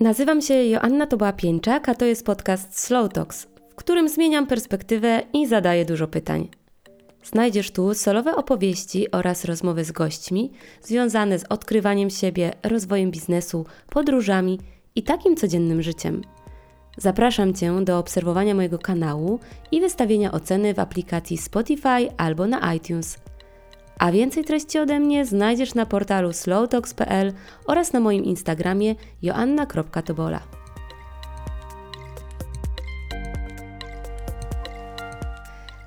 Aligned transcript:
Nazywam 0.00 0.42
się 0.42 0.54
Joanna 0.54 1.06
Toba-Pieńczak, 1.06 1.88
a 1.88 1.94
to 1.94 2.04
jest 2.04 2.26
podcast 2.26 2.78
Slow 2.78 3.12
Talks, 3.12 3.46
w 3.70 3.74
którym 3.74 4.08
zmieniam 4.08 4.46
perspektywę 4.46 5.22
i 5.32 5.46
zadaję 5.46 5.84
dużo 5.84 6.08
pytań. 6.08 6.48
Znajdziesz 7.24 7.70
tu 7.70 7.94
solowe 7.94 8.36
opowieści 8.36 9.10
oraz 9.10 9.44
rozmowy 9.44 9.84
z 9.84 9.92
gośćmi 9.92 10.50
związane 10.82 11.38
z 11.38 11.44
odkrywaniem 11.48 12.10
siebie, 12.10 12.52
rozwojem 12.62 13.10
biznesu, 13.10 13.66
podróżami 13.90 14.60
i 14.94 15.02
takim 15.02 15.36
codziennym 15.36 15.82
życiem. 15.82 16.22
Zapraszam 16.96 17.54
Cię 17.54 17.84
do 17.84 17.98
obserwowania 17.98 18.54
mojego 18.54 18.78
kanału 18.78 19.40
i 19.72 19.80
wystawienia 19.80 20.32
oceny 20.32 20.74
w 20.74 20.78
aplikacji 20.78 21.38
Spotify 21.38 22.16
albo 22.16 22.46
na 22.46 22.74
iTunes– 22.74 23.18
a 23.98 24.12
więcej 24.12 24.44
treści 24.44 24.78
ode 24.78 25.00
mnie 25.00 25.26
znajdziesz 25.26 25.74
na 25.74 25.86
portalu 25.86 26.32
slowtalks.pl 26.32 27.32
oraz 27.66 27.92
na 27.92 28.00
moim 28.00 28.24
Instagramie 28.24 28.94
joanna.tobola. 29.22 30.40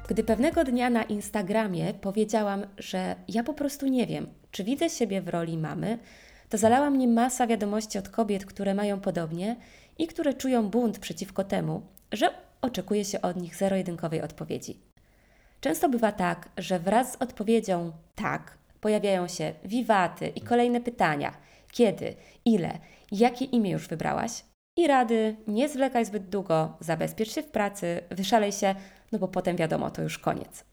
Gdy 0.07 0.23
pewnego 0.23 0.63
dnia 0.63 0.89
na 0.89 1.03
Instagramie 1.03 1.93
powiedziałam, 1.93 2.65
że 2.77 3.15
ja 3.27 3.43
po 3.43 3.53
prostu 3.53 3.87
nie 3.87 4.07
wiem, 4.07 4.27
czy 4.51 4.63
widzę 4.63 4.89
siebie 4.89 5.21
w 5.21 5.27
roli 5.27 5.57
mamy, 5.57 5.99
to 6.49 6.57
zalała 6.57 6.89
mnie 6.89 7.07
masa 7.07 7.47
wiadomości 7.47 7.97
od 7.97 8.09
kobiet, 8.09 8.45
które 8.45 8.73
mają 8.73 8.99
podobnie 8.99 9.55
i 9.97 10.07
które 10.07 10.33
czują 10.33 10.69
bunt 10.69 10.99
przeciwko 10.99 11.43
temu, 11.43 11.81
że 12.11 12.29
oczekuje 12.61 13.05
się 13.05 13.21
od 13.21 13.37
nich 13.37 13.55
zero-jedynkowej 13.55 14.21
odpowiedzi. 14.21 14.79
Często 15.61 15.89
bywa 15.89 16.11
tak, 16.11 16.49
że 16.57 16.79
wraz 16.79 17.11
z 17.11 17.15
odpowiedzią 17.15 17.91
tak 18.15 18.57
pojawiają 18.81 19.27
się 19.27 19.53
wiwaty 19.65 20.27
i 20.27 20.41
kolejne 20.41 20.81
pytania: 20.81 21.33
kiedy, 21.71 22.15
ile, 22.45 22.79
jakie 23.11 23.45
imię 23.45 23.71
już 23.71 23.87
wybrałaś? 23.87 24.43
I 24.77 24.87
rady: 24.87 25.35
nie 25.47 25.69
zwlekaj 25.69 26.05
zbyt 26.05 26.29
długo, 26.29 26.77
zabezpiecz 26.79 27.31
się 27.31 27.43
w 27.43 27.51
pracy, 27.51 28.01
wyszalej 28.09 28.51
się, 28.51 28.75
no 29.11 29.19
bo 29.19 29.27
potem 29.27 29.55
wiadomo, 29.55 29.91
to 29.91 30.01
już 30.01 30.19
koniec. 30.19 30.65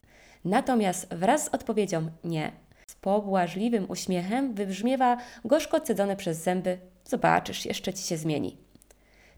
Natomiast 0.44 1.14
wraz 1.14 1.44
z 1.44 1.48
odpowiedzią 1.48 2.10
nie, 2.24 2.52
z 2.90 2.94
pobłażliwym 2.94 3.90
uśmiechem 3.90 4.54
wybrzmiewa 4.54 5.16
gorzko 5.44 5.80
cedzone 5.80 6.16
przez 6.16 6.38
zęby: 6.38 6.78
zobaczysz, 7.04 7.66
jeszcze 7.66 7.94
ci 7.94 8.02
się 8.02 8.16
zmieni. 8.16 8.56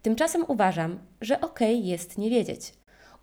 Tymczasem 0.02 0.44
uważam, 0.48 0.98
że 1.20 1.40
okej 1.40 1.76
okay 1.76 1.88
jest 1.88 2.18
nie 2.18 2.30
wiedzieć. 2.30 2.72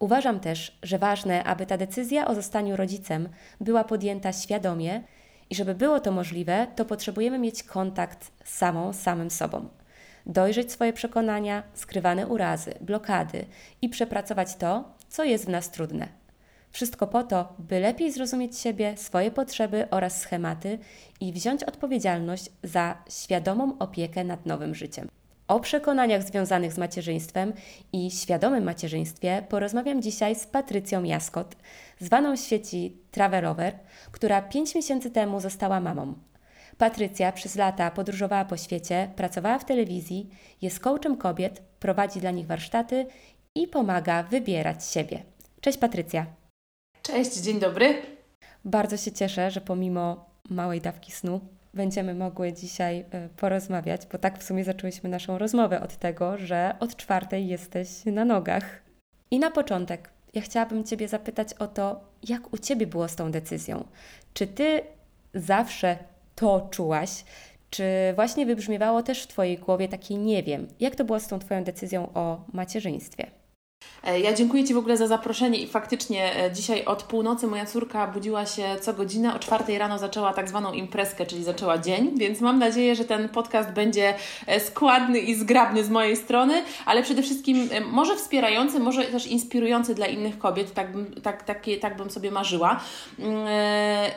Uważam 0.03 0.39
też, 0.39 0.77
że 0.83 0.99
ważne, 0.99 1.43
aby 1.43 1.65
ta 1.65 1.77
decyzja 1.77 2.27
o 2.27 2.35
zostaniu 2.35 2.75
rodzicem 2.75 3.29
była 3.61 3.83
podjęta 3.83 4.33
świadomie 4.33 5.03
i 5.49 5.55
żeby 5.55 5.75
było 5.75 5.99
to 5.99 6.11
możliwe, 6.11 6.67
to 6.75 6.85
potrzebujemy 6.85 7.39
mieć 7.39 7.63
kontakt 7.63 8.31
z 8.43 8.57
samą, 8.57 8.93
samym 8.93 9.31
sobą. 9.31 9.67
Dojrzeć 10.25 10.71
swoje 10.71 10.93
przekonania, 10.93 11.63
skrywane 11.73 12.27
urazy, 12.27 12.73
blokady 12.81 13.45
i 13.81 13.89
przepracować 13.89 14.55
to, 14.55 14.83
co 15.09 15.23
jest 15.23 15.45
w 15.45 15.49
nas 15.49 15.71
trudne. 15.71 16.07
Wszystko 16.71 17.07
po 17.07 17.23
to, 17.23 17.53
by 17.59 17.79
lepiej 17.79 18.11
zrozumieć 18.11 18.59
siebie, 18.59 18.97
swoje 18.97 19.31
potrzeby 19.31 19.89
oraz 19.89 20.21
schematy 20.21 20.79
i 21.19 21.33
wziąć 21.33 21.63
odpowiedzialność 21.63 22.49
za 22.63 22.97
świadomą 23.09 23.77
opiekę 23.79 24.23
nad 24.23 24.45
nowym 24.45 24.75
życiem. 24.75 25.22
O 25.53 25.59
przekonaniach 25.59 26.23
związanych 26.23 26.73
z 26.73 26.77
macierzyństwem 26.77 27.53
i 27.93 28.11
świadomym 28.11 28.63
macierzyństwie 28.63 29.43
porozmawiam 29.49 30.01
dzisiaj 30.01 30.35
z 30.35 30.47
Patrycją 30.47 31.03
Jaskot, 31.03 31.55
zwaną 31.99 32.37
w 32.37 32.39
świeci 32.39 32.97
Travelover, 33.11 33.73
która 34.11 34.41
5 34.41 34.75
miesięcy 34.75 35.11
temu 35.11 35.39
została 35.39 35.79
mamą. 35.79 36.13
Patrycja 36.77 37.31
przez 37.31 37.55
lata 37.55 37.91
podróżowała 37.91 38.45
po 38.45 38.57
świecie, 38.57 39.11
pracowała 39.15 39.59
w 39.59 39.65
telewizji, 39.65 40.29
jest 40.61 40.79
coachem 40.79 41.17
kobiet, 41.17 41.61
prowadzi 41.79 42.19
dla 42.19 42.31
nich 42.31 42.47
warsztaty 42.47 43.05
i 43.55 43.67
pomaga 43.67 44.23
wybierać 44.23 44.85
siebie. 44.85 45.23
Cześć 45.61 45.77
Patrycja. 45.77 46.25
Cześć, 47.01 47.37
dzień 47.37 47.59
dobry. 47.59 48.01
Bardzo 48.65 48.97
się 48.97 49.11
cieszę, 49.11 49.51
że 49.51 49.61
pomimo 49.61 50.25
małej 50.49 50.81
dawki 50.81 51.11
snu 51.11 51.41
będziemy 51.73 52.15
mogły 52.15 52.53
dzisiaj 52.53 53.05
e, 53.11 53.29
porozmawiać, 53.29 54.01
bo 54.11 54.17
tak 54.17 54.39
w 54.39 54.43
sumie 54.43 54.63
zaczęłyśmy 54.63 55.09
naszą 55.09 55.37
rozmowę 55.37 55.81
od 55.81 55.97
tego, 55.97 56.37
że 56.37 56.75
od 56.79 56.95
czwartej 56.95 57.47
jesteś 57.47 58.05
na 58.05 58.25
nogach. 58.25 58.83
I 59.31 59.39
na 59.39 59.51
początek, 59.51 60.09
ja 60.33 60.41
chciałabym 60.41 60.83
Ciebie 60.83 61.07
zapytać 61.07 61.53
o 61.53 61.67
to, 61.67 62.01
jak 62.23 62.53
u 62.53 62.57
Ciebie 62.57 62.87
było 62.87 63.07
z 63.07 63.15
tą 63.15 63.31
decyzją. 63.31 63.87
Czy 64.33 64.47
Ty 64.47 64.81
zawsze 65.33 65.97
to 66.35 66.67
czułaś? 66.71 67.25
Czy 67.69 67.83
właśnie 68.15 68.45
wybrzmiewało 68.45 69.03
też 69.03 69.23
w 69.23 69.27
Twojej 69.27 69.57
głowie 69.57 69.87
takie 69.87 70.17
nie 70.17 70.43
wiem? 70.43 70.67
Jak 70.79 70.95
to 70.95 71.05
było 71.05 71.19
z 71.19 71.27
tą 71.27 71.39
Twoją 71.39 71.63
decyzją 71.63 72.13
o 72.13 72.45
macierzyństwie? 72.53 73.42
E, 74.03 74.19
ja 74.19 74.33
dziękuję 74.33 74.63
Ci 74.63 74.73
w 74.73 74.77
ogóle 74.77 74.97
za 74.97 75.07
zaproszenie 75.07 75.59
i 75.59 75.67
faktycznie 75.67 76.35
e, 76.35 76.51
dzisiaj 76.51 76.85
od 76.85 77.03
północy 77.03 77.47
moja 77.47 77.65
córka 77.65 78.07
budziła 78.07 78.45
się 78.45 78.63
co 78.81 78.93
godzinę, 78.93 79.35
o 79.35 79.39
czwartej 79.39 79.77
rano 79.77 79.99
zaczęła 79.99 80.33
tak 80.33 80.49
zwaną 80.49 80.73
imprezkę, 80.73 81.25
czyli 81.25 81.43
zaczęła 81.43 81.77
dzień, 81.77 82.11
więc 82.15 82.41
mam 82.41 82.59
nadzieję, 82.59 82.95
że 82.95 83.05
ten 83.05 83.29
podcast 83.29 83.69
będzie 83.69 84.13
e, 84.47 84.59
składny 84.59 85.19
i 85.19 85.35
zgrabny 85.35 85.83
z 85.83 85.89
mojej 85.89 86.17
strony, 86.17 86.63
ale 86.85 87.03
przede 87.03 87.21
wszystkim 87.21 87.69
może 87.91 88.15
wspierający, 88.15 88.79
może 88.79 89.03
też 89.03 89.27
inspirujący 89.27 89.95
dla 89.95 90.07
innych 90.07 90.37
kobiet, 90.37 90.73
tak, 90.73 90.87
tak, 91.23 91.43
tak, 91.43 91.63
tak 91.81 91.97
bym 91.97 92.09
sobie 92.09 92.31
marzyła. 92.31 92.79
Mm, 93.19 93.35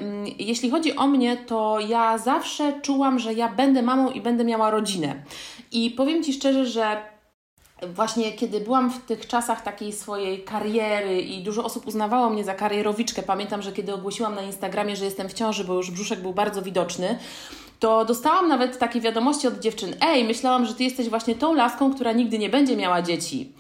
mm, 0.01 0.27
jeśli 0.39 0.71
chodzi 0.71 0.97
o 0.97 1.07
mnie, 1.07 1.37
to 1.37 1.79
ja 1.89 2.19
zawsze 2.19 2.81
czułam, 2.83 3.19
że 3.19 3.35
ja 3.35 3.49
będę 3.49 3.83
mamą 3.83 4.11
i 4.11 4.21
będę 4.21 4.45
miała 4.45 4.71
rodzinę. 4.71 5.15
I 5.73 5.91
powiem 5.91 6.23
Ci 6.23 6.33
szczerze, 6.33 6.67
że 6.67 7.16
właśnie 7.83 8.33
kiedy 8.33 8.61
byłam 8.61 8.91
w 8.91 9.05
tych 9.05 9.27
czasach 9.27 9.63
takiej 9.63 9.93
swojej 9.93 10.45
kariery 10.45 11.21
i 11.21 11.43
dużo 11.43 11.65
osób 11.65 11.87
uznawało 11.87 12.31
mnie 12.31 12.45
za 12.45 12.55
karierowiczkę, 12.55 13.23
pamiętam, 13.23 13.63
że 13.63 13.73
kiedy 13.73 13.95
ogłosiłam 13.95 14.35
na 14.35 14.43
Instagramie, 14.43 14.97
że 14.97 15.05
jestem 15.05 15.29
w 15.29 15.33
ciąży, 15.33 15.65
bo 15.65 15.75
już 15.75 15.91
brzuszek 15.91 16.21
był 16.21 16.33
bardzo 16.33 16.63
widoczny, 16.63 17.19
to 17.81 18.05
dostałam 18.05 18.49
nawet 18.49 18.79
takie 18.79 19.01
wiadomości 19.01 19.49
od 19.49 19.61
dziewczyn: 19.61 19.95
Ej, 20.01 20.25
myślałam, 20.25 20.67
że 20.67 20.75
ty 20.75 20.85
jesteś 20.85 21.09
właśnie 21.09 21.35
tą 21.35 21.55
laską, 21.55 21.95
która 21.95 22.13
nigdy 22.13 22.39
nie 22.39 22.49
będzie 22.49 22.77
miała 22.77 23.03
dzieci. 23.03 23.53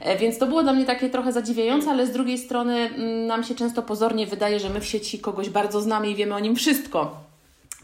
E, 0.00 0.16
więc 0.18 0.38
to 0.38 0.46
było 0.46 0.62
dla 0.62 0.72
mnie 0.72 0.84
takie 0.84 1.10
trochę 1.10 1.32
zadziwiające, 1.32 1.90
ale 1.90 2.06
z 2.06 2.10
drugiej 2.10 2.38
strony 2.38 2.76
mm, 2.76 3.26
nam 3.26 3.44
się 3.44 3.54
często 3.54 3.82
pozornie 3.82 4.26
wydaje, 4.26 4.60
że 4.60 4.70
my 4.70 4.80
w 4.80 4.86
sieci 4.86 5.18
kogoś 5.18 5.50
bardzo 5.50 5.80
znamy 5.80 6.10
i 6.10 6.14
wiemy 6.14 6.34
o 6.34 6.40
nim 6.40 6.56
wszystko. 6.56 7.29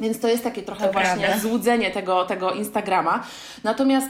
Więc 0.00 0.20
to 0.20 0.28
jest 0.28 0.44
takie 0.44 0.62
trochę 0.62 0.86
to 0.86 0.92
właśnie 0.92 1.26
prawda. 1.26 1.38
złudzenie 1.38 1.90
tego, 1.90 2.24
tego 2.24 2.50
Instagrama. 2.50 3.24
Natomiast 3.64 4.08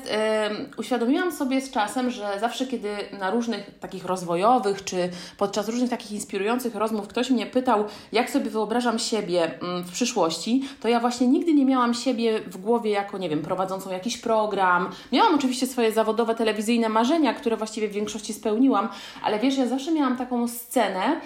uświadomiłam 0.76 1.32
sobie 1.32 1.60
z 1.60 1.70
czasem, 1.70 2.10
że 2.10 2.40
zawsze, 2.40 2.66
kiedy 2.66 2.88
na 3.18 3.30
różnych 3.30 3.78
takich 3.80 4.04
rozwojowych, 4.04 4.84
czy 4.84 5.08
podczas 5.38 5.68
różnych 5.68 5.90
takich 5.90 6.12
inspirujących 6.12 6.74
rozmów 6.74 7.08
ktoś 7.08 7.30
mnie 7.30 7.46
pytał, 7.46 7.84
jak 8.12 8.30
sobie 8.30 8.50
wyobrażam 8.50 8.98
siebie 8.98 9.60
mm, 9.60 9.82
w 9.82 9.92
przyszłości, 9.92 10.62
to 10.80 10.88
ja 10.88 11.00
właśnie 11.00 11.26
nigdy 11.26 11.54
nie 11.54 11.64
miałam 11.64 11.94
siebie 11.94 12.40
w 12.40 12.56
głowie 12.56 12.90
jako, 12.90 13.18
nie 13.18 13.28
wiem, 13.28 13.42
prowadzącą 13.42 13.90
jakiś 13.90 14.18
program. 14.18 14.90
Miałam 15.12 15.34
oczywiście 15.34 15.66
swoje 15.66 15.92
zawodowe, 15.92 16.34
telewizyjne 16.34 16.88
marzenia, 16.88 17.34
które 17.34 17.56
właściwie 17.56 17.88
w 17.88 17.92
większości 17.92 18.32
spełniłam, 18.32 18.88
ale 19.22 19.38
wiesz, 19.38 19.56
ja 19.56 19.66
zawsze 19.66 19.92
miałam 19.92 20.16
taką 20.16 20.48
scenę, 20.48 21.20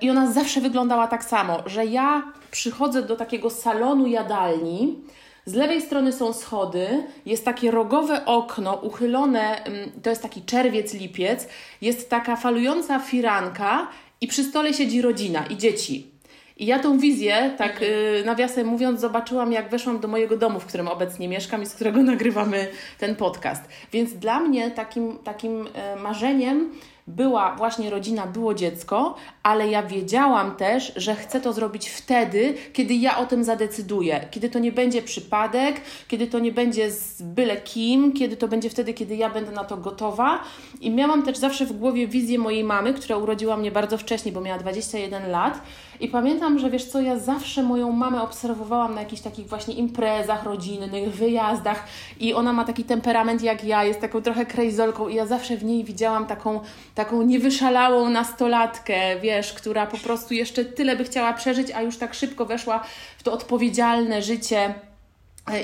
i 0.00 0.10
ona 0.10 0.32
zawsze 0.32 0.60
wyglądała 0.60 1.06
tak 1.06 1.24
samo, 1.24 1.62
że 1.66 1.86
ja 1.86 2.32
przychodzę 2.50 3.02
do 3.02 3.16
takiego 3.16 3.50
salonu 3.50 4.06
jadalni. 4.06 4.98
Z 5.46 5.54
lewej 5.54 5.82
strony 5.82 6.12
są 6.12 6.32
schody, 6.32 7.04
jest 7.26 7.44
takie 7.44 7.70
rogowe 7.70 8.26
okno 8.26 8.74
uchylone, 8.74 9.64
mm, 9.64 9.90
to 10.02 10.10
jest 10.10 10.22
taki 10.22 10.42
czerwiec, 10.42 10.94
lipiec, 10.94 11.48
jest 11.80 12.10
taka 12.10 12.36
falująca 12.36 12.98
firanka 12.98 13.88
i 14.20 14.26
przy 14.26 14.44
stole 14.44 14.74
siedzi 14.74 15.02
rodzina 15.02 15.46
i 15.46 15.56
dzieci. 15.56 16.10
I 16.56 16.66
ja 16.66 16.78
tą 16.78 16.98
wizję, 16.98 17.54
tak 17.58 17.72
mhm. 17.72 17.92
y, 17.92 18.22
nawiasem 18.26 18.66
mówiąc, 18.66 19.00
zobaczyłam, 19.00 19.52
jak 19.52 19.70
weszłam 19.70 20.00
do 20.00 20.08
mojego 20.08 20.36
domu, 20.36 20.60
w 20.60 20.66
którym 20.66 20.88
obecnie 20.88 21.28
mieszkam 21.28 21.62
i 21.62 21.66
z 21.66 21.74
którego 21.74 22.02
nagrywamy 22.12 22.68
ten 22.98 23.16
podcast. 23.16 23.64
Więc 23.92 24.12
dla 24.12 24.40
mnie 24.40 24.70
takim, 24.70 25.18
takim 25.18 25.66
y, 25.66 26.00
marzeniem 26.02 26.70
była 27.10 27.56
właśnie 27.56 27.90
rodzina, 27.90 28.26
było 28.26 28.54
dziecko, 28.54 29.14
ale 29.42 29.68
ja 29.68 29.82
wiedziałam 29.82 30.56
też, 30.56 30.92
że 30.96 31.14
chcę 31.14 31.40
to 31.40 31.52
zrobić 31.52 31.88
wtedy, 31.88 32.54
kiedy 32.72 32.94
ja 32.94 33.18
o 33.18 33.26
tym 33.26 33.44
zadecyduję, 33.44 34.28
kiedy 34.30 34.48
to 34.48 34.58
nie 34.58 34.72
będzie 34.72 35.02
przypadek, 35.02 35.80
kiedy 36.08 36.26
to 36.26 36.38
nie 36.38 36.52
będzie 36.52 36.90
z 36.90 37.22
byle 37.22 37.56
kim, 37.56 38.12
kiedy 38.12 38.36
to 38.36 38.48
będzie 38.48 38.70
wtedy, 38.70 38.94
kiedy 38.94 39.16
ja 39.16 39.30
będę 39.30 39.52
na 39.52 39.64
to 39.64 39.76
gotowa. 39.76 40.40
I 40.80 40.90
miałam 40.90 41.22
też 41.22 41.38
zawsze 41.38 41.66
w 41.66 41.72
głowie 41.72 42.06
wizję 42.08 42.38
mojej 42.38 42.64
mamy, 42.64 42.94
która 42.94 43.16
urodziła 43.16 43.56
mnie 43.56 43.70
bardzo 43.70 43.98
wcześnie, 43.98 44.32
bo 44.32 44.40
miała 44.40 44.58
21 44.58 45.30
lat. 45.30 45.62
I 46.00 46.08
pamiętam, 46.08 46.58
że 46.58 46.70
wiesz 46.70 46.84
co, 46.84 47.00
ja 47.00 47.18
zawsze 47.18 47.62
moją 47.62 47.92
mamę 47.92 48.22
obserwowałam 48.22 48.94
na 48.94 49.00
jakichś 49.00 49.22
takich 49.22 49.46
właśnie 49.46 49.74
imprezach 49.74 50.44
rodzinnych, 50.44 51.14
wyjazdach 51.14 51.84
i 52.20 52.34
ona 52.34 52.52
ma 52.52 52.64
taki 52.64 52.84
temperament 52.84 53.42
jak 53.42 53.64
ja, 53.64 53.84
jest 53.84 54.00
taką 54.00 54.22
trochę 54.22 54.46
krejzolką 54.46 55.08
i 55.08 55.14
ja 55.14 55.26
zawsze 55.26 55.56
w 55.56 55.64
niej 55.64 55.84
widziałam 55.84 56.26
taką, 56.26 56.60
taką 56.94 57.22
niewyszalałą 57.22 58.10
nastolatkę, 58.10 59.20
wiesz, 59.20 59.52
która 59.52 59.86
po 59.86 59.98
prostu 59.98 60.34
jeszcze 60.34 60.64
tyle 60.64 60.96
by 60.96 61.04
chciała 61.04 61.32
przeżyć, 61.32 61.70
a 61.70 61.82
już 61.82 61.96
tak 61.96 62.14
szybko 62.14 62.46
weszła 62.46 62.84
w 63.18 63.22
to 63.22 63.32
odpowiedzialne 63.32 64.22
życie 64.22 64.74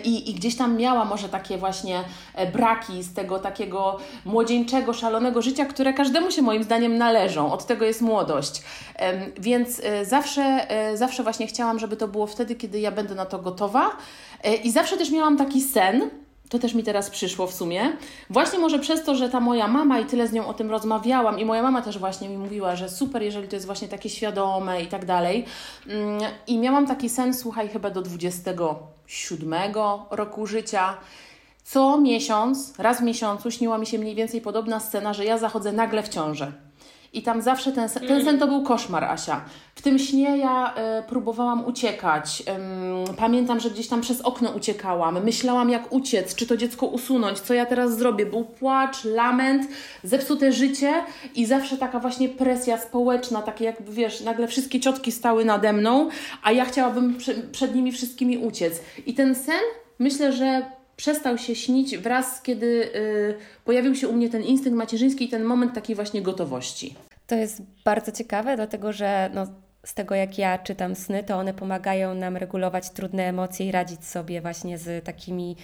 I, 0.04 0.30
I, 0.30 0.34
gdzieś 0.34 0.56
tam 0.56 0.76
miała 0.76 1.04
może 1.04 1.28
takie 1.28 1.58
właśnie 1.58 2.04
e, 2.34 2.52
braki 2.52 3.02
z 3.02 3.14
tego 3.14 3.38
takiego 3.38 3.98
młodzieńczego, 4.24 4.92
szalonego 4.92 5.42
życia, 5.42 5.64
które 5.64 5.92
każdemu 5.92 6.30
się 6.30 6.42
moim 6.42 6.64
zdaniem 6.64 6.98
należą. 6.98 7.52
Od 7.52 7.66
tego 7.66 7.84
jest 7.84 8.02
młodość. 8.02 8.62
Więc 9.38 9.80
e, 9.84 10.04
zawsze, 10.04 10.66
zawsze 10.94 11.22
właśnie 11.22 11.46
chciałam, 11.46 11.78
żeby 11.78 11.96
to 11.96 12.08
było 12.08 12.26
wtedy, 12.26 12.54
kiedy 12.54 12.80
ja 12.80 12.92
będę 12.92 13.14
na 13.14 13.26
to 13.26 13.38
gotowa. 13.38 13.90
I 14.64 14.70
zawsze 14.70 14.96
też 14.96 15.10
miałam 15.10 15.36
taki 15.36 15.60
sen, 15.60 16.10
to 16.48 16.58
też 16.58 16.74
mi 16.74 16.82
teraz 16.82 17.10
przyszło 17.10 17.46
w 17.46 17.54
sumie. 17.54 17.96
Właśnie 18.30 18.58
może 18.58 18.78
przez 18.78 19.04
to, 19.04 19.14
że 19.14 19.28
ta 19.28 19.40
moja 19.40 19.68
mama 19.68 20.00
i 20.00 20.04
tyle 20.04 20.28
z 20.28 20.32
nią 20.32 20.46
o 20.46 20.54
tym 20.54 20.70
rozmawiałam, 20.70 21.38
i 21.38 21.44
moja 21.44 21.62
mama 21.62 21.82
też 21.82 21.98
właśnie 21.98 22.28
mi 22.28 22.38
mówiła, 22.38 22.76
że 22.76 22.88
super, 22.88 23.22
jeżeli 23.22 23.48
to 23.48 23.56
jest 23.56 23.66
właśnie 23.66 23.88
takie 23.88 24.08
świadome 24.08 24.82
i 24.82 24.86
tak 24.86 25.04
dalej. 25.04 25.44
Mm, 25.86 26.20
I 26.46 26.58
miałam 26.58 26.86
taki 26.86 27.08
sen, 27.08 27.34
słuchaj, 27.34 27.68
chyba 27.68 27.90
do 27.90 28.02
27 28.02 29.54
roku 30.10 30.46
życia. 30.46 30.96
Co 31.64 32.00
miesiąc, 32.00 32.74
raz 32.78 33.00
w 33.00 33.04
miesiącu 33.04 33.50
śniła 33.50 33.78
mi 33.78 33.86
się 33.86 33.98
mniej 33.98 34.14
więcej 34.14 34.40
podobna 34.40 34.80
scena, 34.80 35.14
że 35.14 35.24
ja 35.24 35.38
zachodzę 35.38 35.72
nagle 35.72 36.02
w 36.02 36.08
ciążę. 36.08 36.65
I 37.16 37.22
tam 37.22 37.42
zawsze 37.42 37.72
ten, 37.72 37.88
sen, 37.88 38.06
ten 38.06 38.24
sen 38.24 38.38
to 38.38 38.46
był 38.46 38.62
koszmar, 38.62 39.04
Asia. 39.04 39.44
W 39.74 39.82
tym 39.82 39.98
śnie 39.98 40.38
ja 40.38 40.74
y, 41.00 41.08
próbowałam 41.08 41.64
uciekać. 41.64 42.42
Ym, 43.08 43.16
pamiętam, 43.16 43.60
że 43.60 43.70
gdzieś 43.70 43.88
tam 43.88 44.00
przez 44.00 44.20
okno 44.20 44.50
uciekałam. 44.50 45.24
Myślałam, 45.24 45.70
jak 45.70 45.92
uciec, 45.92 46.34
czy 46.34 46.46
to 46.46 46.56
dziecko 46.56 46.86
usunąć, 46.86 47.40
co 47.40 47.54
ja 47.54 47.66
teraz 47.66 47.96
zrobię. 47.96 48.26
Był 48.26 48.44
płacz, 48.44 49.04
lament, 49.04 49.68
zepsute 50.04 50.52
życie 50.52 50.92
i 51.34 51.46
zawsze 51.46 51.78
taka 51.78 52.00
właśnie 52.00 52.28
presja 52.28 52.78
społeczna, 52.78 53.42
takie 53.42 53.64
jakby 53.64 53.92
wiesz, 53.92 54.20
nagle 54.20 54.48
wszystkie 54.48 54.80
ciotki 54.80 55.12
stały 55.12 55.44
nade 55.44 55.72
mną, 55.72 56.08
a 56.42 56.52
ja 56.52 56.64
chciałabym 56.64 57.16
przy, 57.16 57.34
przed 57.52 57.74
nimi 57.74 57.92
wszystkimi 57.92 58.38
uciec. 58.38 58.80
I 59.06 59.14
ten 59.14 59.34
sen 59.34 59.60
myślę, 59.98 60.32
że 60.32 60.62
przestał 60.96 61.38
się 61.38 61.54
śnić 61.54 61.98
wraz, 61.98 62.42
kiedy 62.42 62.66
y, 62.66 63.34
pojawił 63.64 63.94
się 63.94 64.08
u 64.08 64.12
mnie 64.12 64.30
ten 64.30 64.42
instynkt 64.42 64.78
macierzyński 64.78 65.24
i 65.24 65.28
ten 65.28 65.44
moment 65.44 65.74
takiej 65.74 65.96
właśnie 65.96 66.22
gotowości. 66.22 66.94
To 67.26 67.34
jest 67.34 67.62
bardzo 67.84 68.12
ciekawe, 68.12 68.56
dlatego 68.56 68.92
że 68.92 69.30
no, 69.34 69.46
z 69.84 69.94
tego 69.94 70.14
jak 70.14 70.38
ja 70.38 70.58
czytam 70.58 70.94
sny, 70.94 71.24
to 71.24 71.36
one 71.36 71.54
pomagają 71.54 72.14
nam 72.14 72.36
regulować 72.36 72.90
trudne 72.90 73.22
emocje 73.22 73.66
i 73.66 73.72
radzić 73.72 74.04
sobie 74.04 74.40
właśnie 74.40 74.78
z 74.78 75.04
takimi 75.04 75.56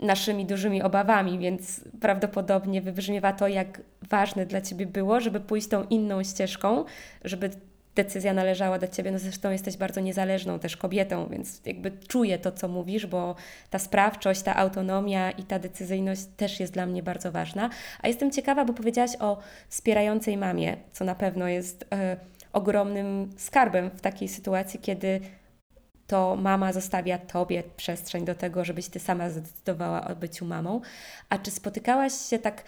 naszymi 0.00 0.46
dużymi 0.46 0.82
obawami, 0.82 1.38
więc 1.38 1.80
prawdopodobnie 2.00 2.82
wybrzmiewa 2.82 3.32
to, 3.32 3.48
jak 3.48 3.80
ważne 4.08 4.46
dla 4.46 4.60
Ciebie 4.60 4.86
było, 4.86 5.20
żeby 5.20 5.40
pójść 5.40 5.68
tą 5.68 5.84
inną 5.84 6.22
ścieżką, 6.22 6.84
żeby 7.24 7.50
decyzja 7.94 8.32
należała 8.32 8.78
do 8.78 8.88
ciebie. 8.88 9.10
No 9.10 9.18
zresztą 9.18 9.50
jesteś 9.50 9.76
bardzo 9.76 10.00
niezależną 10.00 10.58
też 10.58 10.76
kobietą, 10.76 11.26
więc 11.30 11.60
jakby 11.66 11.90
czuję 12.08 12.38
to, 12.38 12.52
co 12.52 12.68
mówisz, 12.68 13.06
bo 13.06 13.34
ta 13.70 13.78
sprawczość, 13.78 14.42
ta 14.42 14.56
autonomia 14.56 15.30
i 15.30 15.42
ta 15.42 15.58
decyzyjność 15.58 16.22
też 16.36 16.60
jest 16.60 16.72
dla 16.72 16.86
mnie 16.86 17.02
bardzo 17.02 17.32
ważna. 17.32 17.70
A 18.02 18.08
jestem 18.08 18.30
ciekawa, 18.30 18.64
bo 18.64 18.72
powiedziałaś 18.72 19.10
o 19.20 19.38
wspierającej 19.68 20.36
mamie, 20.36 20.76
co 20.92 21.04
na 21.04 21.14
pewno 21.14 21.48
jest 21.48 21.84
e, 21.92 22.16
ogromnym 22.52 23.30
skarbem 23.36 23.90
w 23.90 24.00
takiej 24.00 24.28
sytuacji, 24.28 24.80
kiedy 24.80 25.20
to 26.06 26.36
mama 26.36 26.72
zostawia 26.72 27.18
tobie 27.18 27.62
przestrzeń 27.76 28.24
do 28.24 28.34
tego, 28.34 28.64
żebyś 28.64 28.88
ty 28.88 29.00
sama 29.00 29.30
zdecydowała 29.30 30.08
o 30.08 30.16
byciu 30.16 30.44
mamą. 30.44 30.80
A 31.28 31.38
czy 31.38 31.50
spotykałaś 31.50 32.12
się 32.12 32.38
tak 32.38 32.64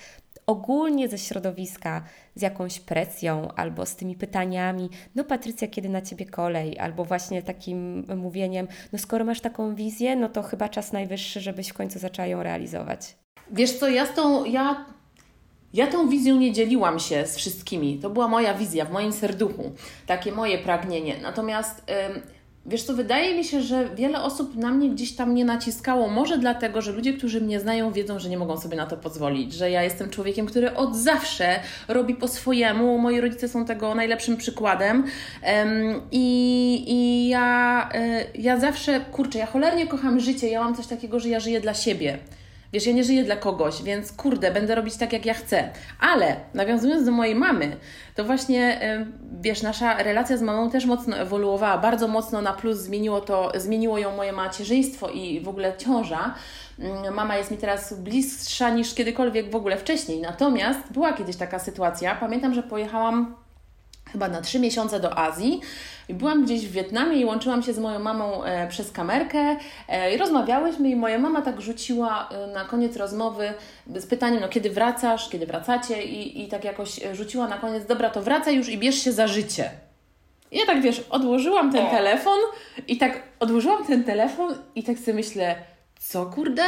ogólnie 0.47 1.09
ze 1.09 1.19
środowiska 1.19 2.03
z 2.35 2.43
jakąś 2.43 2.81
presją 2.81 3.49
albo 3.57 3.87
z 3.87 3.97
tymi 3.97 4.15
pytaniami, 4.17 4.91
no 5.15 5.25
Patrycja, 5.25 5.69
kiedy 5.69 5.89
na 5.89 6.03
Ciebie 6.03 6.27
kolej, 6.27 6.79
albo 6.79 7.05
właśnie 7.05 7.43
takim 7.43 8.07
mówieniem, 8.17 8.69
no 8.93 8.99
skoro 8.99 9.25
masz 9.25 9.41
taką 9.41 9.75
wizję, 9.75 10.17
no 10.17 10.29
to 10.29 10.43
chyba 10.43 10.69
czas 10.69 10.93
najwyższy, 10.93 11.41
żebyś 11.41 11.69
w 11.69 11.75
końcu 11.75 11.99
zaczęła 11.99 12.29
ją 12.29 12.43
realizować. 12.43 13.17
Wiesz 13.51 13.73
co, 13.79 13.89
ja 13.89 14.07
z 14.07 14.15
tą, 14.15 14.45
ja 14.45 14.87
ja 15.75 15.87
tą 15.87 16.09
wizją 16.09 16.37
nie 16.37 16.53
dzieliłam 16.53 16.99
się 16.99 17.27
z 17.27 17.37
wszystkimi. 17.37 17.99
To 17.99 18.11
była 18.11 18.29
moja 18.29 18.55
wizja 18.55 18.85
w 18.85 18.93
moim 18.93 19.13
serduchu, 19.13 19.73
takie 20.07 20.33
moje 20.33 20.59
pragnienie. 20.59 21.17
Natomiast 21.23 21.85
Wiesz 22.69 22.83
co, 22.83 22.95
wydaje 22.95 23.35
mi 23.35 23.45
się, 23.45 23.61
że 23.61 23.89
wiele 23.95 24.23
osób 24.23 24.57
na 24.57 24.71
mnie 24.71 24.91
gdzieś 24.91 25.13
tam 25.17 25.35
nie 25.35 25.45
naciskało. 25.45 26.09
Może 26.09 26.39
dlatego, 26.39 26.83
że 26.83 26.93
ludzie, 26.93 27.13
którzy 27.13 27.41
mnie 27.41 27.61
znają, 27.61 27.93
wiedzą, 27.93 28.19
że 28.19 28.29
nie 28.29 28.39
mogą 28.39 28.61
sobie 28.61 28.77
na 28.77 28.87
to 28.87 28.97
pozwolić, 28.97 29.53
że 29.53 29.71
ja 29.71 29.83
jestem 29.83 30.11
człowiekiem, 30.11 30.47
który 30.47 30.75
od 30.75 30.97
zawsze 30.97 31.61
robi 31.89 32.15
po 32.15 32.29
swojemu. 32.29 32.99
Moi 32.99 33.21
rodzice 33.21 33.49
są 33.49 33.65
tego 33.65 33.95
najlepszym 33.95 34.37
przykładem. 34.37 35.05
I, 36.13 36.85
I 36.87 37.29
ja, 37.29 37.89
y, 38.35 38.41
ja 38.41 38.61
zawsze, 38.61 39.01
kurczę, 39.01 39.39
ja 39.39 39.47
cholernie 39.47 39.87
kocham 39.87 40.21
życie. 40.21 40.49
Ja 40.49 40.65
mam 40.65 40.75
coś 40.75 40.87
takiego, 40.87 41.21
że 41.21 41.29
ja 41.29 41.41
żyję 41.41 41.61
dla 41.61 41.75
siebie. 41.75 42.19
Wiesz, 42.77 42.87
ja 42.87 42.93
nie 42.93 43.05
żyję 43.05 43.25
dla 43.25 43.37
kogoś, 43.37 43.83
więc 43.83 44.13
kurde, 44.13 44.51
będę 44.51 44.75
robić 44.75 44.97
tak, 44.97 45.13
jak 45.13 45.27
ja 45.27 45.35
chcę. 45.35 45.71
Ale 46.01 46.37
nawiązując 46.55 47.05
do 47.05 47.13
mojej 47.13 47.35
mamy, 47.35 47.77
to 48.15 48.25
właśnie, 48.25 48.81
wiesz, 49.41 49.63
nasza 49.63 50.03
relacja 50.03 50.37
z 50.37 50.43
mamą 50.43 50.71
też 50.71 50.87
mocno 50.87 51.17
ewoluowała, 51.17 51.79
bardzo 51.79 52.09
mocno 52.09 52.43
na 52.43 52.53
plus 52.53 52.79
zmieniło 52.79 53.21
to, 53.21 53.53
zmieniło 53.55 53.99
ją 53.99 54.17
moje 54.17 54.33
macierzyństwo 54.33 55.09
i 55.09 55.41
w 55.41 55.49
ogóle 55.49 55.77
ciąża. 55.79 56.35
Mm, 56.79 57.15
mama 57.15 57.37
jest 57.37 57.51
mi 57.51 57.57
teraz 57.57 57.95
bliższa 58.01 58.71
niż 58.71 58.95
kiedykolwiek 58.95 59.51
w 59.51 59.57
ogóle 59.57 59.77
wcześniej. 59.77 60.21
Natomiast 60.21 60.93
była 60.93 61.13
kiedyś 61.13 61.37
taka 61.37 61.59
sytuacja, 61.59 62.15
pamiętam, 62.15 62.55
że 62.55 62.63
pojechałam 62.63 63.35
chyba 64.13 64.29
na 64.29 64.41
trzy 64.41 64.59
miesiące 64.59 65.01
do 65.01 65.19
Azji. 65.19 65.61
Byłam 66.09 66.45
gdzieś 66.45 66.67
w 66.67 66.73
Wietnamie 66.73 67.17
i 67.17 67.25
łączyłam 67.25 67.63
się 67.63 67.73
z 67.73 67.79
moją 67.79 67.99
mamą 67.99 68.45
e, 68.45 68.69
przez 68.69 68.93
kamerkę 68.93 69.57
e, 69.89 70.15
i 70.15 70.17
rozmawiałyśmy 70.17 70.91
i 70.91 70.97
moja 70.97 71.19
mama 71.19 71.43
tak 71.43 71.61
rzuciła 71.61 72.29
e, 72.29 72.47
na 72.47 72.65
koniec 72.65 72.97
rozmowy 72.97 73.55
z 73.87 74.07
pytaniem, 74.07 74.41
no 74.41 74.49
kiedy 74.49 74.71
wracasz, 74.71 75.29
kiedy 75.29 75.47
wracacie 75.47 76.05
i, 76.05 76.45
i 76.45 76.49
tak 76.49 76.65
jakoś 76.65 77.01
rzuciła 77.13 77.49
na 77.49 77.59
koniec, 77.59 77.87
dobra, 77.87 78.11
to 78.11 78.23
wracaj 78.23 78.57
już 78.57 78.69
i 78.69 78.79
bierz 78.79 78.99
się 78.99 79.13
za 79.13 79.29
życie. 79.29 79.71
I 80.51 80.59
ja 80.59 80.67
tak, 80.67 80.83
wiesz, 80.83 81.05
odłożyłam 81.11 81.73
ten 81.73 81.87
telefon 81.87 82.39
i 82.89 82.97
tak 82.97 83.23
odłożyłam 83.41 83.87
ten 83.87 84.05
telefon 84.05 84.55
i 84.75 84.83
tak 84.83 84.99
sobie 84.99 85.15
myślę, 85.15 85.57
co 85.99 86.27
kurde? 86.27 86.63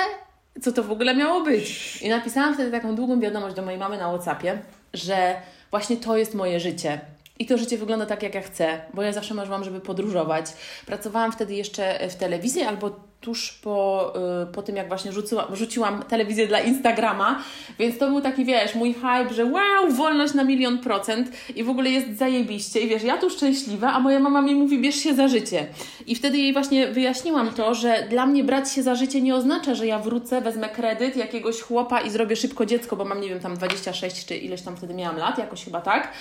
Co 0.63 0.73
to 0.73 0.83
w 0.83 0.93
ogóle 0.93 1.15
miało 1.15 1.41
być? 1.41 1.97
I 2.03 2.09
napisałam 2.09 2.55
wtedy 2.55 2.71
taką 2.71 2.95
długą 2.95 3.21
wiadomość 3.21 3.57
do 3.57 3.63
mojej 3.63 3.81
mamy 3.81 3.99
na 3.99 4.09
Whatsappie, 4.09 4.59
że 4.95 5.35
właśnie 5.71 5.97
to 5.97 6.17
jest 6.17 6.35
moje 6.35 6.61
życie 6.61 7.01
i 7.39 7.47
to 7.47 7.59
życie 7.59 7.79
wygląda 7.79 8.07
tak, 8.07 8.23
jak 8.23 8.35
ja 8.35 8.43
chcę, 8.43 8.81
bo 8.95 9.03
ja 9.03 9.13
zawsze 9.13 9.35
marzyłam, 9.35 9.65
żeby 9.65 9.81
podróżować. 9.81 10.47
Pracowałam 10.87 11.33
wtedy 11.33 11.55
jeszcze 11.55 12.09
w 12.09 12.15
telewizji 12.15 12.63
albo 12.63 13.09
tuż 13.21 13.53
po, 13.53 14.13
y, 14.43 14.53
po 14.53 14.63
tym, 14.63 14.77
jak 14.77 14.89
właśnie 14.89 15.13
rzuciłam, 15.13 15.57
rzuciłam 15.57 16.03
telewizję 16.03 16.47
dla 16.47 16.61
Instagrama, 16.61 17.43
więc 17.79 17.99
to 17.99 18.09
był 18.09 18.21
taki, 18.21 18.45
wiesz, 18.45 18.75
mój 18.75 18.95
hype, 18.95 19.35
że 19.35 19.45
wow, 19.45 19.93
wolność 19.93 20.35
na 20.35 20.45
milion 20.45 20.79
procent 20.79 21.29
i 21.57 21.65
w 21.65 21.71
ogóle 21.71 21.91
jest 21.91 22.19
zajebiście 22.19 22.81
i 22.81 22.89
wiesz, 22.89 23.03
ja 23.03 23.19
tu 23.19 23.31
szczęśliwa, 23.31 23.93
a 23.93 24.01
moja 24.01 24.21
mama 24.21 24.43
mi 24.43 24.55
mówi, 24.55 24.79
bierz 24.81 24.95
się 24.95 25.15
za 25.15 25.29
życie. 25.29 25.67
I 26.07 26.15
wtedy 26.15 26.39
jej 26.39 26.53
właśnie 26.53 26.87
wyjaśniłam 26.87 27.51
to, 27.51 27.75
że 27.75 28.07
dla 28.11 28.27
mnie 28.27 28.45
brać 28.45 28.73
się 28.73 28.83
za 28.83 28.95
życie 28.95 29.21
nie 29.21 29.35
oznacza, 29.35 29.75
że 29.75 29.87
ja 29.87 29.99
wrócę, 29.99 30.41
wezmę 30.41 30.69
kredyt 30.69 31.17
jakiegoś 31.17 31.61
chłopa 31.61 32.01
i 32.01 32.11
zrobię 32.11 32.37
szybko 32.37 32.67
dziecko, 32.67 32.97
bo 32.97 33.05
mam, 33.05 33.21
nie 33.21 33.29
wiem, 33.29 33.41
tam 33.41 33.57
26 33.57 34.27
czy 34.27 34.37
ileś 34.37 34.63
tam 34.63 34.77
wtedy 34.77 34.95
miałam 34.95 35.17
lat, 35.17 35.39
jakoś 35.39 35.65
chyba 35.65 35.81
tak, 35.81 36.13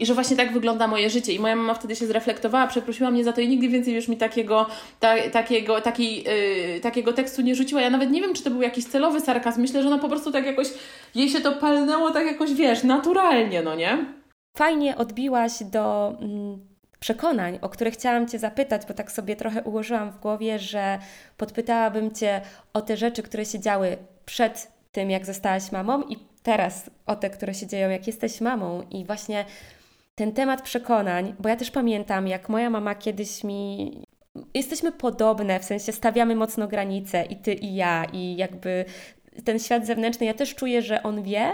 i 0.00 0.06
że 0.06 0.14
właśnie 0.14 0.36
tak 0.36 0.52
wygląda 0.52 0.86
moje 0.86 1.10
życie. 1.10 1.32
I 1.32 1.38
moja 1.38 1.56
mama 1.56 1.74
wtedy 1.74 1.96
się 1.96 2.06
zreflektowała, 2.06 2.66
przeprosiła 2.66 3.10
mnie 3.10 3.24
za 3.24 3.32
to 3.32 3.40
i 3.40 3.48
nigdy 3.48 3.68
więcej 3.68 3.94
już 3.94 4.08
mi 4.08 4.16
takiego, 4.16 4.66
ta, 5.00 5.14
takiego, 5.32 5.80
taki, 5.80 6.22
yy, 6.22 6.80
takiego 6.82 7.12
tekstu 7.12 7.42
nie 7.42 7.54
rzuciła. 7.54 7.80
Ja 7.80 7.90
nawet 7.90 8.10
nie 8.10 8.20
wiem, 8.20 8.34
czy 8.34 8.42
to 8.42 8.50
był 8.50 8.62
jakiś 8.62 8.84
celowy 8.84 9.20
sarkazm. 9.20 9.60
Myślę, 9.60 9.82
że 9.82 9.88
ona 9.88 9.98
po 9.98 10.08
prostu 10.08 10.32
tak 10.32 10.46
jakoś, 10.46 10.68
jej 11.14 11.28
się 11.28 11.40
to 11.40 11.52
palnęło 11.52 12.10
tak 12.10 12.26
jakoś, 12.26 12.54
wiesz, 12.54 12.82
naturalnie, 12.82 13.62
no 13.62 13.74
nie? 13.74 14.04
Fajnie 14.56 14.96
odbiłaś 14.96 15.52
do 15.62 16.14
mm, 16.20 16.58
przekonań, 17.00 17.58
o 17.62 17.68
które 17.68 17.90
chciałam 17.90 18.28
Cię 18.28 18.38
zapytać, 18.38 18.82
bo 18.88 18.94
tak 18.94 19.12
sobie 19.12 19.36
trochę 19.36 19.62
ułożyłam 19.62 20.10
w 20.10 20.20
głowie, 20.20 20.58
że 20.58 20.98
podpytałabym 21.36 22.14
Cię 22.14 22.40
o 22.72 22.82
te 22.82 22.96
rzeczy, 22.96 23.22
które 23.22 23.44
się 23.44 23.60
działy 23.60 23.96
przed 24.24 24.72
tym, 24.92 25.10
jak 25.10 25.26
zostałaś 25.26 25.72
mamą 25.72 26.02
i 26.02 26.16
teraz 26.42 26.90
o 27.06 27.16
te, 27.16 27.30
które 27.30 27.54
się 27.54 27.66
dzieją, 27.66 27.90
jak 27.90 28.06
jesteś 28.06 28.40
mamą. 28.40 28.82
I 28.90 29.04
właśnie 29.04 29.44
ten 30.14 30.32
temat 30.32 30.62
przekonań, 30.62 31.34
bo 31.38 31.48
ja 31.48 31.56
też 31.56 31.70
pamiętam, 31.70 32.28
jak 32.28 32.48
moja 32.48 32.70
mama 32.70 32.94
kiedyś 32.94 33.44
mi. 33.44 33.92
Jesteśmy 34.54 34.92
podobne, 34.92 35.60
w 35.60 35.64
sensie 35.64 35.92
stawiamy 35.92 36.34
mocno 36.36 36.68
granice, 36.68 37.24
i 37.24 37.36
ty, 37.36 37.54
i 37.54 37.74
ja, 37.74 38.04
i 38.12 38.36
jakby 38.36 38.84
ten 39.44 39.58
świat 39.58 39.86
zewnętrzny, 39.86 40.26
ja 40.26 40.34
też 40.34 40.54
czuję, 40.54 40.82
że 40.82 41.02
on 41.02 41.22
wie, 41.22 41.52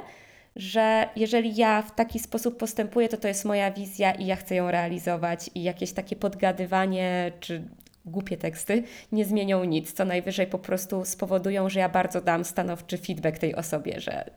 że 0.56 1.08
jeżeli 1.16 1.56
ja 1.56 1.82
w 1.82 1.94
taki 1.94 2.18
sposób 2.18 2.56
postępuję, 2.56 3.08
to 3.08 3.16
to 3.16 3.28
jest 3.28 3.44
moja 3.44 3.70
wizja 3.70 4.12
i 4.12 4.26
ja 4.26 4.36
chcę 4.36 4.54
ją 4.54 4.70
realizować, 4.70 5.50
i 5.54 5.62
jakieś 5.62 5.92
takie 5.92 6.16
podgadywanie 6.16 7.32
czy 7.40 7.62
głupie 8.06 8.36
teksty 8.36 8.82
nie 9.12 9.24
zmienią 9.24 9.64
nic, 9.64 9.92
co 9.92 10.04
najwyżej 10.04 10.46
po 10.46 10.58
prostu 10.58 11.04
spowodują, 11.04 11.68
że 11.68 11.80
ja 11.80 11.88
bardzo 11.88 12.20
dam 12.20 12.44
stanowczy 12.44 12.98
feedback 12.98 13.38
tej 13.38 13.54
osobie, 13.54 14.00
że 14.00 14.30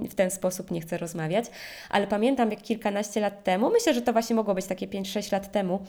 w 0.00 0.14
ten 0.14 0.30
sposób 0.30 0.70
nie 0.70 0.80
chcę 0.80 0.98
rozmawiać, 0.98 1.44
ale 1.90 2.06
pamiętam 2.06 2.50
jak 2.50 2.62
kilkanaście 2.62 3.20
lat 3.20 3.44
temu, 3.44 3.70
myślę, 3.70 3.94
że 3.94 4.02
to 4.02 4.12
właśnie 4.12 4.36
mogło 4.36 4.54
być 4.54 4.66
takie 4.66 4.88
5-6 4.88 5.32
lat 5.32 5.52
temu, 5.52 5.82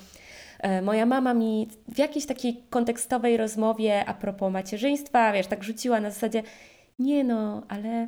e, 0.60 0.82
moja 0.82 1.06
mama 1.06 1.34
mi 1.34 1.68
w 1.88 1.98
jakiejś 1.98 2.26
takiej 2.26 2.64
kontekstowej 2.70 3.38
rozmowie 3.38 4.06
a 4.06 4.14
propos 4.14 4.52
macierzyństwa, 4.52 5.34
wiesz, 5.34 5.48
tak 5.48 5.64
rzuciła 5.64 6.00
na 6.00 6.12
zasadzie, 6.12 6.44
nie 7.00 7.24
no, 7.24 7.64
ale 7.70 8.08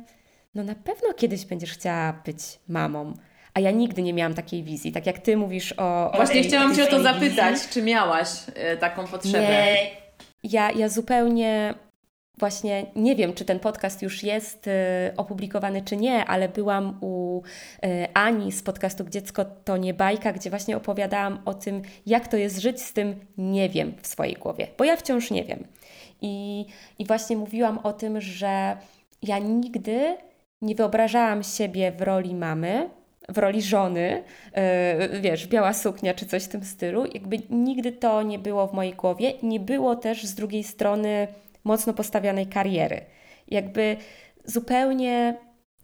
no 0.54 0.64
na 0.64 0.74
pewno 0.74 1.14
kiedyś 1.14 1.44
będziesz 1.44 1.72
chciała 1.72 2.12
być 2.12 2.38
mamą. 2.68 3.14
A 3.54 3.60
ja 3.60 3.70
nigdy 3.70 4.02
nie 4.02 4.12
miałam 4.12 4.34
takiej 4.34 4.62
wizji, 4.62 4.92
tak 4.92 5.06
jak 5.06 5.18
ty 5.18 5.36
mówisz 5.36 5.74
o. 5.76 6.12
Właśnie 6.14 6.40
o 6.40 6.44
chciałam 6.44 6.74
Cię 6.74 6.84
o 6.84 6.86
to 6.86 7.02
zapytać, 7.02 7.54
wizji. 7.54 7.68
czy 7.70 7.82
miałaś 7.82 8.28
y, 8.74 8.76
taką 8.76 9.06
potrzebę? 9.06 9.38
Nie. 9.40 9.90
Ja, 10.42 10.70
ja 10.70 10.88
zupełnie 10.88 11.74
właśnie 12.38 12.86
nie 12.96 13.16
wiem, 13.16 13.32
czy 13.32 13.44
ten 13.44 13.60
podcast 13.60 14.02
już 14.02 14.22
jest 14.22 14.66
y, 14.66 14.70
opublikowany, 15.16 15.82
czy 15.82 15.96
nie, 15.96 16.24
ale 16.24 16.48
byłam 16.48 16.98
u 17.00 17.42
y, 17.84 17.88
Ani 18.14 18.52
z 18.52 18.62
podcastu 18.62 19.04
Dziecko 19.04 19.44
to 19.44 19.76
nie 19.76 19.94
bajka, 19.94 20.32
gdzie 20.32 20.50
właśnie 20.50 20.76
opowiadałam 20.76 21.38
o 21.44 21.54
tym, 21.54 21.82
jak 22.06 22.28
to 22.28 22.36
jest 22.36 22.58
żyć 22.58 22.82
z 22.82 22.92
tym 22.92 23.14
nie 23.38 23.68
wiem 23.68 23.94
w 24.02 24.06
swojej 24.06 24.34
głowie, 24.34 24.68
bo 24.78 24.84
ja 24.84 24.96
wciąż 24.96 25.30
nie 25.30 25.44
wiem. 25.44 25.64
I, 26.22 26.66
i 26.98 27.06
właśnie 27.06 27.36
mówiłam 27.36 27.78
o 27.78 27.92
tym, 27.92 28.20
że 28.20 28.76
ja 29.22 29.38
nigdy 29.38 30.16
nie 30.62 30.74
wyobrażałam 30.74 31.42
siebie 31.42 31.92
w 31.92 32.02
roli 32.02 32.34
mamy, 32.34 32.90
w 33.28 33.38
roli 33.38 33.62
żony, 33.62 34.22
yy, 35.10 35.20
wiesz, 35.20 35.46
biała 35.46 35.72
suknia 35.72 36.14
czy 36.14 36.26
coś 36.26 36.44
w 36.44 36.48
tym 36.48 36.64
stylu. 36.64 37.06
Jakby 37.14 37.38
nigdy 37.50 37.92
to 37.92 38.22
nie 38.22 38.38
było 38.38 38.66
w 38.66 38.72
mojej 38.72 38.92
głowie. 38.92 39.32
Nie 39.42 39.60
było 39.60 39.96
też 39.96 40.24
z 40.24 40.34
drugiej 40.34 40.64
strony 40.64 41.28
mocno 41.66 41.92
postawionej 41.94 42.46
kariery. 42.46 43.00
Jakby 43.48 43.96
zupełnie, 44.44 45.36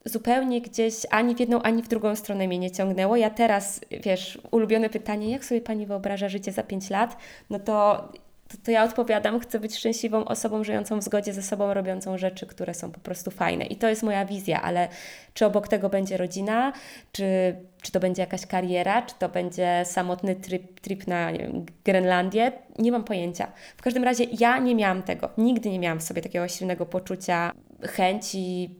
zupełnie 0.05 0.61
gdzieś 0.61 0.95
ani 1.11 1.35
w 1.35 1.41
jedną, 1.41 1.62
ani 1.62 1.83
w 1.83 1.89
drugą 1.89 2.17
stronę 2.17 2.47
mnie 2.47 2.59
nie 2.59 2.71
ciągnęło. 2.71 3.17
Ja 3.17 3.31
teraz, 3.31 3.81
wiesz, 3.91 4.39
ulubione 4.51 4.91
pytanie, 4.91 5.31
jak 5.31 5.45
sobie 5.45 5.61
pani 5.61 5.87
wyobraża 5.87 6.29
życie 6.29 6.53
za 6.53 6.62
5 6.62 6.91
lat? 6.91 7.17
No 7.51 7.59
to 7.59 8.09
to, 8.52 8.59
to, 8.64 8.71
ja 8.71 8.85
odpowiadam, 8.85 9.40
chcę 9.40 9.61
być 9.61 9.78
szczęśliwą 9.78 10.25
osobą 10.25 10.64
żyjącą 10.64 10.99
w 10.99 11.02
zgodzie 11.02 11.32
ze 11.32 11.42
sobą, 11.42 11.75
robiącą 11.75 12.18
rzeczy, 12.18 12.47
które 12.47 12.75
są 12.75 12.92
po 12.92 13.00
prostu 13.00 13.30
fajne. 13.30 13.64
I 13.64 13.76
to 13.76 13.88
jest 13.88 14.02
moja 14.02 14.25
wizja, 14.25 14.62
ale 14.62 14.88
czy 15.35 15.47
obok 15.47 15.68
tego 15.68 15.88
będzie 15.88 16.16
rodzina, 16.16 16.73
czy, 17.12 17.56
czy 17.82 17.92
to 17.92 18.00
będzie 18.00 18.23
jakaś 18.23 18.47
kariera, 18.47 19.02
czy 19.02 19.14
to 19.18 19.28
będzie 19.28 19.82
samotny 19.85 20.37
trip, 20.37 20.80
trip 20.80 21.06
na 21.06 21.32
wiem, 21.32 21.66
Grenlandię, 21.85 22.52
nie 22.78 22.92
mam 22.92 23.04
pojęcia. 23.04 23.52
W 23.76 23.82
każdym 23.82 24.04
razie 24.04 24.25
ja 24.25 24.59
nie 24.59 24.75
miałam 24.75 25.02
tego. 25.02 25.30
Nigdy 25.38 25.71
nie 25.71 25.78
miałam 25.78 25.99
w 25.99 26.02
sobie 26.02 26.23
takiego 26.23 26.49
silnego 26.49 26.87
poczucia 26.87 27.52
chęci 27.82 28.76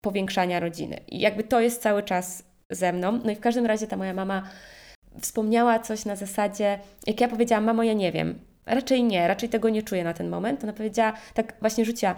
powiększania 0.00 0.60
rodziny. 0.60 0.96
I 1.08 1.20
jakby 1.20 1.44
to 1.44 1.60
jest 1.60 1.82
cały 1.82 2.02
czas 2.02 2.42
ze 2.70 2.92
mną. 2.92 3.20
No 3.24 3.30
i 3.30 3.36
w 3.36 3.40
każdym 3.40 3.66
razie 3.66 3.86
ta 3.86 3.96
moja 3.96 4.14
mama 4.14 4.42
wspomniała 5.20 5.78
coś 5.78 6.04
na 6.04 6.16
zasadzie, 6.16 6.78
jak 7.06 7.20
ja 7.20 7.28
powiedziałam, 7.28 7.64
mamo, 7.64 7.82
ja 7.82 7.92
nie 7.92 8.12
wiem, 8.12 8.38
Raczej 8.66 9.04
nie, 9.04 9.28
raczej 9.28 9.48
tego 9.48 9.68
nie 9.68 9.82
czuję 9.82 10.04
na 10.04 10.14
ten 10.14 10.28
moment. 10.28 10.64
Ona 10.64 10.72
powiedziała, 10.72 11.12
tak 11.34 11.54
właśnie 11.60 11.84
rzuciła, 11.84 12.14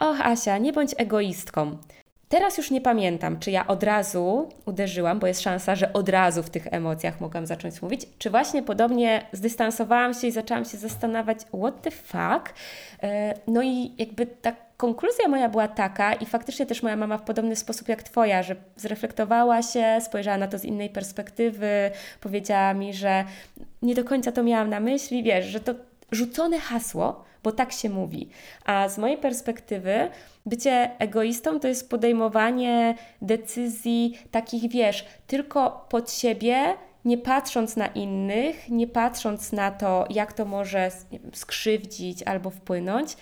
och 0.00 0.20
Asia, 0.20 0.58
nie 0.58 0.72
bądź 0.72 0.94
egoistką. 0.96 1.78
Teraz 2.28 2.58
już 2.58 2.70
nie 2.70 2.80
pamiętam, 2.80 3.38
czy 3.38 3.50
ja 3.50 3.66
od 3.66 3.82
razu 3.82 4.48
uderzyłam, 4.64 5.18
bo 5.18 5.26
jest 5.26 5.40
szansa, 5.40 5.74
że 5.74 5.92
od 5.92 6.08
razu 6.08 6.42
w 6.42 6.50
tych 6.50 6.66
emocjach 6.70 7.20
mogłam 7.20 7.46
zacząć 7.46 7.82
mówić, 7.82 8.06
czy 8.18 8.30
właśnie 8.30 8.62
podobnie 8.62 9.26
zdystansowałam 9.32 10.14
się 10.14 10.26
i 10.26 10.32
zaczęłam 10.32 10.64
się 10.64 10.78
zastanawiać, 10.78 11.38
what 11.38 11.82
the 11.82 11.90
fuck? 11.90 12.54
E, 13.02 13.34
no 13.46 13.62
i 13.62 13.92
jakby 13.98 14.26
ta 14.26 14.52
konkluzja 14.76 15.28
moja 15.28 15.48
była 15.48 15.68
taka, 15.68 16.14
i 16.14 16.26
faktycznie 16.26 16.66
też 16.66 16.82
moja 16.82 16.96
mama 16.96 17.18
w 17.18 17.22
podobny 17.22 17.56
sposób 17.56 17.88
jak 17.88 18.02
Twoja, 18.02 18.42
że 18.42 18.56
zreflektowała 18.76 19.62
się, 19.62 19.98
spojrzała 20.00 20.38
na 20.38 20.48
to 20.48 20.58
z 20.58 20.64
innej 20.64 20.90
perspektywy, 20.90 21.90
powiedziała 22.20 22.74
mi, 22.74 22.94
że 22.94 23.24
nie 23.82 23.94
do 23.94 24.04
końca 24.04 24.32
to 24.32 24.42
miałam 24.42 24.70
na 24.70 24.80
myśli, 24.80 25.22
wiesz, 25.22 25.46
że 25.46 25.60
to 25.60 25.74
rzucone 26.12 26.58
hasło, 26.58 27.24
bo 27.42 27.52
tak 27.52 27.72
się 27.72 27.88
mówi. 27.88 28.28
A 28.64 28.88
z 28.88 28.98
mojej 28.98 29.18
perspektywy, 29.18 30.10
bycie 30.46 30.90
egoistą 30.98 31.60
to 31.60 31.68
jest 31.68 31.90
podejmowanie 31.90 32.94
decyzji 33.22 34.18
takich, 34.30 34.70
wiesz, 34.70 35.06
tylko 35.26 35.86
pod 35.88 36.12
siebie, 36.12 36.74
nie 37.04 37.18
patrząc 37.18 37.76
na 37.76 37.86
innych, 37.86 38.68
nie 38.68 38.86
patrząc 38.86 39.52
na 39.52 39.70
to, 39.70 40.06
jak 40.10 40.32
to 40.32 40.44
może 40.44 40.90
skrzywdzić 41.32 42.22
albo 42.22 42.50
wpłynąć, 42.50 43.16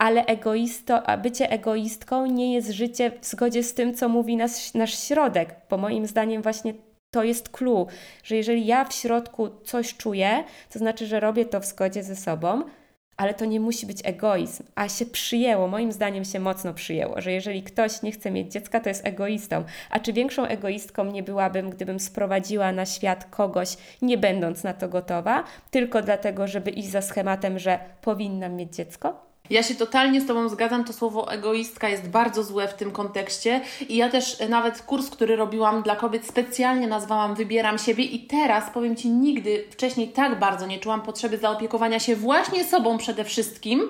ale 0.00 0.26
egoisto, 0.26 1.02
bycie 1.22 1.50
egoistką 1.50 2.26
nie 2.26 2.54
jest 2.54 2.70
życie 2.70 3.10
w 3.20 3.26
zgodzie 3.26 3.62
z 3.62 3.74
tym, 3.74 3.94
co 3.94 4.08
mówi 4.08 4.36
nas, 4.36 4.74
nasz 4.74 4.98
środek, 4.98 5.54
bo 5.70 5.76
moim 5.76 6.06
zdaniem 6.06 6.42
właśnie 6.42 6.74
to 7.10 7.24
jest 7.24 7.48
clue, 7.48 7.86
że 8.24 8.36
jeżeli 8.36 8.66
ja 8.66 8.84
w 8.84 8.92
środku 8.92 9.48
coś 9.64 9.96
czuję, 9.96 10.44
to 10.72 10.78
znaczy, 10.78 11.06
że 11.06 11.20
robię 11.20 11.44
to 11.44 11.60
w 11.60 11.64
zgodzie 11.64 12.02
ze 12.02 12.16
sobą, 12.16 12.62
ale 13.16 13.34
to 13.34 13.44
nie 13.44 13.60
musi 13.60 13.86
być 13.86 13.98
egoizm, 14.04 14.64
a 14.74 14.88
się 14.88 15.06
przyjęło, 15.06 15.68
moim 15.68 15.92
zdaniem 15.92 16.24
się 16.24 16.40
mocno 16.40 16.74
przyjęło, 16.74 17.20
że 17.20 17.32
jeżeli 17.32 17.62
ktoś 17.62 18.02
nie 18.02 18.12
chce 18.12 18.30
mieć 18.30 18.52
dziecka, 18.52 18.80
to 18.80 18.88
jest 18.88 19.06
egoistą. 19.06 19.64
A 19.90 20.00
czy 20.00 20.12
większą 20.12 20.44
egoistką 20.44 21.04
nie 21.04 21.22
byłabym, 21.22 21.70
gdybym 21.70 22.00
sprowadziła 22.00 22.72
na 22.72 22.86
świat 22.86 23.24
kogoś, 23.24 23.76
nie 24.02 24.18
będąc 24.18 24.64
na 24.64 24.74
to 24.74 24.88
gotowa, 24.88 25.44
tylko 25.70 26.02
dlatego, 26.02 26.46
żeby 26.46 26.70
iść 26.70 26.88
za 26.88 27.02
schematem, 27.02 27.58
że 27.58 27.78
powinnam 28.00 28.56
mieć 28.56 28.74
dziecko? 28.76 29.29
Ja 29.50 29.62
się 29.62 29.74
totalnie 29.74 30.20
z 30.20 30.26
Tobą 30.26 30.48
zgadzam, 30.48 30.84
to 30.84 30.92
słowo 30.92 31.32
egoistka 31.32 31.88
jest 31.88 32.08
bardzo 32.08 32.44
złe 32.44 32.68
w 32.68 32.74
tym 32.74 32.90
kontekście. 32.90 33.60
I 33.88 33.96
ja 33.96 34.08
też 34.08 34.48
nawet 34.48 34.82
kurs, 34.82 35.10
który 35.10 35.36
robiłam 35.36 35.82
dla 35.82 35.96
kobiet 35.96 36.26
specjalnie 36.26 36.86
nazwałam 36.86 37.34
Wybieram 37.34 37.78
siebie. 37.78 38.04
I 38.04 38.20
teraz 38.20 38.70
powiem 38.70 38.96
Ci, 38.96 39.10
nigdy 39.10 39.64
wcześniej 39.70 40.08
tak 40.08 40.38
bardzo 40.38 40.66
nie 40.66 40.78
czułam 40.78 41.02
potrzeby 41.02 41.38
zaopiekowania 41.38 42.00
się 42.00 42.16
właśnie 42.16 42.64
sobą 42.64 42.98
przede 42.98 43.24
wszystkim, 43.24 43.88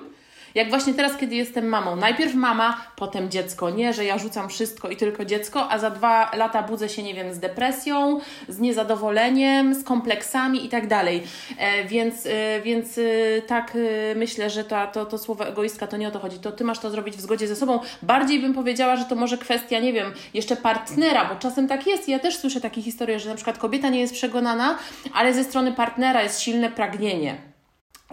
jak 0.55 0.69
właśnie 0.69 0.93
teraz, 0.93 1.17
kiedy 1.17 1.35
jestem 1.35 1.67
mamą. 1.67 1.95
Najpierw 1.95 2.35
mama, 2.35 2.85
potem 2.95 3.29
dziecko. 3.29 3.69
Nie, 3.69 3.93
że 3.93 4.05
ja 4.05 4.17
rzucam 4.17 4.49
wszystko 4.49 4.89
i 4.89 4.95
tylko 4.95 5.25
dziecko, 5.25 5.71
a 5.71 5.77
za 5.79 5.89
dwa 5.89 6.31
lata 6.35 6.63
budzę 6.63 6.89
się, 6.89 7.03
nie 7.03 7.13
wiem, 7.13 7.33
z 7.33 7.39
depresją, 7.39 8.19
z 8.47 8.59
niezadowoleniem, 8.59 9.75
z 9.75 9.83
kompleksami 9.83 10.65
i 10.65 10.69
tak 10.69 10.87
dalej. 10.87 11.23
E, 11.57 11.85
więc, 11.85 12.25
e, 12.25 12.61
więc 12.61 12.97
e, 12.97 13.01
tak 13.41 13.77
myślę, 14.15 14.49
że 14.49 14.63
to, 14.63 14.87
to, 14.87 15.05
to 15.05 15.17
słowo 15.17 15.47
egoistka 15.47 15.87
to 15.87 15.97
nie 15.97 16.07
o 16.07 16.11
to 16.11 16.19
chodzi. 16.19 16.39
To 16.39 16.51
ty 16.51 16.63
masz 16.63 16.79
to 16.79 16.89
zrobić 16.89 17.15
w 17.15 17.21
zgodzie 17.21 17.47
ze 17.47 17.55
sobą. 17.55 17.79
Bardziej 18.01 18.39
bym 18.39 18.53
powiedziała, 18.53 18.95
że 18.95 19.05
to 19.05 19.15
może 19.15 19.37
kwestia, 19.37 19.79
nie 19.79 19.93
wiem, 19.93 20.13
jeszcze 20.33 20.55
partnera, 20.55 21.25
bo 21.25 21.35
czasem 21.35 21.67
tak 21.67 21.87
jest. 21.87 22.09
Ja 22.09 22.19
też 22.19 22.37
słyszę 22.37 22.61
takie 22.61 22.81
historie, 22.81 23.19
że 23.19 23.29
na 23.29 23.35
przykład 23.35 23.57
kobieta 23.57 23.89
nie 23.89 23.99
jest 23.99 24.13
przegonana, 24.13 24.77
ale 25.13 25.33
ze 25.33 25.43
strony 25.43 25.71
partnera 25.71 26.23
jest 26.23 26.41
silne 26.41 26.69
pragnienie 26.69 27.50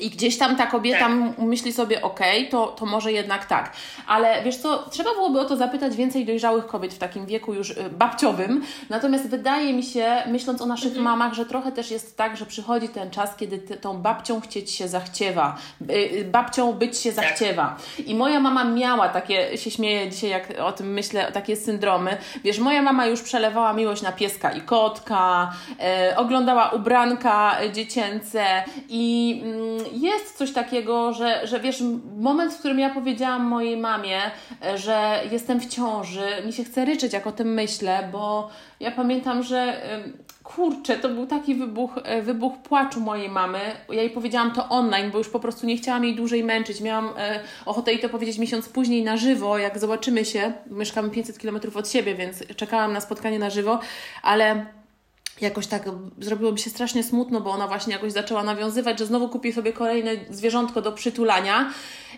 i 0.01 0.11
gdzieś 0.11 0.39
tam 0.39 0.57
ta 0.57 0.67
kobieta 0.67 0.99
tak. 0.99 1.39
myśli 1.39 1.73
sobie, 1.73 2.03
okej, 2.03 2.39
okay, 2.39 2.51
to, 2.51 2.67
to 2.67 2.87
może 2.87 3.13
jednak 3.13 3.47
tak. 3.47 3.73
Ale 4.07 4.43
wiesz 4.43 4.57
co, 4.57 4.91
trzeba 4.91 5.15
byłoby 5.15 5.41
o 5.41 5.45
to 5.45 5.57
zapytać 5.57 5.97
więcej 5.97 6.25
dojrzałych 6.25 6.67
kobiet 6.67 6.95
w 6.95 6.99
takim 6.99 7.27
wieku 7.27 7.55
już 7.55 7.71
y, 7.71 7.91
babciowym. 7.91 8.63
Natomiast 8.89 9.29
wydaje 9.29 9.73
mi 9.73 9.83
się, 9.83 10.23
myśląc 10.27 10.63
o 10.63 10.67
naszych 10.67 10.89
mhm. 10.89 11.05
mamach, 11.05 11.35
że 11.35 11.47
trochę 11.47 11.73
też 11.73 11.91
jest 11.91 12.17
tak, 12.17 12.37
że 12.37 12.47
przychodzi 12.47 12.89
ten 12.89 13.11
czas, 13.11 13.37
kiedy 13.37 13.59
ty, 13.59 13.77
tą 13.77 13.99
babcią 13.99 14.41
chcieć 14.41 14.71
się 14.71 14.89
zachciewa. 14.89 15.57
Y, 15.91 15.95
y, 15.95 16.25
babcią 16.25 16.73
być 16.73 16.99
się 16.99 17.13
tak. 17.13 17.25
zachciewa. 17.25 17.77
I 18.07 18.15
moja 18.15 18.41
mama 18.41 18.65
miała 18.65 19.09
takie, 19.09 19.59
się 19.59 19.71
śmieję 19.71 20.11
dzisiaj, 20.11 20.31
jak 20.31 20.61
o 20.61 20.73
tym 20.73 20.93
myślę, 20.93 21.33
takie 21.33 21.57
syndromy. 21.57 22.17
Wiesz, 22.45 22.59
moja 22.59 22.83
mama 22.83 23.07
już 23.07 23.23
przelewała 23.23 23.73
miłość 23.73 24.03
na 24.03 24.13
pieska 24.13 24.53
i 24.53 24.61
kotka, 24.61 25.53
oglądała 26.17 26.71
ubranka 26.71 27.57
dziecięce 27.73 28.45
i 28.89 29.41
mm, 29.45 29.88
jest 29.93 30.39
coś 30.39 30.53
takiego, 30.53 31.13
że, 31.13 31.47
że 31.47 31.61
wiesz, 31.61 31.83
moment, 32.19 32.55
w 32.55 32.59
którym 32.59 32.79
ja 32.79 32.91
powiedziałam 32.91 33.45
mojej 33.45 33.77
mamie, 33.77 34.21
e, 34.65 34.79
że 34.79 35.21
jestem 35.31 35.61
w 35.61 35.67
ciąży, 35.67 36.27
mi 36.47 36.53
się 36.53 36.65
chce 36.65 36.85
ryczeć, 36.85 37.13
jak 37.13 37.27
o 37.27 37.33
tym 37.33 37.55
myślę, 37.55 38.09
bo 38.13 38.49
ja 38.81 38.91
pamiętam, 38.91 39.43
że 39.43 39.83
kurczę, 40.49 40.97
to 40.97 41.09
był 41.09 41.27
taki 41.27 41.55
wybuch, 41.55 41.99
e, 42.05 42.23
wybuch 42.23 42.59
płaczu 42.59 43.01
mojej 43.01 43.29
mamy. 43.29 43.59
Ja 43.89 44.03
jej 44.03 44.11
powiedziałam 44.11 44.53
to 44.53 44.69
online, 44.69 45.11
bo 45.11 45.19
już 45.19 45.29
po 45.29 45.41
prostu 45.41 45.67
nie 45.67 45.77
chciałam 45.77 46.05
jej 46.05 46.15
dłużej 46.17 46.45
męczyć. 46.45 46.81
Miałam 46.81 47.11
e, 47.19 47.41
ochotę 47.67 47.93
jej 47.93 48.01
to 48.01 48.09
powiedzieć 48.09 48.39
miesiąc 48.39 48.69
później 48.69 49.05
na 49.05 49.17
żywo, 49.17 49.59
jak 49.59 49.79
zobaczymy 49.79 50.25
się. 50.25 50.53
Mieszkamy 50.67 51.11
500 51.11 51.39
km 51.39 51.61
od 51.75 51.89
siebie, 51.89 52.15
więc 52.15 52.45
czekałam 52.57 52.93
na 52.93 53.01
spotkanie 53.01 53.39
na 53.39 53.51
żywo, 53.51 53.81
ale 54.23 54.67
jakoś 55.41 55.67
tak 55.67 55.83
zrobiło 56.19 56.53
mi 56.53 56.59
się 56.59 56.71
strasznie 56.71 57.03
smutno, 57.03 57.41
bo 57.41 57.51
ona 57.51 57.69
właśnie 57.69 57.93
jakoś 57.93 58.13
zaczęła 58.13 58.43
nawiązywać, 58.43 58.99
że 58.99 59.07
znowu 59.07 59.29
kupi 59.29 59.53
sobie 59.53 59.73
kolejne 59.73 60.11
zwierzątko 60.31 60.83
do 60.83 60.93
przytulania. 60.93 61.71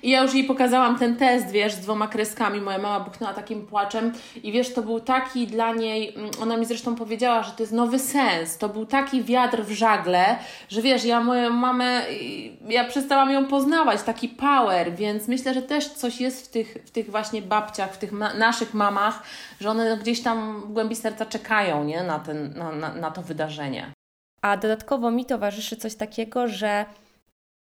I 0.02 0.10
ja 0.10 0.22
już 0.22 0.34
jej 0.34 0.44
pokazałam 0.44 0.98
ten 0.98 1.16
test, 1.16 1.50
wiesz, 1.50 1.72
z 1.72 1.78
dwoma 1.78 2.08
kreskami. 2.08 2.60
Moja 2.60 2.78
mama 2.78 3.00
buchnęła 3.00 3.34
takim 3.34 3.66
płaczem 3.66 4.12
i 4.42 4.52
wiesz, 4.52 4.74
to 4.74 4.82
był 4.82 5.00
taki 5.00 5.46
dla 5.46 5.72
niej, 5.72 6.14
mm, 6.16 6.30
ona 6.42 6.56
mi 6.56 6.66
zresztą 6.66 6.94
powiedziała, 6.94 7.42
że 7.42 7.52
to 7.52 7.62
jest 7.62 7.72
nowy 7.72 7.98
sens. 7.98 8.58
To 8.58 8.68
był 8.68 8.86
taki 8.86 9.22
wiatr 9.22 9.62
w 9.62 9.70
żagle, 9.70 10.38
że 10.68 10.82
wiesz, 10.82 11.04
ja 11.04 11.20
moją 11.20 11.50
mamę, 11.50 12.02
ja 12.68 12.84
przestałam 12.84 13.30
ją 13.30 13.46
poznawać, 13.46 14.02
taki 14.02 14.28
power, 14.28 14.94
więc 14.94 15.28
myślę, 15.28 15.54
że 15.54 15.62
też 15.62 15.88
coś 15.88 16.20
jest 16.20 16.46
w 16.46 16.48
tych, 16.48 16.76
w 16.86 16.90
tych 16.90 17.10
właśnie 17.10 17.42
babciach, 17.42 17.94
w 17.94 17.98
tych 17.98 18.12
ma 18.12 18.34
naszych 18.34 18.74
mamach, 18.74 19.22
że 19.60 19.70
one 19.70 19.96
gdzieś 19.96 20.22
tam 20.22 20.60
w 20.60 20.72
głębi 20.72 20.96
serca 20.96 21.26
czekają, 21.26 21.84
nie, 21.84 22.02
na, 22.02 22.18
ten, 22.18 22.54
na, 22.56 22.72
na, 22.72 22.94
na 22.94 23.09
to 23.10 23.22
wydarzenie. 23.22 23.92
A 24.42 24.56
dodatkowo 24.56 25.10
mi 25.10 25.26
towarzyszy 25.26 25.76
coś 25.76 25.94
takiego, 25.94 26.48
że 26.48 26.84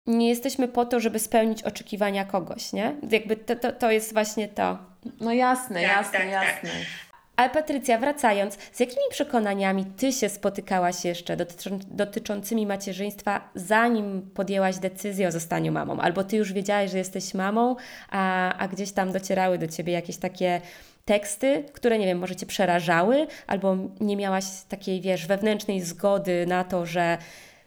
nie 0.08 0.30
jesteśmy 0.30 0.68
po 0.68 0.86
to, 0.86 1.00
żeby 1.00 1.20
spełnić 1.20 1.64
oczekiwania 1.64 2.26
kogoś, 2.26 2.74
nie? 2.74 2.96
Jakby 3.12 3.36
to, 3.36 3.56
to, 3.56 3.72
to 3.72 3.92
jest 3.92 4.14
właśnie 4.14 4.48
to. 4.48 4.78
No 5.20 5.34
jasne, 5.34 5.82
tak, 5.82 5.90
jasne, 5.90 6.20
tak, 6.20 6.30
jasne. 6.30 6.70
Tak. 6.70 7.10
Ale 7.40 7.50
Patrycja, 7.50 7.98
wracając, 7.98 8.58
z 8.72 8.80
jakimi 8.80 9.06
przekonaniami 9.10 9.86
Ty 9.86 10.12
się 10.12 10.30
spotykałaś 10.30 11.06
jeszcze 11.06 11.38
dotyczą, 11.38 11.80
dotyczącymi 11.88 12.66
macierzyństwa, 12.66 13.50
zanim 13.56 14.32
podjęłaś 14.34 14.78
decyzję 14.78 15.28
o 15.28 15.32
zostaniu 15.32 15.72
mamą? 15.72 16.00
Albo 16.00 16.24
Ty 16.24 16.38
już 16.38 16.54
wiedziałaś, 16.54 16.92
że 16.92 16.98
jesteś 16.98 17.34
mamą, 17.34 17.76
a, 18.10 18.54
a 18.58 18.68
gdzieś 18.68 18.92
tam 18.92 19.12
docierały 19.12 19.58
do 19.58 19.68
Ciebie 19.68 19.94
jakieś 19.94 20.18
takie 20.18 20.62
teksty, 21.10 21.64
które, 21.74 21.98
nie 22.00 22.06
wiem, 22.06 22.20
może 22.20 22.36
Cię 22.36 22.46
przerażały, 22.46 23.28
albo 23.48 23.78
nie 24.00 24.18
miałaś 24.18 24.46
takiej, 24.70 25.02
wiesz, 25.02 25.28
wewnętrznej 25.28 25.82
zgody 25.82 26.46
na 26.48 26.64
to, 26.64 26.86
że 26.86 27.18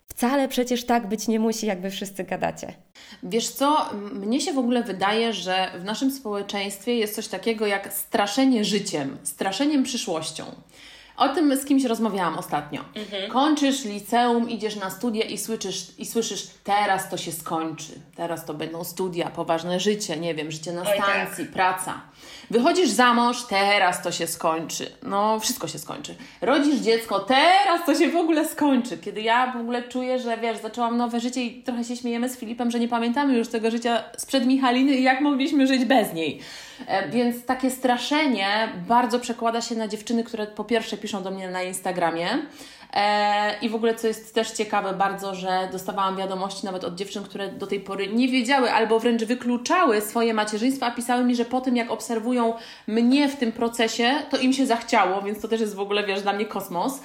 Wcale 0.07 0.49
przecież 0.49 0.85
tak 0.85 1.07
być 1.07 1.29
nie 1.29 1.41
musi, 1.41 1.67
jakby 1.67 1.91
wszyscy 1.91 2.25
gadacie. 2.25 2.75
Wiesz 3.23 3.49
co, 3.49 3.91
mnie 4.13 4.41
się 4.41 4.53
w 4.53 4.59
ogóle 4.59 4.83
wydaje, 4.83 5.33
że 5.33 5.71
w 5.79 5.85
naszym 5.85 6.11
społeczeństwie 6.11 6.95
jest 6.95 7.15
coś 7.15 7.29
takiego 7.29 7.67
jak 7.67 7.93
straszenie 7.93 8.65
życiem, 8.65 9.19
straszeniem 9.23 9.83
przyszłością. 9.83 10.45
O 11.23 11.29
tym 11.29 11.57
z 11.57 11.65
kimś 11.65 11.85
rozmawiałam 11.85 12.39
ostatnio. 12.39 12.81
Mhm. 12.95 13.31
Kończysz 13.31 13.85
liceum, 13.85 14.51
idziesz 14.51 14.77
na 14.77 14.91
studia 14.91 15.25
i 15.25 15.39
słyszysz, 15.39 15.87
i 15.99 16.07
słyszysz, 16.07 16.47
teraz 16.65 17.11
to 17.11 17.17
się 17.17 17.33
skończy, 17.33 17.93
teraz 18.17 18.45
to 18.45 18.55
będą 18.55 18.85
studia, 18.85 19.31
poważne 19.31 19.81
życie, 19.81 20.17
nie 20.17 20.35
wiem, 20.35 20.51
życie 20.51 20.73
na 20.73 20.85
stacji, 20.85 21.45
tak. 21.45 21.55
praca. 21.55 22.01
Wychodzisz 22.51 22.89
za 22.89 23.15
mąż, 23.15 23.43
teraz 23.43 24.03
to 24.03 24.13
się 24.13 24.27
skończy. 24.27 24.91
No, 25.03 25.41
wszystko 25.41 25.69
się 25.69 25.79
skończy. 25.79 26.15
Rodzisz 26.41 26.81
dziecko, 26.81 27.21
teraz 27.21 27.87
to 27.87 27.95
się 27.95 28.09
w 28.09 28.17
ogóle 28.17 28.49
skończy. 28.49 28.99
Kiedy 28.99 29.21
ja 29.21 29.53
w 29.53 29.57
ogóle 29.57 29.83
czuję, 29.83 30.19
że 30.19 30.37
wiesz, 30.37 30.59
zaczęłam 30.59 30.97
nowe 30.97 31.21
życie 31.21 31.43
i 31.43 31.63
trochę 31.63 31.85
się 31.85 31.97
śmiejemy 31.97 32.29
z 32.29 32.37
Filipem, 32.37 32.71
że 32.71 32.81
nie 32.81 32.89
pamiętamy 32.89 33.39
już 33.39 33.49
tego 33.49 33.71
życia 33.71 34.05
sprzed 34.17 34.47
Michaliny 34.47 34.93
i 34.93 35.03
jak 35.03 35.21
mogliśmy 35.21 35.67
żyć 35.67 35.85
bez 35.85 36.13
niej. 36.13 36.41
E, 36.87 37.09
więc 37.09 37.45
takie 37.45 37.71
straszenie 37.71 38.69
bardzo 38.89 39.21
przekłada 39.21 39.61
się 39.61 39.75
na 39.75 39.89
dziewczyny, 39.89 40.25
które 40.25 40.47
po 40.47 40.65
pierwsze 40.65 40.97
piszą 40.97 41.23
do 41.23 41.31
mnie 41.31 41.51
na 41.51 41.63
Instagramie, 41.63 42.29
I 43.63 43.69
w 43.69 43.75
ogóle, 43.75 43.95
co 43.95 44.07
jest 44.07 44.35
też 44.35 44.51
ciekawe 44.51 44.93
bardzo, 44.93 45.35
że 45.35 45.69
dostawałam 45.73 46.17
wiadomości 46.17 46.67
nawet 46.67 46.85
od 46.85 46.95
dziewczyn, 46.95 47.23
które 47.23 47.49
do 47.49 47.67
tej 47.67 47.81
pory 47.81 48.09
nie 48.09 48.29
wiedziały 48.29 48.73
albo 48.73 49.01
wręcz 49.01 49.25
wykluczały 49.25 50.01
swoje 50.01 50.35
macierzyństwo, 50.35 50.87
a 50.87 50.91
pisały 50.91 51.25
mi, 51.25 51.37
że 51.37 51.45
po 51.45 51.61
tym, 51.61 51.77
jak 51.77 51.91
obserwują 51.91 52.55
mnie 52.87 53.29
w 53.29 53.37
tym 53.37 53.53
procesie, 53.53 54.13
to 54.31 54.37
im 54.37 54.53
się 54.53 54.67
zachciało, 54.67 55.23
więc 55.23 55.41
to 55.41 55.49
też 55.49 55.61
jest 55.61 55.75
w 55.75 55.81
ogóle, 55.81 56.07
wiesz, 56.07 56.23
dla 56.23 56.33
mnie 56.33 56.47
kosmos. 56.47 57.01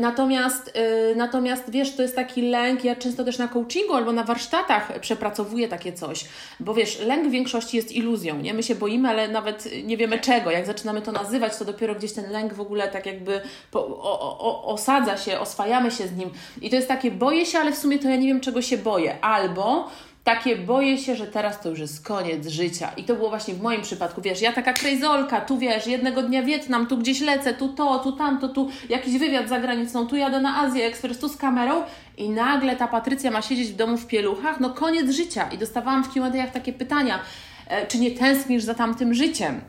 Natomiast, 0.00 0.76
y, 1.12 1.16
natomiast 1.16 1.70
wiesz, 1.70 1.96
to 1.96 2.02
jest 2.02 2.16
taki 2.16 2.42
lęk, 2.42 2.84
ja 2.84 2.96
często 2.96 3.24
też 3.24 3.38
na 3.38 3.48
coachingu 3.48 3.94
albo 3.94 4.12
na 4.12 4.24
warsztatach 4.24 5.00
przepracowuję 5.00 5.68
takie 5.68 5.92
coś, 5.92 6.24
bo 6.60 6.74
wiesz, 6.74 7.00
lęk 7.00 7.28
w 7.28 7.30
większości 7.30 7.76
jest 7.76 7.92
iluzją, 7.92 8.36
nie? 8.40 8.54
My 8.54 8.62
się 8.62 8.74
boimy, 8.74 9.08
ale 9.08 9.28
nawet 9.28 9.68
nie 9.84 9.96
wiemy 9.96 10.18
czego. 10.18 10.50
Jak 10.50 10.66
zaczynamy 10.66 11.02
to 11.02 11.12
nazywać, 11.12 11.56
to 11.56 11.64
dopiero 11.64 11.94
gdzieś 11.94 12.12
ten 12.12 12.30
lęk 12.30 12.54
w 12.54 12.60
ogóle 12.60 12.88
tak 12.88 13.06
jakby 13.06 13.40
po, 13.70 13.86
o, 13.86 14.38
o, 14.38 14.67
osadza 14.68 15.16
się, 15.16 15.40
oswajamy 15.40 15.90
się 15.90 16.08
z 16.08 16.16
nim. 16.16 16.30
I 16.62 16.70
to 16.70 16.76
jest 16.76 16.88
takie, 16.88 17.10
boję 17.10 17.46
się, 17.46 17.58
ale 17.58 17.72
w 17.72 17.78
sumie 17.78 17.98
to 17.98 18.08
ja 18.08 18.16
nie 18.16 18.26
wiem, 18.26 18.40
czego 18.40 18.62
się 18.62 18.78
boję. 18.78 19.20
Albo 19.20 19.90
takie 20.24 20.56
boję 20.56 20.98
się, 20.98 21.16
że 21.16 21.26
teraz 21.26 21.60
to 21.60 21.68
już 21.68 21.78
jest 21.78 22.06
koniec 22.06 22.46
życia. 22.46 22.92
I 22.96 23.04
to 23.04 23.14
było 23.14 23.28
właśnie 23.28 23.54
w 23.54 23.62
moim 23.62 23.82
przypadku, 23.82 24.22
wiesz, 24.22 24.42
ja 24.42 24.52
taka 24.52 24.72
krejzolka, 24.72 25.40
tu 25.40 25.58
wiesz, 25.58 25.86
jednego 25.86 26.22
dnia 26.22 26.42
Wietnam, 26.42 26.86
tu 26.86 26.98
gdzieś 26.98 27.20
lecę, 27.20 27.54
tu 27.54 27.68
to, 27.68 27.98
tu 27.98 28.12
tamto, 28.12 28.48
tu 28.48 28.70
jakiś 28.88 29.18
wywiad 29.18 29.48
za 29.48 29.60
granicą, 29.60 30.06
tu 30.06 30.16
jadę 30.16 30.40
na 30.40 30.56
Azję 30.56 30.86
Ekspres, 30.86 31.18
tu 31.18 31.28
z 31.28 31.36
kamerą 31.36 31.82
i 32.16 32.30
nagle 32.30 32.76
ta 32.76 32.88
Patrycja 32.88 33.30
ma 33.30 33.42
siedzieć 33.42 33.68
w 33.68 33.76
domu 33.76 33.96
w 33.96 34.06
pieluchach, 34.06 34.60
no 34.60 34.70
koniec 34.70 35.10
życia. 35.10 35.48
I 35.52 35.58
dostawałam 35.58 36.04
w 36.04 36.12
Q&A 36.12 36.46
takie 36.46 36.72
pytania, 36.72 37.20
e, 37.66 37.86
czy 37.86 37.98
nie 37.98 38.10
tęsknisz 38.10 38.62
za 38.62 38.74
tamtym 38.74 39.14
życiem? 39.14 39.60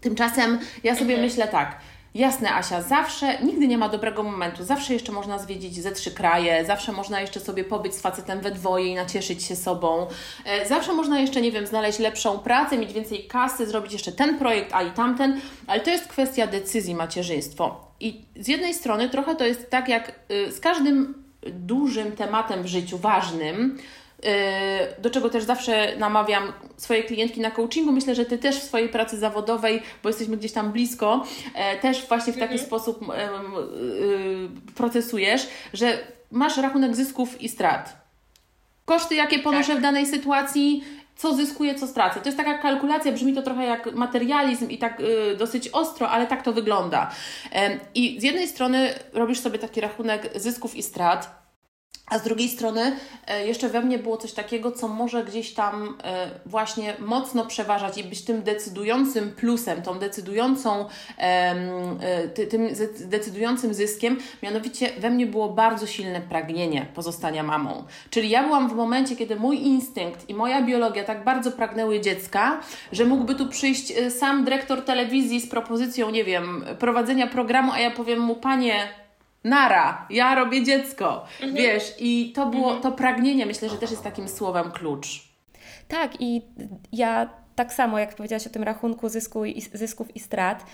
Tymczasem 0.00 0.58
ja 0.84 0.94
sobie 0.94 1.14
mhm. 1.14 1.28
myślę 1.28 1.48
tak, 1.48 1.78
Jasne, 2.16 2.54
Asia, 2.54 2.82
zawsze, 2.82 3.38
nigdy 3.42 3.68
nie 3.68 3.78
ma 3.78 3.88
dobrego 3.88 4.22
momentu, 4.22 4.64
zawsze 4.64 4.94
jeszcze 4.94 5.12
można 5.12 5.38
zwiedzić 5.38 5.82
ze 5.82 5.92
trzy 5.92 6.10
kraje, 6.10 6.64
zawsze 6.64 6.92
można 6.92 7.20
jeszcze 7.20 7.40
sobie 7.40 7.64
pobyć 7.64 7.94
z 7.94 8.00
facetem 8.00 8.40
we 8.40 8.50
dwoje 8.50 8.86
i 8.86 8.94
nacieszyć 8.94 9.44
się 9.44 9.56
sobą, 9.56 10.06
e, 10.44 10.68
zawsze 10.68 10.92
można 10.92 11.20
jeszcze, 11.20 11.40
nie 11.40 11.52
wiem, 11.52 11.66
znaleźć 11.66 11.98
lepszą 11.98 12.38
pracę, 12.38 12.78
mieć 12.78 12.92
więcej 12.92 13.24
kasy, 13.24 13.66
zrobić 13.66 13.92
jeszcze 13.92 14.12
ten 14.12 14.38
projekt, 14.38 14.70
a 14.74 14.82
i 14.82 14.90
tamten, 14.90 15.40
ale 15.66 15.80
to 15.80 15.90
jest 15.90 16.06
kwestia 16.06 16.46
decyzji 16.46 16.94
macierzyństwo. 16.94 17.90
I 18.00 18.24
z 18.36 18.48
jednej 18.48 18.74
strony 18.74 19.08
trochę 19.08 19.34
to 19.34 19.46
jest 19.46 19.70
tak, 19.70 19.88
jak 19.88 20.20
y, 20.30 20.52
z 20.52 20.60
każdym 20.60 21.24
dużym 21.42 22.12
tematem 22.12 22.62
w 22.62 22.66
życiu, 22.66 22.98
ważnym, 22.98 23.78
do 24.98 25.10
czego 25.10 25.30
też 25.30 25.44
zawsze 25.44 25.96
namawiam 25.98 26.52
swoje 26.76 27.02
klientki 27.04 27.40
na 27.40 27.50
coachingu. 27.50 27.92
Myślę, 27.92 28.14
że 28.14 28.24
Ty 28.24 28.38
też 28.38 28.56
w 28.56 28.62
swojej 28.62 28.88
pracy 28.88 29.18
zawodowej, 29.18 29.82
bo 30.02 30.08
jesteśmy 30.08 30.36
gdzieś 30.36 30.52
tam 30.52 30.72
blisko, 30.72 31.24
e, 31.54 31.78
też 31.78 32.06
właśnie 32.06 32.32
w 32.32 32.36
taki 32.36 32.52
mhm. 32.52 32.66
sposób 32.66 33.02
y, 33.02 34.74
procesujesz, 34.74 35.46
że 35.72 35.98
masz 36.30 36.56
rachunek 36.56 36.96
zysków 36.96 37.42
i 37.42 37.48
strat. 37.48 37.96
Koszty, 38.84 39.14
jakie 39.14 39.38
ponoszę 39.38 39.68
tak. 39.68 39.78
w 39.78 39.82
danej 39.82 40.06
sytuacji, 40.06 40.84
co 41.16 41.34
zyskuję, 41.34 41.74
co 41.74 41.86
stracę. 41.86 42.20
To 42.20 42.26
jest 42.26 42.38
taka 42.38 42.58
kalkulacja, 42.58 43.12
brzmi 43.12 43.34
to 43.34 43.42
trochę 43.42 43.64
jak 43.64 43.94
materializm 43.94 44.70
i 44.70 44.78
tak 44.78 45.00
y, 45.00 45.36
dosyć 45.36 45.68
ostro, 45.68 46.08
ale 46.08 46.26
tak 46.26 46.42
to 46.42 46.52
wygląda. 46.52 47.10
I 47.94 48.20
z 48.20 48.22
jednej 48.22 48.48
strony 48.48 48.94
robisz 49.12 49.40
sobie 49.40 49.58
taki 49.58 49.80
rachunek 49.80 50.30
zysków 50.34 50.76
i 50.76 50.82
strat, 50.82 51.45
a 52.10 52.18
z 52.18 52.22
drugiej 52.22 52.48
strony 52.48 52.96
e, 53.26 53.46
jeszcze 53.46 53.68
we 53.68 53.80
mnie 53.80 53.98
było 53.98 54.16
coś 54.16 54.32
takiego, 54.32 54.72
co 54.72 54.88
może 54.88 55.24
gdzieś 55.24 55.54
tam 55.54 55.96
e, 56.04 56.30
właśnie 56.46 56.94
mocno 56.98 57.46
przeważać 57.46 57.98
i 57.98 58.04
być 58.04 58.24
tym 58.24 58.42
decydującym 58.42 59.32
plusem, 59.32 59.82
tą 59.82 59.98
decydującą, 59.98 60.88
e, 61.18 62.28
tym 62.28 62.68
decydującym 63.00 63.74
zyskiem. 63.74 64.18
Mianowicie 64.42 64.90
we 64.98 65.10
mnie 65.10 65.26
było 65.26 65.48
bardzo 65.48 65.86
silne 65.86 66.20
pragnienie 66.20 66.86
pozostania 66.94 67.42
mamą. 67.42 67.84
Czyli 68.10 68.30
ja 68.30 68.42
byłam 68.42 68.68
w 68.68 68.74
momencie, 68.74 69.16
kiedy 69.16 69.36
mój 69.36 69.62
instynkt 69.62 70.30
i 70.30 70.34
moja 70.34 70.62
biologia 70.62 71.04
tak 71.04 71.24
bardzo 71.24 71.52
pragnęły 71.52 72.00
dziecka, 72.00 72.60
że 72.92 73.04
mógłby 73.04 73.34
tu 73.34 73.48
przyjść 73.48 73.92
sam 74.10 74.44
dyrektor 74.44 74.84
telewizji 74.84 75.40
z 75.40 75.48
propozycją, 75.48 76.10
nie 76.10 76.24
wiem, 76.24 76.64
prowadzenia 76.78 77.26
programu, 77.26 77.72
a 77.72 77.78
ja 77.78 77.90
powiem 77.90 78.20
mu, 78.20 78.34
panie, 78.34 78.88
nara, 79.44 80.06
ja 80.10 80.34
robię 80.34 80.64
dziecko, 80.64 81.24
mhm. 81.40 81.54
wiesz, 81.54 81.94
i 81.98 82.32
to 82.32 82.46
było, 82.46 82.74
mhm. 82.74 82.82
to 82.82 82.92
pragnienie 82.92 83.46
myślę, 83.46 83.68
że 83.68 83.76
też 83.76 83.90
jest 83.90 84.04
takim 84.04 84.28
słowem 84.28 84.70
klucz. 84.70 85.28
Tak 85.88 86.20
i 86.20 86.42
ja 86.92 87.30
tak 87.54 87.72
samo 87.72 87.98
jak 87.98 88.14
powiedziałaś 88.14 88.46
o 88.46 88.50
tym 88.50 88.62
rachunku 88.62 89.08
zysku 89.08 89.44
i, 89.44 89.60
zysków 89.60 90.16
i 90.16 90.20
strat, 90.20 90.66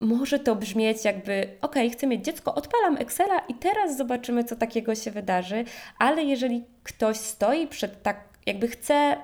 może 0.00 0.38
to 0.38 0.56
brzmieć 0.56 1.04
jakby, 1.04 1.48
ok, 1.60 1.74
chcę 1.92 2.06
mieć 2.06 2.24
dziecko, 2.24 2.54
odpalam 2.54 2.96
Excela 2.96 3.38
i 3.38 3.54
teraz 3.54 3.96
zobaczymy, 3.96 4.44
co 4.44 4.56
takiego 4.56 4.94
się 4.94 5.10
wydarzy, 5.10 5.64
ale 5.98 6.24
jeżeli 6.24 6.64
ktoś 6.82 7.16
stoi 7.16 7.66
przed 7.66 8.02
tak, 8.02 8.24
jakby 8.46 8.68
chce 8.68 9.16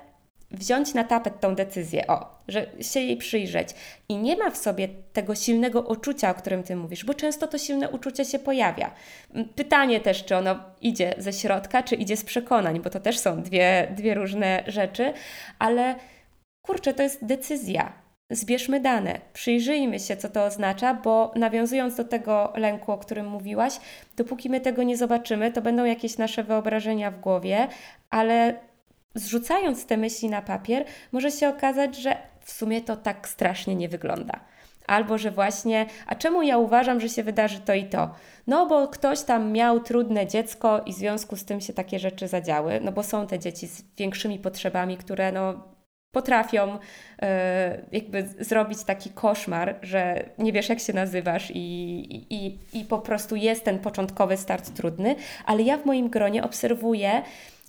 wziąć 0.51 0.95
na 0.95 1.05
tapet 1.05 1.41
tą 1.41 1.55
decyzję, 1.55 2.07
o, 2.07 2.40
że 2.51 2.67
się 2.81 3.01
jej 3.01 3.17
przyjrzeć 3.17 3.69
i 4.09 4.17
nie 4.17 4.37
ma 4.37 4.51
w 4.51 4.57
sobie 4.57 4.89
tego 5.13 5.35
silnego 5.35 5.81
uczucia, 5.81 6.31
o 6.31 6.35
którym 6.35 6.63
Ty 6.63 6.77
mówisz, 6.77 7.05
bo 7.05 7.15
często 7.15 7.47
to 7.47 7.59
silne 7.59 7.91
uczucie 7.91 8.25
się 8.25 8.39
pojawia. 8.39 8.91
Pytanie 9.55 10.01
też, 10.01 10.25
czy 10.25 10.37
ono 10.37 10.59
idzie 10.81 11.15
ze 11.19 11.33
środka, 11.33 11.83
czy 11.83 11.95
idzie 11.95 12.17
z 12.17 12.25
przekonań, 12.25 12.81
bo 12.81 12.91
to 12.91 13.01
też 13.01 13.19
są 13.19 13.43
dwie, 13.43 13.93
dwie 13.97 14.15
różne 14.15 14.65
rzeczy, 14.67 15.13
ale 15.59 15.95
kurczę, 16.63 16.95
to 16.95 17.03
jest 17.03 17.25
decyzja. 17.25 17.93
Zbierzmy 18.33 18.81
dane, 18.81 19.21
przyjrzyjmy 19.33 19.99
się, 19.99 20.17
co 20.17 20.29
to 20.29 20.45
oznacza, 20.45 20.95
bo 20.95 21.33
nawiązując 21.37 21.97
do 21.97 22.05
tego 22.05 22.53
lęku, 22.57 22.93
o 22.93 22.99
którym 22.99 23.29
mówiłaś, 23.29 23.81
dopóki 24.17 24.51
my 24.51 24.61
tego 24.61 24.83
nie 24.83 24.97
zobaczymy, 24.97 25.53
to 25.53 25.63
będą 25.63 25.85
jakieś 25.85 26.19
nasze 26.19 26.45
wyobrażenia 26.45 27.11
w 27.11 27.21
głowie, 27.21 27.69
ale 28.11 28.55
zrzucając 29.15 29.87
te 29.87 29.97
myśli 29.97 30.29
na 30.29 30.43
papier, 30.43 30.85
może 31.13 31.31
się 31.31 31.49
okazać, 31.49 31.97
że 31.97 32.17
w 32.51 32.53
sumie 32.53 32.81
to 32.81 32.97
tak 32.97 33.29
strasznie 33.29 33.75
nie 33.75 33.89
wygląda. 33.89 34.41
Albo 34.87 35.19
że 35.19 35.31
właśnie, 35.31 35.87
a 36.07 36.15
czemu 36.15 36.43
ja 36.43 36.59
uważam, 36.59 37.01
że 37.01 37.09
się 37.09 37.23
wydarzy 37.23 37.61
to 37.61 37.75
i 37.75 37.85
to? 37.85 38.11
No 38.47 38.67
bo 38.67 38.89
ktoś 38.89 39.23
tam 39.23 39.53
miał 39.53 39.81
trudne 39.81 40.27
dziecko 40.27 40.81
i 40.87 40.93
w 40.93 40.97
związku 40.97 41.37
z 41.37 41.45
tym 41.45 41.61
się 41.61 41.73
takie 41.73 41.99
rzeczy 41.99 42.29
zadziały, 42.29 42.81
no 42.81 42.93
bo 42.93 43.03
są 43.03 43.27
te 43.27 43.39
dzieci 43.39 43.67
z 43.67 43.83
większymi 43.97 44.39
potrzebami, 44.39 44.97
które 44.97 45.33
no 45.33 45.55
potrafią 46.13 46.79
e, 47.23 47.81
jakby 47.93 48.29
zrobić 48.41 48.85
taki 48.85 49.11
koszmar, 49.11 49.79
że 49.83 50.25
nie 50.39 50.53
wiesz, 50.53 50.69
jak 50.69 50.81
się 50.81 50.93
nazywasz, 50.93 51.51
i, 51.55 51.57
i, 52.31 52.59
i 52.81 52.85
po 52.85 52.99
prostu 52.99 53.37
jest 53.37 53.65
ten 53.65 53.79
początkowy 53.79 54.37
start 54.37 54.75
trudny, 54.75 55.17
ale 55.47 55.63
ja 55.63 55.77
w 55.79 55.87
moim 55.87 56.09
gronie 56.09 56.45
obserwuję 56.45 57.23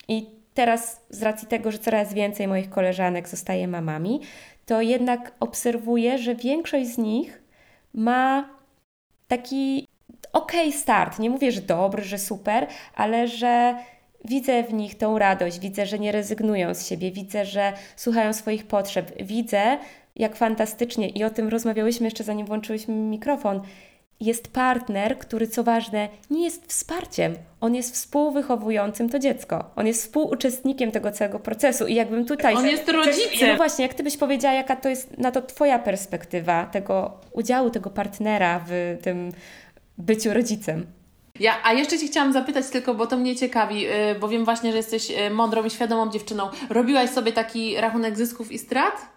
i 0.08 0.42
teraz 0.54 1.02
z 1.10 1.24
racji 1.24 1.48
tego, 1.48 1.72
że 1.72 1.80
coraz 1.80 2.14
więcej 2.14 2.48
moich 2.48 2.70
koleżanek 2.70 3.30
zostaje 3.30 3.68
mamami, 3.68 4.22
to 4.66 4.82
jednak 4.82 5.32
obserwuję, 5.40 6.18
że 6.18 6.36
większość 6.36 6.88
z 6.88 6.98
nich 6.98 7.42
ma 7.94 8.50
taki 9.28 9.88
ok 10.34 10.52
start. 10.72 11.20
Nie 11.20 11.30
mówię, 11.30 11.52
że 11.52 11.62
dobry, 11.62 12.04
że 12.04 12.18
super, 12.18 12.68
ale 12.96 13.28
że 13.28 13.76
Widzę 14.26 14.64
w 14.64 14.74
nich 14.74 14.98
tą 14.98 15.20
radość, 15.20 15.60
widzę, 15.60 15.86
że 15.86 16.00
nie 16.00 16.12
rezygnują 16.12 16.74
z 16.74 16.88
siebie, 16.88 17.12
widzę, 17.12 17.46
że 17.46 17.74
słuchają 17.96 18.34
swoich 18.34 18.68
potrzeb, 18.68 19.24
widzę, 19.24 19.78
jak 20.16 20.36
fantastycznie, 20.36 21.10
i 21.10 21.24
o 21.24 21.30
tym 21.30 21.48
rozmawiałyśmy 21.48 22.06
jeszcze 22.06 22.24
zanim 22.24 22.46
włączyłyśmy 22.46 22.96
mikrofon, 22.96 23.62
jest 24.22 24.48
partner, 24.48 25.18
który 25.18 25.48
co 25.48 25.64
ważne, 25.64 26.10
nie 26.30 26.44
jest 26.44 26.66
wsparciem. 26.68 27.36
On 27.62 27.76
jest 27.76 27.94
współwychowującym 27.94 29.10
to 29.10 29.20
dziecko. 29.20 29.66
On 29.76 29.88
jest 29.88 30.02
współuczestnikiem 30.02 30.92
tego 30.92 31.12
całego 31.12 31.40
procesu. 31.40 31.88
I 31.88 31.96
jakbym 31.96 32.26
tutaj. 32.26 32.56
On 32.56 32.68
jest 32.68 32.90
rodzicem. 32.90 33.50
No 33.50 33.56
właśnie, 33.56 33.86
jak 33.86 33.94
ty 33.94 34.04
byś 34.04 34.18
powiedziała, 34.18 34.54
jaka 34.54 34.76
to 34.76 34.90
jest 34.90 35.18
na 35.18 35.32
to 35.32 35.42
Twoja 35.42 35.80
perspektywa 35.80 36.66
tego 36.66 37.12
udziału 37.32 37.70
tego 37.70 37.90
partnera 37.90 38.62
w 38.68 38.98
tym 39.02 39.32
byciu 39.98 40.34
rodzicem. 40.34 40.86
Ja, 41.40 41.54
a 41.64 41.74
jeszcze 41.74 42.00
Cię 42.00 42.08
chciałam 42.08 42.34
zapytać 42.34 42.70
tylko, 42.70 42.94
bo 42.96 43.08
to 43.08 43.18
mnie 43.18 43.36
ciekawi, 43.36 43.82
yy, 43.82 43.90
bo 44.20 44.28
wiem 44.28 44.46
właśnie, 44.46 44.72
że 44.72 44.78
jesteś 44.78 45.10
yy, 45.10 45.30
mądrą 45.30 45.64
i 45.64 45.70
świadomą 45.70 46.12
dziewczyną. 46.12 46.50
Robiłaś 46.70 47.10
sobie 47.10 47.32
taki 47.32 47.76
rachunek 47.76 48.18
zysków 48.18 48.52
i 48.52 48.60
strat? 48.60 49.11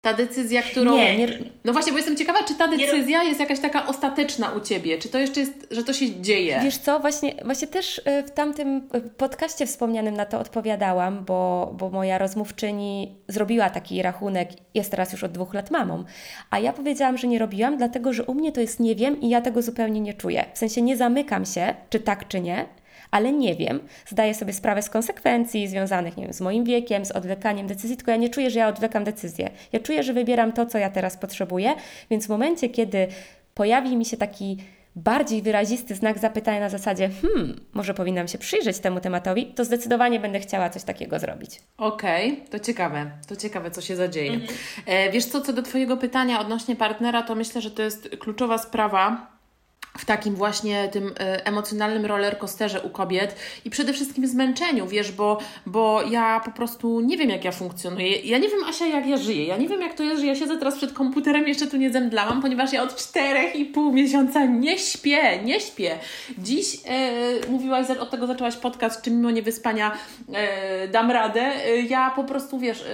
Ta 0.00 0.14
decyzja, 0.14 0.62
którą. 0.62 0.96
Nie, 0.96 1.18
nie. 1.18 1.28
No 1.64 1.72
właśnie, 1.72 1.92
bo 1.92 1.98
jestem 1.98 2.16
ciekawa, 2.16 2.38
czy 2.44 2.54
ta 2.54 2.68
decyzja 2.68 3.22
jest 3.22 3.40
jakaś 3.40 3.60
taka 3.60 3.86
ostateczna 3.86 4.50
u 4.50 4.60
ciebie? 4.60 4.98
Czy 4.98 5.08
to 5.08 5.18
jeszcze 5.18 5.40
jest, 5.40 5.66
że 5.70 5.84
to 5.84 5.92
się 5.92 6.20
dzieje? 6.20 6.60
Wiesz 6.62 6.76
co, 6.76 7.00
właśnie, 7.00 7.34
właśnie 7.44 7.68
też 7.68 7.98
y, 7.98 8.02
w 8.26 8.30
tamtym 8.30 8.76
y, 8.76 9.00
podcaście 9.00 9.66
wspomnianym 9.66 10.16
na 10.16 10.26
to 10.26 10.38
odpowiadałam, 10.40 11.24
bo, 11.24 11.70
bo 11.78 11.90
moja 11.90 12.18
rozmówczyni 12.18 13.16
zrobiła 13.28 13.70
taki 13.70 14.02
rachunek, 14.02 14.48
jest 14.74 14.90
teraz 14.90 15.12
już 15.12 15.24
od 15.24 15.32
dwóch 15.32 15.54
lat 15.54 15.70
mamą. 15.70 16.04
A 16.50 16.58
ja 16.58 16.72
powiedziałam, 16.72 17.18
że 17.18 17.28
nie 17.28 17.38
robiłam, 17.38 17.76
dlatego 17.76 18.12
że 18.12 18.24
u 18.24 18.34
mnie 18.34 18.52
to 18.52 18.60
jest 18.60 18.80
nie 18.80 18.94
wiem 18.94 19.20
i 19.20 19.28
ja 19.28 19.40
tego 19.40 19.62
zupełnie 19.62 20.00
nie 20.00 20.14
czuję. 20.14 20.44
W 20.54 20.58
sensie 20.58 20.82
nie 20.82 20.96
zamykam 20.96 21.44
się, 21.44 21.74
czy 21.90 22.00
tak, 22.00 22.28
czy 22.28 22.40
nie, 22.40 22.66
ale 23.10 23.32
nie 23.32 23.54
wiem, 23.54 23.80
zdaję 24.06 24.34
sobie 24.34 24.52
sprawę 24.52 24.82
z 24.82 24.90
konsekwencji 24.90 25.68
związanych 25.68 26.16
nie 26.16 26.24
wiem, 26.24 26.32
z 26.32 26.40
moim 26.40 26.64
wiekiem, 26.64 27.04
z 27.04 27.10
odwlekaniem 27.10 27.66
decyzji, 27.66 27.96
tylko 27.96 28.10
ja 28.10 28.16
nie 28.16 28.28
czuję, 28.28 28.50
że 28.50 28.58
ja 28.58 28.68
odwlekam 28.68 29.04
decyzję. 29.04 29.50
Ja 29.72 29.80
czuję, 29.80 30.02
że 30.02 30.12
wybieram 30.12 30.52
to, 30.52 30.66
co 30.66 30.78
ja 30.78 30.90
teraz 30.90 31.16
potrzebuję, 31.16 31.74
więc 32.10 32.26
w 32.26 32.28
momencie, 32.28 32.68
kiedy 32.68 33.06
pojawi 33.54 33.96
mi 33.96 34.04
się 34.04 34.16
taki 34.16 34.56
bardziej 34.96 35.42
wyrazisty 35.42 35.94
znak 35.94 36.18
zapytania 36.18 36.60
na 36.60 36.68
zasadzie, 36.68 37.10
hmm, 37.22 37.60
może 37.72 37.94
powinnam 37.94 38.28
się 38.28 38.38
przyjrzeć 38.38 38.78
temu 38.78 39.00
tematowi, 39.00 39.46
to 39.46 39.64
zdecydowanie 39.64 40.20
będę 40.20 40.40
chciała 40.40 40.70
coś 40.70 40.82
takiego 40.82 41.18
zrobić. 41.18 41.60
Okej, 41.76 42.32
okay, 42.32 42.48
to 42.48 42.58
ciekawe, 42.58 43.10
to 43.28 43.36
ciekawe, 43.36 43.70
co 43.70 43.80
się 43.80 43.96
zadzieje. 43.96 44.32
Mhm. 44.32 44.58
E, 44.86 45.10
wiesz 45.10 45.24
co, 45.24 45.40
co 45.40 45.52
do 45.52 45.62
Twojego 45.62 45.96
pytania 45.96 46.40
odnośnie 46.40 46.76
partnera, 46.76 47.22
to 47.22 47.34
myślę, 47.34 47.60
że 47.60 47.70
to 47.70 47.82
jest 47.82 48.08
kluczowa 48.18 48.58
sprawa 48.58 49.37
w 49.98 50.04
takim 50.04 50.34
właśnie 50.34 50.88
tym 50.88 51.14
e, 51.20 51.46
emocjonalnym 51.46 52.06
rollercoasterze 52.06 52.80
u 52.80 52.90
kobiet 52.90 53.36
i 53.64 53.70
przede 53.70 53.92
wszystkim 53.92 54.26
zmęczeniu, 54.26 54.86
wiesz, 54.86 55.12
bo, 55.12 55.38
bo 55.66 56.02
ja 56.02 56.40
po 56.44 56.50
prostu 56.50 57.00
nie 57.00 57.16
wiem, 57.16 57.30
jak 57.30 57.44
ja 57.44 57.52
funkcjonuję. 57.52 58.08
Ja 58.08 58.38
nie 58.38 58.48
wiem, 58.48 58.64
Asia, 58.68 58.86
jak 58.86 59.06
ja 59.06 59.16
żyję. 59.16 59.44
Ja 59.44 59.56
nie 59.56 59.68
wiem, 59.68 59.80
jak 59.80 59.94
to 59.94 60.02
jest, 60.02 60.20
że 60.20 60.26
ja 60.26 60.34
siedzę 60.34 60.56
teraz 60.56 60.76
przed 60.76 60.92
komputerem, 60.92 61.48
jeszcze 61.48 61.66
tu 61.66 61.76
nie 61.76 61.92
zemdlałam, 61.92 62.42
ponieważ 62.42 62.72
ja 62.72 62.82
od 62.82 62.96
czterech 62.96 63.56
i 63.56 63.64
pół 63.64 63.92
miesiąca 63.92 64.44
nie 64.44 64.78
śpię, 64.78 65.42
nie 65.44 65.60
śpię. 65.60 65.98
Dziś 66.38 66.78
e, 66.86 67.50
mówiłaś, 67.50 67.90
od 67.90 68.10
tego 68.10 68.26
zaczęłaś 68.26 68.56
podcast, 68.56 69.02
czy 69.02 69.10
mimo 69.10 69.30
niewyspania 69.30 69.92
e, 70.32 70.88
dam 70.88 71.10
radę. 71.10 71.40
E, 71.40 71.80
ja 71.80 72.10
po 72.10 72.24
prostu, 72.24 72.58
wiesz, 72.58 72.84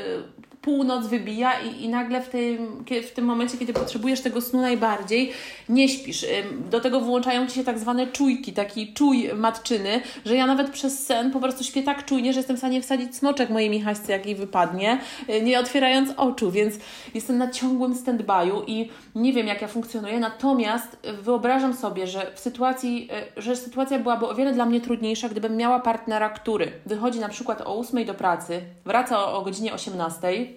północ 0.64 1.06
wybija 1.06 1.60
i, 1.60 1.84
i 1.84 1.88
nagle 1.88 2.20
w 2.20 2.28
tym, 2.28 2.84
w 3.08 3.10
tym 3.10 3.24
momencie, 3.24 3.58
kiedy 3.58 3.72
potrzebujesz 3.72 4.20
tego 4.20 4.40
snu 4.40 4.60
najbardziej, 4.60 5.32
nie 5.68 5.88
śpisz. 5.88 6.26
Do 6.70 6.80
tego 6.80 7.00
włączają 7.00 7.46
Ci 7.46 7.54
się 7.54 7.64
tak 7.64 7.78
zwane 7.78 8.06
czujki, 8.06 8.52
taki 8.52 8.92
czuj 8.92 9.30
matczyny, 9.36 10.00
że 10.24 10.36
ja 10.36 10.46
nawet 10.46 10.70
przez 10.70 11.06
sen 11.06 11.30
po 11.30 11.40
prostu 11.40 11.64
śpię 11.64 11.82
tak 11.82 12.04
czujnie, 12.04 12.32
że 12.32 12.38
jestem 12.38 12.56
w 12.56 12.58
stanie 12.58 12.82
wsadzić 12.82 13.16
smoczek 13.16 13.50
mojej 13.50 13.70
Michaśce, 13.70 14.12
jak 14.12 14.26
jej 14.26 14.34
wypadnie, 14.34 15.00
y, 15.28 15.42
nie 15.42 15.60
otwierając 15.60 16.10
oczu, 16.16 16.50
więc 16.50 16.74
jestem 17.14 17.38
na 17.38 17.50
ciągłym 17.50 17.94
stand-by'u 17.94 18.62
i 18.66 18.90
nie 19.14 19.32
wiem, 19.32 19.46
jak 19.46 19.62
ja 19.62 19.68
funkcjonuję, 19.68 20.20
natomiast 20.20 20.96
wyobrażam 21.22 21.74
sobie, 21.74 22.06
że 22.06 22.32
w 22.34 22.40
sytuacji, 22.40 23.08
y, 23.38 23.42
że 23.42 23.56
sytuacja 23.56 23.98
byłaby 23.98 24.28
o 24.28 24.34
wiele 24.34 24.52
dla 24.52 24.66
mnie 24.66 24.80
trudniejsza, 24.80 25.28
gdybym 25.28 25.56
miała 25.56 25.80
partnera, 25.80 26.28
który 26.28 26.72
wychodzi 26.86 27.20
na 27.20 27.28
przykład 27.28 27.60
o 27.60 27.78
8 27.78 28.04
do 28.04 28.14
pracy, 28.14 28.60
wraca 28.84 29.18
o, 29.18 29.38
o 29.38 29.42
godzinie 29.42 29.72
18, 29.72 30.53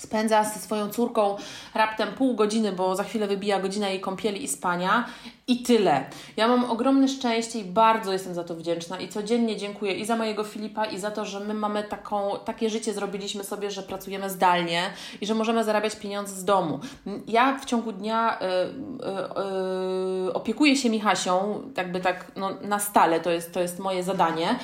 spędza 0.00 0.44
ze 0.44 0.60
swoją 0.60 0.90
córką 0.90 1.36
raptem 1.74 2.08
pół 2.12 2.34
godziny, 2.34 2.72
bo 2.72 2.96
za 2.96 3.04
chwilę 3.04 3.26
wybija 3.26 3.60
godzina 3.60 3.88
jej 3.88 4.00
kąpieli 4.00 4.44
i 4.44 4.48
spania 4.48 5.04
i 5.46 5.62
tyle. 5.62 6.04
Ja 6.36 6.48
mam 6.48 6.70
ogromne 6.70 7.08
szczęście 7.08 7.58
i 7.58 7.64
bardzo 7.64 8.12
jestem 8.12 8.34
za 8.34 8.44
to 8.44 8.54
wdzięczna 8.54 9.00
i 9.00 9.08
codziennie 9.08 9.56
dziękuję 9.56 9.94
i 9.94 10.04
za 10.04 10.16
mojego 10.16 10.44
Filipa 10.44 10.84
i 10.84 10.98
za 10.98 11.10
to, 11.10 11.24
że 11.24 11.40
my 11.40 11.54
mamy 11.54 11.82
taką, 11.82 12.30
takie 12.44 12.70
życie 12.70 12.94
zrobiliśmy 12.94 13.44
sobie, 13.44 13.70
że 13.70 13.82
pracujemy 13.82 14.30
zdalnie 14.30 14.90
i 15.20 15.26
że 15.26 15.34
możemy 15.34 15.64
zarabiać 15.64 15.96
pieniądze 15.96 16.34
z 16.34 16.44
domu. 16.44 16.80
Ja 17.26 17.58
w 17.58 17.64
ciągu 17.64 17.92
dnia 17.92 18.38
y, 18.38 18.44
y, 18.44 20.28
y, 20.28 20.32
opiekuję 20.32 20.76
się 20.76 20.90
Michasią, 20.90 21.62
jakby 21.76 22.00
tak 22.00 22.32
no, 22.36 22.50
na 22.62 22.78
stale, 22.78 23.20
to 23.20 23.30
jest, 23.30 23.54
to 23.54 23.60
jest 23.60 23.78
moje 23.78 24.02
zadanie. 24.02 24.58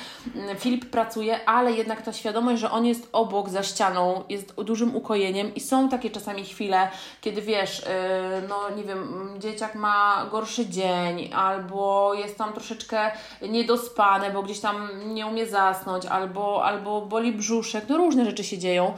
Filip 0.59 0.85
pracuje, 0.85 1.49
ale 1.49 1.71
jednak 1.71 2.01
ta 2.01 2.13
świadomość, 2.13 2.61
że 2.61 2.71
on 2.71 2.85
jest 2.85 3.09
obok, 3.11 3.49
za 3.49 3.63
ścianą, 3.63 4.23
jest 4.29 4.53
dużym 4.53 4.95
ukojeniem 4.95 5.55
i 5.55 5.59
są 5.59 5.89
takie 5.89 6.09
czasami 6.09 6.45
chwile, 6.45 6.89
kiedy 7.21 7.41
wiesz, 7.41 7.79
y, 7.79 7.83
no 8.49 8.75
nie 8.75 8.83
wiem, 8.83 9.29
dzieciak 9.39 9.75
ma 9.75 10.27
gorszy 10.31 10.70
dzień, 10.71 11.33
albo 11.33 12.13
jest 12.13 12.37
tam 12.37 12.53
troszeczkę 12.53 13.11
niedospane, 13.41 14.31
bo 14.31 14.43
gdzieś 14.43 14.59
tam 14.59 14.89
nie 15.13 15.27
umie 15.27 15.47
zasnąć, 15.47 16.05
albo, 16.05 16.65
albo 16.65 17.01
boli 17.01 17.31
brzuszek, 17.31 17.85
no 17.89 17.97
różne 17.97 18.25
rzeczy 18.25 18.43
się 18.43 18.57
dzieją. 18.57 18.93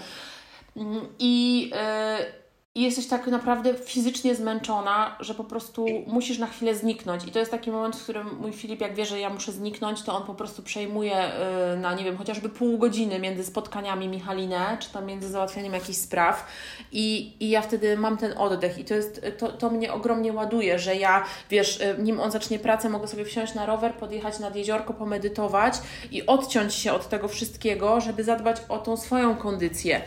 Mm, 0.77 1.07
I 1.19 1.61
yy, 1.69 2.42
i 2.75 2.81
jesteś 2.81 3.07
tak 3.07 3.27
naprawdę 3.27 3.73
fizycznie 3.73 4.35
zmęczona, 4.35 5.15
że 5.19 5.33
po 5.33 5.43
prostu 5.43 5.85
musisz 6.07 6.37
na 6.37 6.47
chwilę 6.47 6.75
zniknąć. 6.75 7.25
I 7.25 7.31
to 7.31 7.39
jest 7.39 7.51
taki 7.51 7.71
moment, 7.71 7.95
w 7.95 8.03
którym 8.03 8.37
mój 8.39 8.53
Filip, 8.53 8.81
jak 8.81 8.95
wie, 8.95 9.05
że 9.05 9.19
ja 9.19 9.29
muszę 9.29 9.51
zniknąć, 9.51 10.01
to 10.01 10.17
on 10.17 10.23
po 10.23 10.33
prostu 10.33 10.63
przejmuje 10.63 11.31
yy, 11.71 11.77
na, 11.77 11.93
nie 11.93 12.03
wiem, 12.03 12.17
chociażby 12.17 12.49
pół 12.49 12.77
godziny 12.77 13.19
między 13.19 13.43
spotkaniami 13.43 14.07
Michalinę, 14.07 14.77
czy 14.79 14.89
tam 14.89 15.05
między 15.05 15.29
załatwianiem 15.29 15.73
jakichś 15.73 15.97
spraw. 15.97 16.47
I, 16.91 17.33
i 17.39 17.49
ja 17.49 17.61
wtedy 17.61 17.97
mam 17.97 18.17
ten 18.17 18.37
oddech. 18.37 18.77
I 18.77 18.85
to, 18.85 18.93
jest, 18.93 19.25
to, 19.37 19.51
to 19.51 19.69
mnie 19.69 19.93
ogromnie 19.93 20.33
ładuje, 20.33 20.79
że 20.79 20.95
ja, 20.95 21.23
wiesz, 21.49 21.79
yy, 21.79 22.03
nim 22.03 22.19
on 22.19 22.31
zacznie 22.31 22.59
pracę, 22.59 22.89
mogę 22.89 23.07
sobie 23.07 23.25
wsiąść 23.25 23.53
na 23.53 23.65
rower, 23.65 23.93
podjechać 23.93 24.39
nad 24.39 24.55
jeziorko, 24.55 24.93
pomedytować 24.93 25.73
i 26.11 26.25
odciąć 26.25 26.73
się 26.73 26.93
od 26.93 27.09
tego 27.09 27.27
wszystkiego, 27.27 28.01
żeby 28.01 28.23
zadbać 28.23 28.57
o 28.69 28.77
tą 28.77 28.97
swoją 28.97 29.35
kondycję. 29.35 30.01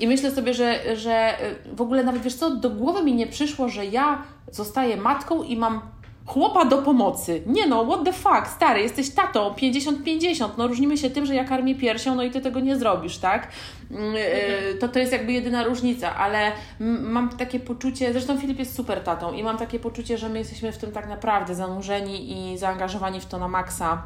I 0.00 0.06
myślę 0.06 0.30
sobie, 0.30 0.54
że, 0.54 0.96
że 0.96 1.34
y, 1.42 1.76
w 1.76 1.80
ogóle 1.80 2.09
nawet 2.10 2.22
wiesz 2.22 2.34
co, 2.34 2.50
do 2.50 2.70
głowy 2.70 3.02
mi 3.02 3.14
nie 3.14 3.26
przyszło, 3.26 3.68
że 3.68 3.86
ja 3.86 4.22
zostaję 4.52 4.96
matką 4.96 5.42
i 5.42 5.56
mam 5.56 5.80
chłopa 6.26 6.64
do 6.64 6.78
pomocy. 6.78 7.42
Nie 7.46 7.66
no, 7.66 7.84
what 7.84 8.04
the 8.04 8.12
fuck, 8.12 8.46
stary, 8.46 8.80
jesteś 8.80 9.10
tatą, 9.10 9.50
50-50, 9.50 10.48
no 10.58 10.66
różnimy 10.66 10.98
się 10.98 11.10
tym, 11.10 11.26
że 11.26 11.34
ja 11.34 11.44
karmię 11.44 11.74
piersią, 11.74 12.14
no 12.14 12.22
i 12.22 12.30
ty 12.30 12.40
tego 12.40 12.60
nie 12.60 12.76
zrobisz, 12.76 13.18
tak? 13.18 13.48
Mm, 13.90 14.14
y, 14.16 14.78
to 14.80 14.88
to 14.88 14.98
jest 14.98 15.12
jakby 15.12 15.32
jedyna 15.32 15.64
różnica, 15.64 16.16
ale 16.16 16.52
mam 17.00 17.28
takie 17.28 17.60
poczucie, 17.60 18.12
zresztą 18.12 18.38
Filip 18.38 18.58
jest 18.58 18.74
super 18.74 19.00
tatą 19.00 19.32
i 19.32 19.42
mam 19.42 19.56
takie 19.56 19.80
poczucie, 19.80 20.18
że 20.18 20.28
my 20.28 20.38
jesteśmy 20.38 20.72
w 20.72 20.78
tym 20.78 20.92
tak 20.92 21.08
naprawdę 21.08 21.54
zanurzeni 21.54 22.32
i 22.32 22.58
zaangażowani 22.58 23.20
w 23.20 23.26
to 23.26 23.38
na 23.38 23.48
maksa 23.48 24.02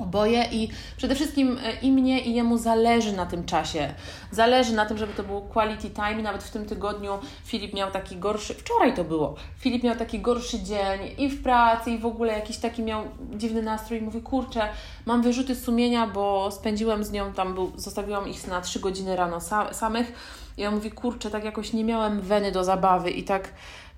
oboje 0.00 0.44
i 0.52 0.68
przede 0.96 1.14
wszystkim 1.14 1.58
e, 1.64 1.72
i 1.82 1.92
mnie 1.92 2.20
i 2.20 2.34
jemu 2.34 2.58
zależy 2.58 3.12
na 3.12 3.26
tym 3.26 3.44
czasie. 3.44 3.94
Zależy 4.30 4.72
na 4.72 4.86
tym, 4.86 4.98
żeby 4.98 5.14
to 5.14 5.22
było 5.22 5.40
quality 5.40 5.90
time. 5.90 6.22
Nawet 6.22 6.44
w 6.44 6.50
tym 6.50 6.66
tygodniu 6.66 7.18
Filip 7.44 7.74
miał 7.74 7.90
taki 7.90 8.16
gorszy, 8.16 8.54
wczoraj 8.54 8.94
to 8.94 9.04
było, 9.04 9.34
Filip 9.58 9.82
miał 9.82 9.96
taki 9.96 10.18
gorszy 10.18 10.62
dzień 10.62 11.00
i 11.18 11.28
w 11.28 11.42
pracy 11.42 11.90
i 11.90 11.98
w 11.98 12.06
ogóle 12.06 12.32
jakiś 12.32 12.58
taki 12.58 12.82
miał 12.82 13.04
dziwny 13.34 13.62
nastrój 13.62 13.98
i 13.98 14.02
mówi, 14.02 14.22
kurczę, 14.22 14.68
mam 15.06 15.22
wyrzuty 15.22 15.54
sumienia, 15.54 16.06
bo 16.06 16.50
spędziłem 16.50 17.04
z 17.04 17.10
nią 17.10 17.32
tam, 17.32 17.54
był, 17.54 17.72
zostawiłam 17.76 18.28
ich 18.28 18.46
na 18.46 18.60
trzy 18.60 18.80
godziny 18.80 19.16
rano 19.16 19.40
samych 19.72 20.12
i 20.58 20.66
on 20.66 20.74
mówi, 20.74 20.90
kurczę, 20.90 21.30
tak 21.30 21.44
jakoś 21.44 21.72
nie 21.72 21.84
miałem 21.84 22.20
weny 22.20 22.52
do 22.52 22.64
zabawy 22.64 23.10
i 23.10 23.24
tak 23.24 23.48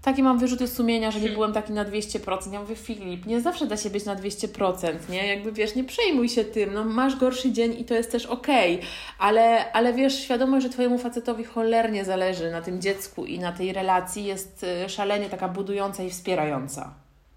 takie 0.03 0.23
mam 0.23 0.39
wyrzuty 0.39 0.69
sumienia, 0.69 1.11
że 1.11 1.21
nie 1.21 1.29
byłem 1.29 1.53
taki 1.53 1.73
na 1.73 1.85
200%. 1.85 2.53
Ja 2.53 2.61
mówię, 2.61 2.77
Filip, 2.77 3.27
nie 3.27 3.41
zawsze 3.41 3.67
da 3.67 3.77
się 3.77 3.91
być 3.91 4.05
na 4.05 4.17
200%, 4.17 4.95
nie? 5.09 5.27
Jakby 5.27 5.53
wiesz, 5.53 5.75
nie 5.75 5.85
przejmuj 5.85 6.29
się 6.29 6.45
tym, 6.45 6.75
no 6.75 6.85
masz 6.85 7.17
gorszy 7.17 7.53
dzień 7.53 7.81
i 7.81 7.85
to 7.85 7.95
jest 7.95 8.13
też 8.13 8.27
okej, 8.27 8.75
okay. 8.75 8.89
ale, 9.19 9.73
ale 9.73 9.93
wiesz, 9.93 10.21
świadomość, 10.21 10.67
że 10.67 10.73
Twojemu 10.73 10.99
facetowi 10.99 11.45
cholernie 11.45 12.05
zależy 12.05 12.51
na 12.51 12.63
tym 12.63 12.81
dziecku 12.81 13.25
i 13.27 13.39
na 13.39 13.53
tej 13.53 13.73
relacji 13.73 14.25
jest 14.25 14.67
y, 14.85 14.89
szalenie 14.89 15.31
taka 15.31 15.49
budująca 15.49 16.03
i 16.03 16.11
wspierająca. 16.11 16.95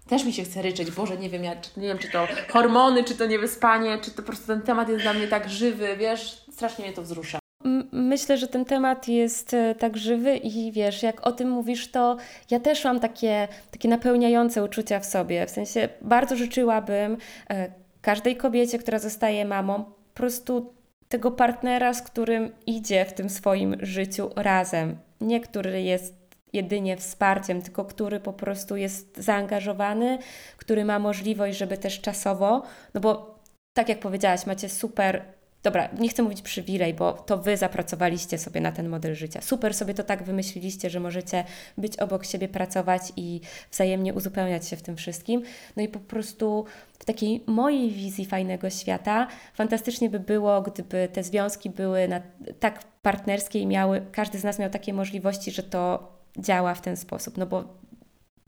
Też 0.08 0.24
mi 0.24 0.32
się 0.32 0.44
chce 0.44 0.62
ryczeć, 0.62 0.90
Boże, 0.90 1.16
nie 1.16 1.30
wiem, 1.30 1.44
ja, 1.44 1.54
nie 1.76 1.88
wiem, 1.88 1.98
czy 1.98 2.10
to 2.10 2.28
hormony, 2.48 3.04
czy 3.04 3.14
to 3.14 3.26
niewyspanie, 3.26 3.98
czy 3.98 4.10
to 4.10 4.16
po 4.16 4.22
prostu 4.22 4.46
ten 4.46 4.62
temat 4.62 4.88
jest 4.88 5.02
dla 5.02 5.12
mnie 5.12 5.28
tak 5.28 5.50
żywy, 5.50 5.96
wiesz, 5.96 6.44
strasznie 6.52 6.84
mnie 6.84 6.94
to 6.94 7.02
wzrusza. 7.02 7.43
Myślę, 7.92 8.36
że 8.36 8.48
ten 8.48 8.64
temat 8.64 9.08
jest 9.08 9.54
e, 9.54 9.74
tak 9.74 9.96
żywy 9.96 10.36
i 10.36 10.72
wiesz, 10.72 11.02
jak 11.02 11.26
o 11.26 11.32
tym 11.32 11.50
mówisz, 11.50 11.90
to 11.90 12.16
ja 12.50 12.60
też 12.60 12.84
mam 12.84 13.00
takie, 13.00 13.48
takie 13.70 13.88
napełniające 13.88 14.64
uczucia 14.64 15.00
w 15.00 15.06
sobie. 15.06 15.46
W 15.46 15.50
sensie 15.50 15.88
bardzo 16.02 16.36
życzyłabym 16.36 17.16
e, 17.50 17.72
każdej 18.00 18.36
kobiecie, 18.36 18.78
która 18.78 18.98
zostaje 18.98 19.44
mamą, 19.44 19.84
po 19.84 20.14
prostu 20.14 20.74
tego 21.08 21.30
partnera, 21.30 21.94
z 21.94 22.02
którym 22.02 22.52
idzie 22.66 23.04
w 23.04 23.12
tym 23.12 23.30
swoim 23.30 23.76
życiu 23.80 24.30
razem. 24.36 24.96
Nie 25.20 25.40
który 25.40 25.82
jest 25.82 26.14
jedynie 26.52 26.96
wsparciem, 26.96 27.62
tylko 27.62 27.84
który 27.84 28.20
po 28.20 28.32
prostu 28.32 28.76
jest 28.76 29.16
zaangażowany, 29.16 30.18
który 30.56 30.84
ma 30.84 30.98
możliwość, 30.98 31.58
żeby 31.58 31.78
też 31.78 32.00
czasowo, 32.00 32.62
no 32.94 33.00
bo 33.00 33.38
tak 33.72 33.88
jak 33.88 34.00
powiedziałaś, 34.00 34.46
macie 34.46 34.68
super 34.68 35.22
dobra, 35.64 35.88
nie 35.98 36.08
chcę 36.08 36.22
mówić 36.22 36.42
przywilej, 36.42 36.94
bo 36.94 37.12
to 37.12 37.38
wy 37.38 37.56
zapracowaliście 37.56 38.38
sobie 38.38 38.60
na 38.60 38.72
ten 38.72 38.88
model 38.88 39.14
życia. 39.14 39.40
Super 39.40 39.74
sobie 39.74 39.94
to 39.94 40.02
tak 40.02 40.22
wymyśliliście, 40.22 40.90
że 40.90 41.00
możecie 41.00 41.44
być 41.78 41.96
obok 41.96 42.24
siebie, 42.26 42.48
pracować 42.48 43.02
i 43.16 43.40
wzajemnie 43.70 44.14
uzupełniać 44.14 44.68
się 44.68 44.76
w 44.76 44.82
tym 44.82 44.96
wszystkim. 44.96 45.42
No 45.76 45.82
i 45.82 45.88
po 45.88 46.00
prostu 46.00 46.64
w 46.98 47.04
takiej 47.04 47.44
mojej 47.46 47.90
wizji 47.90 48.24
fajnego 48.24 48.70
świata 48.70 49.28
fantastycznie 49.54 50.10
by 50.10 50.20
było, 50.20 50.62
gdyby 50.62 51.08
te 51.12 51.22
związki 51.22 51.70
były 51.70 52.08
na, 52.08 52.20
tak 52.60 52.84
partnerskie 53.02 53.58
i 53.58 53.66
miały, 53.66 54.02
każdy 54.12 54.38
z 54.38 54.44
nas 54.44 54.58
miał 54.58 54.70
takie 54.70 54.92
możliwości, 54.92 55.50
że 55.50 55.62
to 55.62 56.12
działa 56.38 56.74
w 56.74 56.80
ten 56.80 56.96
sposób. 56.96 57.38
No 57.38 57.46
bo 57.46 57.64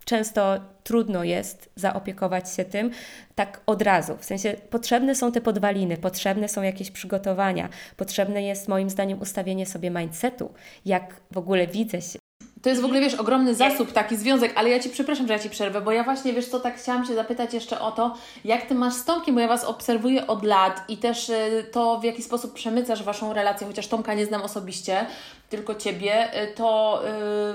często 0.06 0.60
trudno 0.84 1.24
jest 1.24 1.70
zaopiekować 1.76 2.54
się 2.54 2.64
tym 2.64 2.90
tak 3.34 3.60
od 3.66 3.82
razu. 3.82 4.16
W 4.16 4.24
sensie 4.24 4.54
potrzebne 4.70 5.14
są 5.14 5.32
te 5.32 5.40
podwaliny, 5.40 5.96
potrzebne 5.96 6.48
są 6.48 6.62
jakieś 6.62 6.90
przygotowania, 6.90 7.68
potrzebne 7.96 8.42
jest 8.42 8.68
moim 8.68 8.90
zdaniem 8.90 9.20
ustawienie 9.20 9.66
sobie 9.66 9.90
mindsetu, 9.90 10.54
jak 10.84 11.20
w 11.30 11.38
ogóle 11.38 11.66
widzę 11.66 12.02
się, 12.02 12.18
to 12.62 12.68
jest 12.68 12.82
w 12.82 12.84
ogóle, 12.84 13.00
wiesz, 13.00 13.14
ogromny 13.14 13.54
zasób, 13.54 13.92
taki 13.92 14.16
związek, 14.16 14.52
ale 14.54 14.70
ja 14.70 14.80
Ci 14.80 14.90
przepraszam, 14.90 15.26
że 15.26 15.32
ja 15.32 15.38
Ci 15.38 15.50
przerwę, 15.50 15.80
bo 15.80 15.92
ja 15.92 16.04
właśnie, 16.04 16.32
wiesz 16.32 16.46
co, 16.48 16.60
tak 16.60 16.76
chciałam 16.76 17.06
Cię 17.06 17.14
zapytać 17.14 17.54
jeszcze 17.54 17.80
o 17.80 17.92
to, 17.92 18.14
jak 18.44 18.66
Ty 18.66 18.74
masz 18.74 18.94
z 18.94 19.04
Tomkiem, 19.04 19.34
bo 19.34 19.40
ja 19.40 19.48
Was 19.48 19.64
obserwuję 19.64 20.26
od 20.26 20.44
lat 20.44 20.84
i 20.88 20.96
też 20.96 21.28
y, 21.28 21.66
to, 21.72 22.00
w 22.00 22.04
jaki 22.04 22.22
sposób 22.22 22.54
przemycasz 22.54 23.02
Waszą 23.02 23.32
relację, 23.32 23.66
chociaż 23.66 23.88
Tomka 23.88 24.14
nie 24.14 24.26
znam 24.26 24.42
osobiście, 24.42 25.06
tylko 25.50 25.74
Ciebie, 25.74 26.42
y, 26.42 26.54
to 26.54 27.02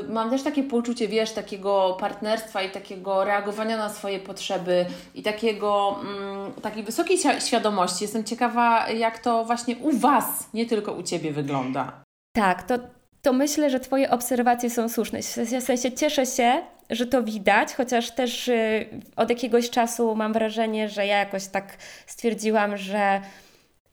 yy, 0.01 0.13
mam 0.13 0.29
też 0.29 0.43
takie 0.43 0.63
poczucie, 0.63 1.07
wiesz, 1.07 1.31
takiego 1.31 1.97
partnerstwa 1.99 2.61
i 2.61 2.69
takiego 2.69 3.23
reagowania 3.23 3.77
na 3.77 3.89
swoje 3.89 4.19
potrzeby 4.19 4.85
i 5.15 5.23
takiego, 5.23 5.99
mm, 6.01 6.53
takiej 6.53 6.83
wysokiej 6.83 7.17
świadomości. 7.39 8.03
Jestem 8.03 8.23
ciekawa, 8.23 8.89
jak 8.89 9.19
to 9.19 9.45
właśnie 9.45 9.77
u 9.77 9.91
Was, 9.91 10.49
nie 10.53 10.65
tylko 10.65 10.91
u 10.91 11.03
Ciebie 11.03 11.31
wygląda. 11.31 12.03
Tak, 12.35 12.63
to 12.63 12.75
to 13.21 13.33
myślę, 13.33 13.69
że 13.69 13.79
Twoje 13.79 14.09
obserwacje 14.09 14.69
są 14.69 14.89
słuszne. 14.89 15.19
W 15.61 15.63
sensie 15.63 15.91
cieszę 15.91 16.25
się, 16.25 16.61
że 16.89 17.05
to 17.05 17.23
widać, 17.23 17.73
chociaż 17.73 18.11
też 18.11 18.47
y, 18.47 18.85
od 19.15 19.29
jakiegoś 19.29 19.69
czasu 19.69 20.15
mam 20.15 20.33
wrażenie, 20.33 20.89
że 20.89 21.05
ja 21.07 21.17
jakoś 21.17 21.47
tak 21.47 21.77
stwierdziłam, 22.07 22.77
że 22.77 23.21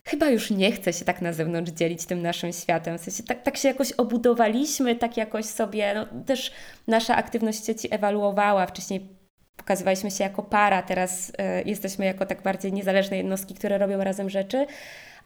chyba 0.04 0.26
już 0.26 0.50
nie 0.50 0.72
chcę 0.72 0.92
się 0.92 1.04
tak 1.04 1.22
na 1.22 1.32
zewnątrz 1.32 1.72
dzielić 1.72 2.06
tym 2.06 2.22
naszym 2.22 2.52
światem. 2.52 2.98
W 2.98 3.00
sensie 3.00 3.22
tak, 3.22 3.42
tak 3.42 3.56
się 3.56 3.68
jakoś 3.68 3.92
obudowaliśmy, 3.92 4.96
tak 4.96 5.16
jakoś 5.16 5.44
sobie, 5.44 5.94
no 5.94 6.24
też 6.24 6.52
nasza 6.86 7.16
aktywność 7.16 7.66
sieci 7.66 7.94
ewaluowała. 7.94 8.66
Wcześniej 8.66 9.08
pokazywaliśmy 9.56 10.10
się 10.10 10.24
jako 10.24 10.42
para, 10.42 10.82
teraz 10.82 11.30
y, 11.30 11.32
jesteśmy 11.64 12.04
jako 12.04 12.26
tak 12.26 12.42
bardziej 12.42 12.72
niezależne 12.72 13.16
jednostki, 13.16 13.54
które 13.54 13.78
robią 13.78 14.04
razem 14.04 14.30
rzeczy, 14.30 14.66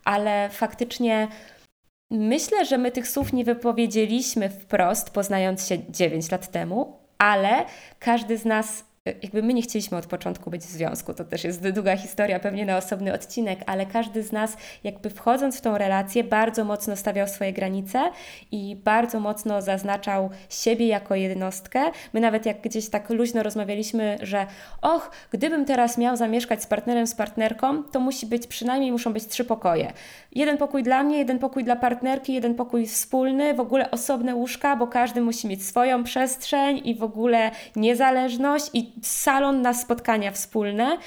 ale 0.05 0.49
faktycznie 0.53 1.29
Myślę, 2.15 2.67
że 2.67 2.79
my 2.79 2.91
tych 2.91 3.09
słów 3.09 3.33
nie 3.33 3.45
wypowiedzieliśmy 3.45 4.51
wprost, 4.51 5.11
poznając 5.11 5.67
się 5.69 5.79
9 5.91 6.31
lat 6.31 6.51
temu, 6.51 6.97
ale 7.19 7.65
każdy 7.99 8.39
z 8.39 8.45
nas 8.45 8.85
jakby 9.07 9.43
my 9.43 9.55
nie 9.55 9.63
chcieliśmy 9.63 9.99
od 9.99 10.07
początku 10.07 10.51
być 10.51 10.63
w 10.63 10.71
związku, 10.71 11.15
to 11.15 11.25
też 11.25 11.45
jest 11.45 11.69
długa 11.69 11.97
historia, 11.97 12.41
pewnie 12.41 12.67
na 12.67 12.77
osobny 12.77 13.15
odcinek, 13.15 13.59
ale 13.67 13.87
każdy 13.87 14.23
z 14.23 14.33
nas, 14.33 14.57
jakby 14.85 15.11
wchodząc 15.11 15.59
w 15.59 15.61
tą 15.61 15.79
relację, 15.79 16.25
bardzo 16.25 16.65
mocno 16.65 16.97
stawiał 16.97 17.29
swoje 17.29 17.53
granice 17.53 18.11
i 18.53 18.77
bardzo 18.77 19.21
mocno 19.21 19.63
zaznaczał 19.63 20.31
siebie 20.49 20.87
jako 20.87 21.15
jednostkę. 21.15 21.81
My 22.13 22.21
nawet 22.21 22.47
jak 22.47 22.61
gdzieś 22.61 22.91
tak 22.91 23.11
luźno 23.11 23.43
rozmawialiśmy, 23.43 24.19
że 24.23 24.47
och, 24.83 25.11
gdybym 25.31 25.65
teraz 25.65 25.99
miał 25.99 26.17
zamieszkać 26.17 26.63
z 26.63 26.67
partnerem, 26.67 27.07
z 27.07 27.15
partnerką, 27.15 27.83
to 27.83 28.01
musi 28.01 28.27
być 28.27 28.47
przynajmniej 28.47 28.93
muszą 28.93 29.13
być 29.13 29.27
trzy 29.27 29.45
pokoje. 29.45 29.93
Jeden 30.33 30.59
pokój 30.59 30.83
dla 30.83 31.03
mnie, 31.03 31.19
jeden 31.19 31.39
pokój 31.39 31.65
dla 31.65 31.77
partnerki, 31.77 32.33
jeden 32.33 32.55
pokój 32.55 32.87
wspólny, 32.87 33.55
w 33.55 33.61
ogóle 33.61 33.91
osobne 33.91 34.35
łóżka, 34.35 34.77
bo 34.77 34.87
każdy 34.87 35.21
musi 35.21 35.49
mieć 35.49 35.67
swoją 35.67 36.05
przestrzeń 36.05 36.81
i 36.85 36.95
w 36.95 37.03
ogóle 37.03 37.51
niezależność 37.77 38.71
i 38.73 38.92
salon 39.03 39.63
na 39.63 39.75
spotkania 39.75 40.31
wspólne. 40.31 40.99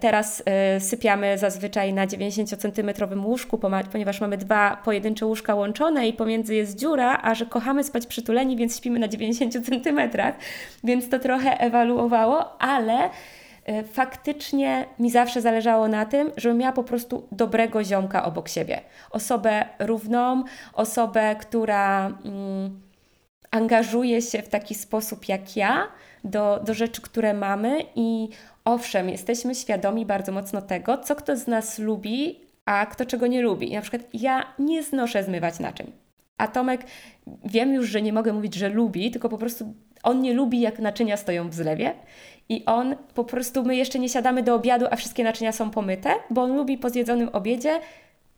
Teraz 0.00 0.42
y, 0.76 0.80
sypiamy 0.80 1.38
zazwyczaj 1.38 1.92
na 1.92 2.06
90-centymetrowym 2.06 3.24
łóżku, 3.24 3.58
ponieważ 3.92 4.20
mamy 4.20 4.36
dwa 4.36 4.76
pojedyncze 4.84 5.26
łóżka 5.26 5.54
łączone 5.54 6.08
i 6.08 6.12
pomiędzy 6.12 6.54
jest 6.54 6.78
dziura, 6.78 7.20
a 7.22 7.34
że 7.34 7.46
kochamy 7.46 7.84
spać 7.84 8.06
przytuleni, 8.06 8.56
więc 8.56 8.76
śpimy 8.76 8.98
na 8.98 9.08
90 9.08 9.66
centymetrach, 9.66 10.34
więc 10.84 11.08
to 11.08 11.18
trochę 11.18 11.60
ewaluowało, 11.60 12.62
ale 12.62 13.06
y, 13.06 13.10
faktycznie 13.92 14.84
mi 14.98 15.10
zawsze 15.10 15.40
zależało 15.40 15.88
na 15.88 16.06
tym, 16.06 16.30
żebym 16.36 16.58
miała 16.58 16.72
po 16.72 16.84
prostu 16.84 17.28
dobrego 17.32 17.84
ziomka 17.84 18.24
obok 18.24 18.48
siebie. 18.48 18.80
Osobę 19.10 19.64
równą, 19.78 20.44
osobę, 20.72 21.36
która 21.40 22.06
mm, 22.06 22.80
angażuje 23.50 24.22
się 24.22 24.42
w 24.42 24.48
taki 24.48 24.74
sposób 24.74 25.28
jak 25.28 25.56
ja, 25.56 25.88
do, 26.30 26.60
do 26.64 26.74
rzeczy, 26.74 27.02
które 27.02 27.34
mamy 27.34 27.78
i 27.94 28.28
owszem, 28.64 29.08
jesteśmy 29.08 29.54
świadomi 29.54 30.06
bardzo 30.06 30.32
mocno 30.32 30.62
tego, 30.62 30.98
co 30.98 31.16
kto 31.16 31.36
z 31.36 31.46
nas 31.46 31.78
lubi, 31.78 32.40
a 32.64 32.86
kto 32.86 33.06
czego 33.06 33.26
nie 33.26 33.42
lubi. 33.42 33.70
I 33.70 33.74
na 33.74 33.80
przykład 33.80 34.02
ja 34.14 34.54
nie 34.58 34.82
znoszę 34.82 35.24
zmywać 35.24 35.58
naczyń. 35.58 35.92
A 36.38 36.48
Tomek, 36.48 36.80
wiem 37.44 37.74
już, 37.74 37.88
że 37.88 38.02
nie 38.02 38.12
mogę 38.12 38.32
mówić, 38.32 38.54
że 38.54 38.68
lubi, 38.68 39.10
tylko 39.10 39.28
po 39.28 39.38
prostu 39.38 39.74
on 40.02 40.20
nie 40.22 40.34
lubi, 40.34 40.60
jak 40.60 40.78
naczynia 40.78 41.16
stoją 41.16 41.48
w 41.48 41.54
zlewie. 41.54 41.94
I 42.48 42.64
on 42.64 42.96
po 43.14 43.24
prostu, 43.24 43.64
my 43.64 43.76
jeszcze 43.76 43.98
nie 43.98 44.08
siadamy 44.08 44.42
do 44.42 44.54
obiadu, 44.54 44.86
a 44.90 44.96
wszystkie 44.96 45.24
naczynia 45.24 45.52
są 45.52 45.70
pomyte, 45.70 46.14
bo 46.30 46.42
on 46.42 46.56
lubi 46.56 46.78
po 46.78 46.90
zjedzonym 46.90 47.28
obiedzie 47.28 47.80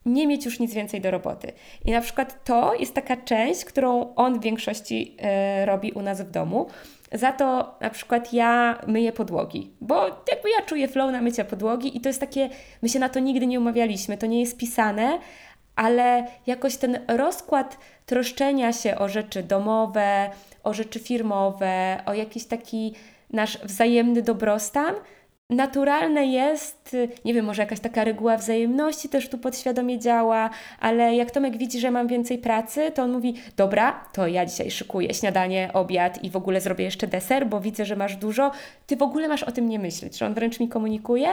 nie 0.07 0.26
mieć 0.26 0.44
już 0.44 0.61
nic 0.61 0.74
więcej 0.74 1.00
do 1.00 1.11
roboty. 1.11 1.53
I 1.85 1.90
na 1.90 2.00
przykład 2.00 2.44
to 2.44 2.74
jest 2.74 2.94
taka 2.94 3.16
część, 3.16 3.64
którą 3.64 4.14
on 4.14 4.40
w 4.40 4.42
większości 4.42 5.16
y, 5.62 5.66
robi 5.66 5.92
u 5.92 6.03
nas 6.03 6.22
w 6.22 6.31
domu. 6.31 6.66
Za 7.12 7.33
to 7.33 7.75
na 7.81 7.90
przykład 7.90 8.33
ja 8.33 8.81
myję 8.87 9.12
podłogi, 9.12 9.70
bo 9.81 10.07
jakby 10.07 10.51
ja 10.59 10.62
czuję 10.66 10.88
flow 10.88 11.12
na 11.12 11.20
mycie 11.20 11.44
podłogi 11.44 11.96
i 11.96 12.01
to 12.01 12.09
jest 12.09 12.20
takie, 12.20 12.51
my 12.83 12.88
się 12.88 12.99
na 12.99 13.09
to 13.09 13.20
nigdy 13.20 13.46
nie 13.46 13.61
umawialiśmy, 13.61 14.18
to 14.18 14.27
nie 14.27 14.40
jest 14.40 14.59
pisane, 14.59 15.18
ale 15.77 16.27
jakoś 16.46 16.77
ten 16.77 16.99
rozkład 17.09 17.79
troszczenia 18.07 18.73
się 18.73 18.99
o 18.99 19.09
rzeczy 19.09 19.42
domowe, 19.42 20.31
o 20.64 20.75
rzeczy 20.75 20.99
firmowe, 20.99 22.03
o 22.07 22.14
jakiś 22.14 22.44
taki 22.44 22.94
nasz 23.31 23.59
wzajemny 23.59 24.23
dobrostan, 24.23 24.94
naturalne 25.51 26.27
jest, 26.27 26.97
nie 27.25 27.35
wiem, 27.35 27.45
może 27.45 27.63
jakaś 27.63 27.81
taka 27.81 28.05
reguła 28.05 28.37
wzajemności 28.37 29.09
też 29.09 29.29
tu 29.29 29.39
podświadomie 29.39 29.99
działa, 29.99 30.51
ale 30.81 31.15
jak 31.15 31.31
Tomek 31.31 31.57
widzi, 31.57 31.81
że 31.81 31.91
mam 31.91 32.09
więcej 32.09 32.39
pracy, 32.39 32.93
to 32.95 33.03
on 33.03 33.13
mówi: 33.13 33.35
Dobra, 33.57 34.05
to 34.13 34.27
ja 34.27 34.47
dzisiaj 34.47 34.71
szykuję 34.71 35.15
śniadanie, 35.15 35.71
obiad 35.73 36.25
i 36.25 36.31
w 36.31 36.37
ogóle 36.37 36.61
zrobię 36.61 36.85
jeszcze 36.85 37.07
deser, 37.07 37.47
bo 37.47 37.61
widzę, 37.61 37.85
że 37.85 37.97
masz 37.97 38.17
dużo. 38.17 38.51
Ty 38.87 38.97
w 38.97 39.03
ogóle 39.03 39.29
masz 39.29 39.43
o 39.43 39.53
tym 39.53 39.69
nie 39.69 39.79
myśleć, 39.79 40.19
że 40.19 40.27
on 40.27 40.35
wręcz 40.35 40.61
mi 40.61 40.69
komunikuje, 40.69 41.29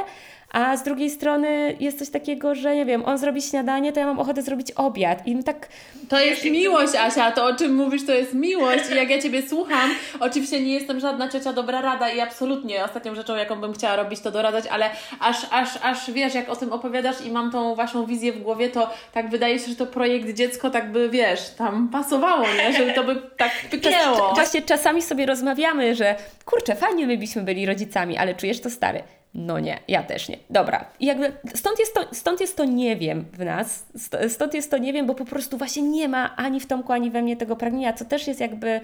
a 0.51 0.77
z 0.77 0.83
drugiej 0.83 1.09
strony 1.09 1.75
jest 1.79 1.99
coś 1.99 2.09
takiego, 2.09 2.55
że 2.55 2.75
nie 2.75 2.85
wiem, 2.85 3.05
on 3.05 3.17
zrobi 3.17 3.41
śniadanie, 3.41 3.93
to 3.93 3.99
ja 3.99 4.05
mam 4.05 4.19
ochotę 4.19 4.41
zrobić 4.41 4.71
obiad. 4.71 5.27
I 5.27 5.43
tak. 5.43 5.67
To 6.09 6.19
jest 6.19 6.43
miłość, 6.43 6.95
Asia, 6.95 7.31
to 7.31 7.45
o 7.45 7.55
czym 7.55 7.75
mówisz, 7.75 8.05
to 8.05 8.13
jest 8.13 8.33
miłość. 8.33 8.89
I 8.91 8.95
jak 8.95 9.09
ja 9.09 9.21
Ciebie 9.21 9.41
słucham, 9.49 9.89
oczywiście 10.19 10.61
nie 10.61 10.73
jestem 10.73 10.99
żadna 10.99 11.29
ciocia 11.29 11.53
dobra 11.53 11.81
rada 11.81 12.09
i 12.09 12.19
absolutnie 12.19 12.83
ostatnią 12.83 13.15
rzeczą, 13.15 13.35
jaką 13.35 13.55
bym 13.61 13.73
chciała 13.73 13.95
robić, 13.95 14.19
to 14.19 14.31
doradzać, 14.31 14.65
ale 14.67 14.89
aż, 15.19 15.37
aż, 15.51 15.69
aż 15.81 16.11
wiesz, 16.11 16.35
jak 16.35 16.49
o 16.49 16.55
tym 16.55 16.73
opowiadasz 16.73 17.25
i 17.25 17.31
mam 17.31 17.51
tą 17.51 17.75
Waszą 17.75 18.05
wizję 18.05 18.33
w 18.33 18.41
głowie, 18.41 18.69
to 18.69 18.89
tak 19.13 19.29
wydaje 19.29 19.59
się, 19.59 19.67
że 19.67 19.75
to 19.75 19.85
projekt 19.85 20.33
dziecko 20.33 20.69
tak 20.69 20.91
by, 20.91 21.09
wiesz, 21.09 21.49
tam 21.49 21.89
pasowało, 21.89 22.45
nie? 22.57 22.73
Że 22.73 22.93
to 22.93 23.03
by 23.03 23.21
tak 23.37 23.51
pyknęło. 23.71 24.33
Właśnie 24.33 24.61
czasami 24.61 25.01
sobie 25.01 25.25
rozmawiamy, 25.25 25.95
że 25.95 26.15
kurczę, 26.45 26.75
fajnie 26.75 27.07
my 27.07 27.17
byśmy 27.17 27.41
byli 27.41 27.65
rodzicami, 27.65 28.17
ale 28.17 28.35
czujesz 28.35 28.61
to 28.61 28.69
stary. 28.69 29.03
No 29.37 29.59
nie, 29.59 29.79
ja 29.87 30.03
też 30.03 30.29
nie. 30.29 30.37
Dobra. 30.49 30.85
I 30.99 31.05
jakby 31.05 31.33
stąd 31.55 31.79
jest, 31.79 31.93
to, 31.93 32.01
stąd 32.11 32.41
jest 32.41 32.57
to 32.57 32.65
nie 32.65 32.95
wiem 32.95 33.25
w 33.33 33.45
nas, 33.45 33.85
stąd 34.29 34.53
jest 34.53 34.71
to 34.71 34.77
nie 34.77 34.93
wiem, 34.93 35.07
bo 35.07 35.15
po 35.15 35.25
prostu 35.25 35.57
właśnie 35.57 35.83
nie 35.83 36.09
ma 36.09 36.35
ani 36.35 36.59
w 36.59 36.65
Tomku, 36.65 36.93
ani 36.93 37.11
we 37.11 37.21
mnie 37.21 37.37
tego 37.37 37.55
pragnienia, 37.55 37.93
co 37.93 38.05
też 38.05 38.27
jest 38.27 38.39
jakby 38.39 38.81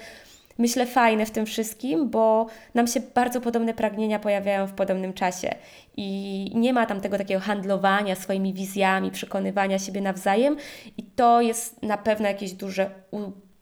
myślę 0.58 0.86
fajne 0.86 1.26
w 1.26 1.32
tym 1.32 1.46
wszystkim, 1.46 2.10
bo 2.10 2.46
nam 2.74 2.88
się 2.88 3.00
bardzo 3.00 3.42
podobne 3.42 3.74
pragnienia 3.74 4.20
pojawiają 4.20 4.68
w 4.68 4.74
podobnym 4.74 5.14
czasie 5.14 5.56
i 5.98 6.52
nie 6.56 6.74
ma 6.74 6.86
tam 6.86 7.02
tego 7.02 7.18
takiego 7.18 7.40
handlowania 7.40 8.16
swoimi 8.16 8.54
wizjami, 8.54 9.12
przekonywania 9.12 9.80
siebie 9.80 10.02
nawzajem 10.02 10.58
i 10.98 11.04
to 11.04 11.42
jest 11.42 11.84
na 11.84 11.98
pewno 11.98 12.28
jakieś 12.28 12.54
duże 12.54 12.90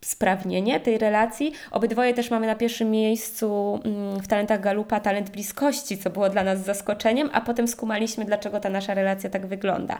usprawnienie 0.04 0.80
tej 0.80 0.98
relacji. 0.98 1.54
Obydwoje 1.72 2.14
też 2.14 2.32
mamy 2.32 2.48
na 2.48 2.56
pierwszym 2.56 2.92
miejscu 2.92 3.80
mm, 3.86 4.20
w 4.20 4.28
talentach 4.28 4.62
Galupa 4.62 5.00
talent 5.00 5.30
bliskości, 5.30 5.98
co 5.98 6.10
było 6.10 6.30
dla 6.30 6.44
nas 6.44 6.60
zaskoczeniem, 6.60 7.30
a 7.34 7.42
potem 7.42 7.68
skumaliśmy, 7.68 8.26
dlaczego 8.26 8.60
ta 8.60 8.70
nasza 8.70 8.94
relacja 8.94 9.30
tak 9.30 9.46
wygląda. 9.46 10.00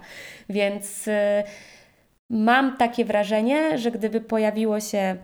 Więc 0.50 1.08
y, 1.08 1.12
mam 2.30 2.78
takie 2.78 3.06
wrażenie, 3.06 3.78
że 3.78 3.92
gdyby 3.92 4.22
pojawiło 4.22 4.80
się 4.80 5.16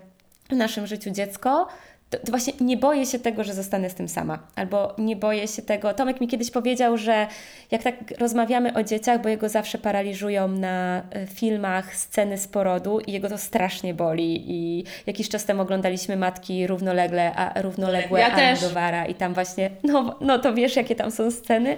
w 0.50 0.56
naszym 0.56 0.88
życiu 0.88 1.12
dziecko, 1.12 1.68
to, 2.10 2.18
to, 2.18 2.32
właśnie 2.32 2.54
nie 2.62 2.78
boję 2.78 3.06
się 3.06 3.20
tego, 3.20 3.44
że 3.44 3.54
zostanę 3.54 3.90
z 3.90 3.96
tym 3.96 4.08
sama. 4.08 4.40
Albo 4.56 4.96
nie 4.98 5.16
boję 5.16 5.48
się 5.48 5.62
tego. 5.62 5.94
Tomek 5.94 6.22
mi 6.22 6.28
kiedyś 6.28 6.52
powiedział, 6.52 6.98
że 6.98 7.28
jak 7.72 7.84
tak 7.84 7.96
rozmawiamy 8.20 8.74
o 8.74 8.84
dzieciach, 8.84 9.22
bo 9.22 9.30
jego 9.30 9.50
zawsze 9.50 9.78
paraliżują 9.78 10.48
na 10.48 11.02
e, 11.12 11.28
filmach 11.28 11.96
sceny 11.96 12.38
z 12.38 12.48
porodu 12.48 13.00
i 13.00 13.12
jego 13.12 13.30
to 13.30 13.38
strasznie 13.38 13.94
boli. 13.94 14.44
I 14.48 14.84
jakiś 15.08 15.30
czas 15.30 15.46
temu 15.46 15.62
oglądaliśmy 15.62 16.18
matki 16.18 16.68
równolegle, 16.68 17.36
a 17.36 17.62
równoległe 17.62 18.20
ja 18.20 18.32
Almodovara 18.32 19.06
i 19.06 19.16
tam 19.16 19.34
właśnie, 19.34 19.70
no, 19.84 20.18
no 20.22 20.40
to 20.40 20.54
wiesz, 20.54 20.76
jakie 20.76 20.96
tam 20.96 21.12
są 21.12 21.32
sceny. 21.32 21.78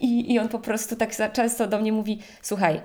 I, 0.00 0.32
I 0.32 0.38
on 0.38 0.48
po 0.48 0.58
prostu 0.58 0.96
tak 0.96 1.14
za 1.14 1.28
często 1.28 1.66
do 1.66 1.78
mnie 1.78 1.92
mówi: 1.92 2.18
Słuchaj, 2.42 2.80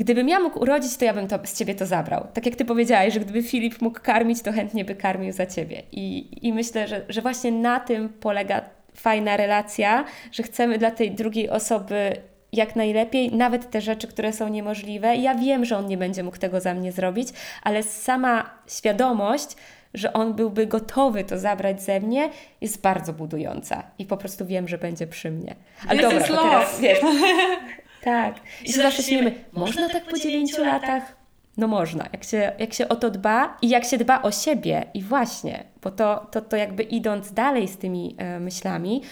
Gdybym 0.00 0.28
ja 0.28 0.40
mógł 0.40 0.60
urodzić, 0.60 0.96
to 0.96 1.04
ja 1.04 1.14
bym 1.14 1.28
to, 1.28 1.38
z 1.44 1.58
ciebie 1.58 1.74
to 1.74 1.86
zabrał. 1.86 2.26
Tak 2.34 2.46
jak 2.46 2.56
ty 2.56 2.64
powiedziałaś, 2.64 3.14
że 3.14 3.20
gdyby 3.20 3.42
Filip 3.42 3.82
mógł 3.82 4.00
karmić, 4.00 4.42
to 4.42 4.52
chętnie 4.52 4.84
by 4.84 4.94
karmił 4.94 5.32
za 5.32 5.46
ciebie. 5.46 5.82
I, 5.92 6.28
i 6.48 6.52
myślę, 6.52 6.88
że, 6.88 7.04
że 7.08 7.22
właśnie 7.22 7.52
na 7.52 7.80
tym 7.80 8.08
polega 8.08 8.64
fajna 8.94 9.36
relacja, 9.36 10.04
że 10.32 10.42
chcemy 10.42 10.78
dla 10.78 10.90
tej 10.90 11.10
drugiej 11.10 11.50
osoby 11.50 12.16
jak 12.52 12.76
najlepiej, 12.76 13.32
nawet 13.32 13.70
te 13.70 13.80
rzeczy, 13.80 14.08
które 14.08 14.32
są 14.32 14.48
niemożliwe. 14.48 15.16
Ja 15.16 15.34
wiem, 15.34 15.64
że 15.64 15.78
on 15.78 15.86
nie 15.86 15.98
będzie 15.98 16.22
mógł 16.22 16.38
tego 16.38 16.60
za 16.60 16.74
mnie 16.74 16.92
zrobić, 16.92 17.28
ale 17.62 17.82
sama 17.82 18.50
świadomość, 18.66 19.56
że 19.94 20.12
on 20.12 20.34
byłby 20.34 20.66
gotowy 20.66 21.24
to 21.24 21.38
zabrać 21.38 21.82
ze 21.82 22.00
mnie, 22.00 22.30
jest 22.60 22.80
bardzo 22.80 23.12
budująca. 23.12 23.82
I 23.98 24.06
po 24.06 24.16
prostu 24.16 24.46
wiem, 24.46 24.68
że 24.68 24.78
będzie 24.78 25.06
przy 25.06 25.30
mnie. 25.30 25.54
Ale 25.88 25.98
This 25.98 26.28
dobra, 26.28 26.42
teraz 26.42 26.80
wiesz, 26.80 26.98
Tak. 28.04 28.34
I 28.64 28.72
się 28.72 28.82
zawsze 28.82 29.02
śmiemy, 29.02 29.44
można 29.52 29.88
tak 29.88 30.04
po 30.04 30.18
dziewięciu 30.18 30.64
latach? 30.64 31.16
No 31.56 31.68
można, 31.68 32.08
jak 32.12 32.24
się, 32.24 32.52
jak 32.58 32.74
się 32.74 32.88
o 32.88 32.96
to 32.96 33.10
dba 33.10 33.58
i 33.62 33.68
jak 33.68 33.84
się 33.84 33.98
dba 33.98 34.22
o 34.22 34.32
siebie 34.32 34.84
i 34.94 35.02
właśnie, 35.02 35.64
bo 35.82 35.90
to, 35.90 36.26
to, 36.30 36.40
to 36.40 36.56
jakby 36.56 36.82
idąc 36.82 37.32
dalej 37.32 37.68
z 37.68 37.76
tymi 37.76 38.14
e, 38.18 38.40
myślami, 38.40 39.02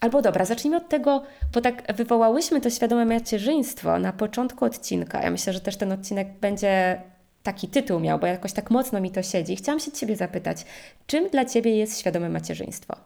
Albo 0.00 0.22
dobra, 0.22 0.44
zacznijmy 0.44 0.76
od 0.76 0.88
tego, 0.88 1.22
bo 1.54 1.60
tak 1.60 1.96
wywołałyśmy 1.96 2.60
to 2.60 2.70
świadome 2.70 3.04
macierzyństwo 3.04 3.98
na 3.98 4.12
początku 4.12 4.64
odcinka. 4.64 5.22
Ja 5.22 5.30
myślę, 5.30 5.52
że 5.52 5.60
też 5.60 5.76
ten 5.76 5.92
odcinek 5.92 6.28
będzie 6.40 7.02
taki 7.42 7.68
tytuł 7.68 8.00
miał, 8.00 8.18
bo 8.18 8.26
jakoś 8.26 8.52
tak 8.52 8.70
mocno 8.70 9.00
mi 9.00 9.10
to 9.10 9.22
siedzi. 9.22 9.56
Chciałam 9.56 9.80
się 9.80 9.92
Ciebie 9.92 10.16
zapytać, 10.16 10.64
czym 11.06 11.28
dla 11.28 11.44
Ciebie 11.44 11.76
jest 11.76 12.00
świadome 12.00 12.28
macierzyństwo? 12.28 12.96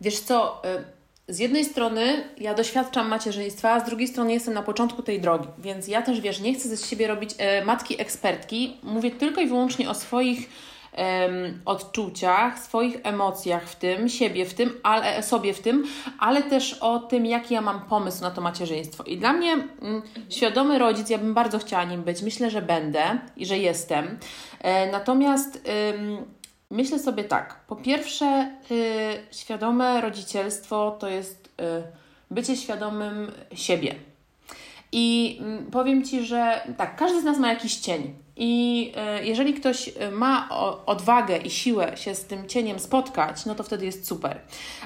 Wiesz 0.00 0.20
co, 0.20 0.62
y, 0.64 0.84
z 1.28 1.38
jednej 1.38 1.64
strony 1.64 2.24
ja 2.38 2.54
doświadczam 2.54 3.08
macierzyństwa, 3.08 3.72
a 3.72 3.80
z 3.80 3.84
drugiej 3.84 4.08
strony 4.08 4.32
jestem 4.32 4.54
na 4.54 4.62
początku 4.62 5.02
tej 5.02 5.20
drogi, 5.20 5.48
więc 5.58 5.88
ja 5.88 6.02
też 6.02 6.20
wiesz, 6.20 6.40
nie 6.40 6.54
chcę 6.54 6.68
ze 6.68 6.86
siebie 6.86 7.06
robić 7.06 7.30
e, 7.38 7.64
matki 7.64 8.00
ekspertki. 8.00 8.76
Mówię 8.82 9.10
tylko 9.10 9.40
i 9.40 9.46
wyłącznie 9.46 9.90
o 9.90 9.94
swoich 9.94 10.48
e, 10.98 11.28
odczuciach, 11.64 12.58
swoich 12.58 12.96
emocjach 13.02 13.68
w 13.68 13.76
tym, 13.76 14.08
siebie 14.08 14.46
w 14.46 14.54
tym, 14.54 14.80
ale 14.82 15.22
sobie 15.22 15.54
w 15.54 15.60
tym, 15.60 15.84
ale 16.18 16.42
też 16.42 16.74
o 16.74 16.98
tym, 16.98 17.26
jaki 17.26 17.54
ja 17.54 17.60
mam 17.60 17.80
pomysł 17.80 18.22
na 18.22 18.30
to 18.30 18.40
macierzyństwo. 18.40 19.04
I 19.04 19.18
dla 19.18 19.32
mnie 19.32 19.52
mm, 19.52 20.02
świadomy 20.30 20.78
rodzic, 20.78 21.10
ja 21.10 21.18
bym 21.18 21.34
bardzo 21.34 21.58
chciała 21.58 21.84
nim 21.84 22.02
być. 22.02 22.22
Myślę, 22.22 22.50
że 22.50 22.62
będę 22.62 23.18
i 23.36 23.46
że 23.46 23.58
jestem. 23.58 24.18
E, 24.60 24.92
natomiast 24.92 25.68
Myślę 26.70 26.98
sobie 26.98 27.24
tak. 27.24 27.60
Po 27.66 27.76
pierwsze, 27.76 28.56
yy, 28.70 28.76
świadome 29.30 30.00
rodzicielstwo 30.00 30.96
to 31.00 31.08
jest 31.08 31.54
yy, 31.58 31.82
bycie 32.30 32.56
świadomym 32.56 33.32
siebie. 33.54 33.94
I 34.96 35.36
yy, 35.40 35.70
powiem 35.70 36.04
Ci, 36.04 36.24
że 36.24 36.60
tak, 36.76 36.96
każdy 36.96 37.20
z 37.20 37.24
nas 37.24 37.38
ma 37.38 37.48
jakiś 37.48 37.76
cień. 37.76 38.14
I 38.36 38.92
y, 39.20 39.24
jeżeli 39.24 39.54
ktoś 39.54 39.88
y, 39.88 40.10
ma 40.12 40.48
odwagę 40.86 41.36
i 41.36 41.50
siłę 41.50 41.96
się 41.96 42.14
z 42.14 42.24
tym 42.24 42.48
cieniem 42.48 42.78
spotkać, 42.78 43.46
no 43.46 43.54
to 43.54 43.62
wtedy 43.62 43.86
jest 43.86 44.08
super. 44.08 44.40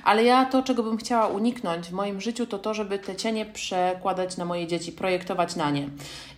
Ale 0.05 0.25
ja 0.25 0.44
to, 0.44 0.62
czego 0.62 0.83
bym 0.83 0.97
chciała 0.97 1.27
uniknąć 1.27 1.87
w 1.87 1.92
moim 1.92 2.21
życiu, 2.21 2.47
to 2.47 2.59
to, 2.59 2.75
żeby 2.75 2.99
te 2.99 3.16
cienie 3.16 3.47
przekładać 3.47 4.37
na 4.37 4.44
moje 4.44 4.66
dzieci, 4.66 4.92
projektować 4.92 5.57
na 5.57 5.71
nie 5.71 5.88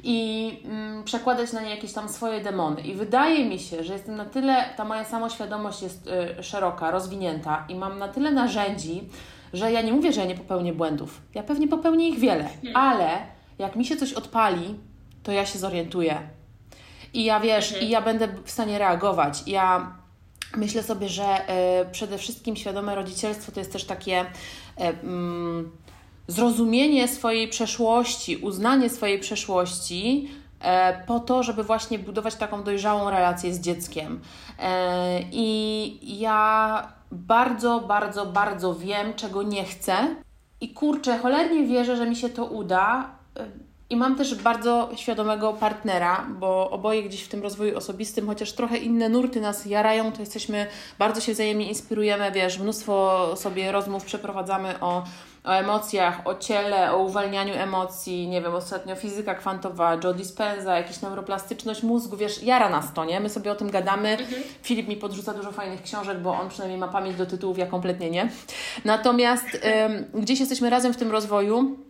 i 0.02 0.50
mm, 0.64 1.04
przekładać 1.04 1.52
na 1.52 1.61
nie 1.61 1.70
jakieś 1.70 1.92
tam 1.92 2.09
swoje 2.09 2.40
demony. 2.40 2.80
I 2.80 2.94
wydaje 2.94 3.44
mi 3.44 3.59
się, 3.59 3.85
że 3.85 3.92
jestem 3.92 4.16
na 4.16 4.24
tyle, 4.24 4.64
ta 4.76 4.85
moja 4.85 5.04
samoświadomość 5.04 5.83
jest 5.83 6.11
y, 6.38 6.42
szeroka, 6.42 6.90
rozwinięta 6.90 7.64
i 7.68 7.74
mam 7.74 7.98
na 7.98 8.09
tyle 8.09 8.30
narzędzi, 8.30 9.09
że 9.52 9.72
ja 9.72 9.83
nie 9.83 9.92
mówię, 9.92 10.12
że 10.12 10.20
ja 10.20 10.26
nie 10.26 10.35
popełnię 10.35 10.72
błędów. 10.72 11.20
Ja 11.35 11.42
pewnie 11.42 11.68
popełnię 11.68 12.09
ich 12.09 12.18
wiele, 12.18 12.48
ale 12.74 13.39
jak 13.61 13.77
mi 13.77 13.85
się 13.85 13.96
coś 13.96 14.12
odpali, 14.12 14.75
to 15.23 15.33
ja 15.33 15.46
się 15.46 15.59
zorientuję 15.59 16.40
i 17.14 17.25
ja 17.25 17.40
wiesz, 17.40 17.68
mhm. 17.68 17.87
i 17.87 17.90
ja 17.90 18.03
będę 18.03 18.29
w 18.44 18.51
stanie 18.51 18.79
reagować. 18.79 19.42
Ja 19.46 19.96
myślę 20.57 20.83
sobie, 20.83 21.09
że 21.09 21.51
y, 21.83 21.90
przede 21.92 22.18
wszystkim 22.18 22.57
świadome 22.57 22.94
rodzicielstwo 22.94 23.53
to 23.53 23.61
jest 23.61 23.73
też 23.73 23.85
takie. 23.85 24.20
Y, 24.20 24.25
y, 24.85 25.90
zrozumienie 26.27 27.09
swojej 27.09 27.49
przeszłości, 27.49 28.37
uznanie 28.37 28.90
swojej 28.90 29.18
przeszłości, 29.18 30.31
e, 30.61 31.07
po 31.07 31.20
to, 31.20 31.42
żeby 31.42 31.64
właśnie 31.64 31.99
budować 31.99 32.35
taką 32.35 32.62
dojrzałą 32.62 33.11
relację 33.11 33.55
z 33.55 33.61
dzieckiem. 33.61 34.20
I 35.33 36.18
ja 36.20 36.92
bardzo, 37.12 37.81
bardzo, 37.81 38.27
bardzo 38.27 38.75
wiem, 38.75 39.14
czego 39.14 39.42
nie 39.42 39.64
chcę. 39.64 40.16
I 40.61 40.75
kurczę, 40.75 41.18
cholernie 41.18 41.66
wierzę, 41.66 41.96
że 41.96 42.07
mi 42.07 42.16
się 42.16 42.29
to 42.29 42.44
uda. 42.44 43.11
I 43.90 43.96
mam 43.96 44.16
też 44.16 44.35
bardzo 44.35 44.88
świadomego 44.96 45.53
partnera, 45.53 46.26
bo 46.38 46.70
oboje 46.70 47.03
gdzieś 47.03 47.22
w 47.22 47.29
tym 47.29 47.42
rozwoju 47.42 47.76
osobistym, 47.76 48.26
chociaż 48.26 48.53
trochę 48.53 48.76
inne 48.76 49.09
nurty 49.09 49.40
nas 49.40 49.66
jarają, 49.66 50.12
to 50.12 50.20
jesteśmy, 50.20 50.66
bardzo 50.98 51.20
się 51.20 51.33
wzajemnie 51.33 51.68
inspirujemy, 51.68 52.33
wiesz, 52.33 52.59
mnóstwo 52.59 53.26
sobie 53.37 53.72
rozmów 53.72 54.05
przeprowadzamy 54.05 54.81
o, 54.81 55.05
o 55.44 55.50
emocjach, 55.50 56.26
o 56.26 56.35
ciele, 56.35 56.92
o 56.92 56.98
uwalnianiu 56.98 57.55
emocji, 57.55 58.29
nie 58.29 58.42
wiem, 58.42 58.55
ostatnio 58.55 58.96
fizyka 58.96 59.35
kwantowa, 59.35 59.98
Joe 60.05 60.14
Dispenza, 60.14 60.79
jakaś 60.79 61.00
neuroplastyczność 61.03 61.83
mózgu, 61.83 62.16
wiesz, 62.16 62.42
jara 62.42 62.68
nas 62.68 62.92
to, 62.94 63.05
nie? 63.05 63.20
My 63.20 63.29
sobie 63.29 63.53
o 63.53 63.55
tym 63.55 63.70
gadamy. 63.70 64.11
Mhm. 64.11 64.42
Filip 64.62 64.88
mi 64.88 64.96
podrzuca 64.96 65.35
dużo 65.35 65.53
fajnych 65.53 65.83
książek, 65.83 66.20
bo 66.20 66.31
on 66.31 66.48
przynajmniej 66.48 66.81
ma 66.81 66.88
pamięć 66.88 67.16
do 67.16 67.26
tytułów, 67.26 67.59
ja 67.59 67.66
kompletnie 67.66 68.11
nie. 68.11 68.29
Natomiast 68.85 69.46
ym, 70.14 70.22
gdzieś 70.22 70.40
jesteśmy 70.40 70.70
razem 70.70 70.92
w 70.92 70.96
tym 70.96 71.11
rozwoju, 71.11 71.89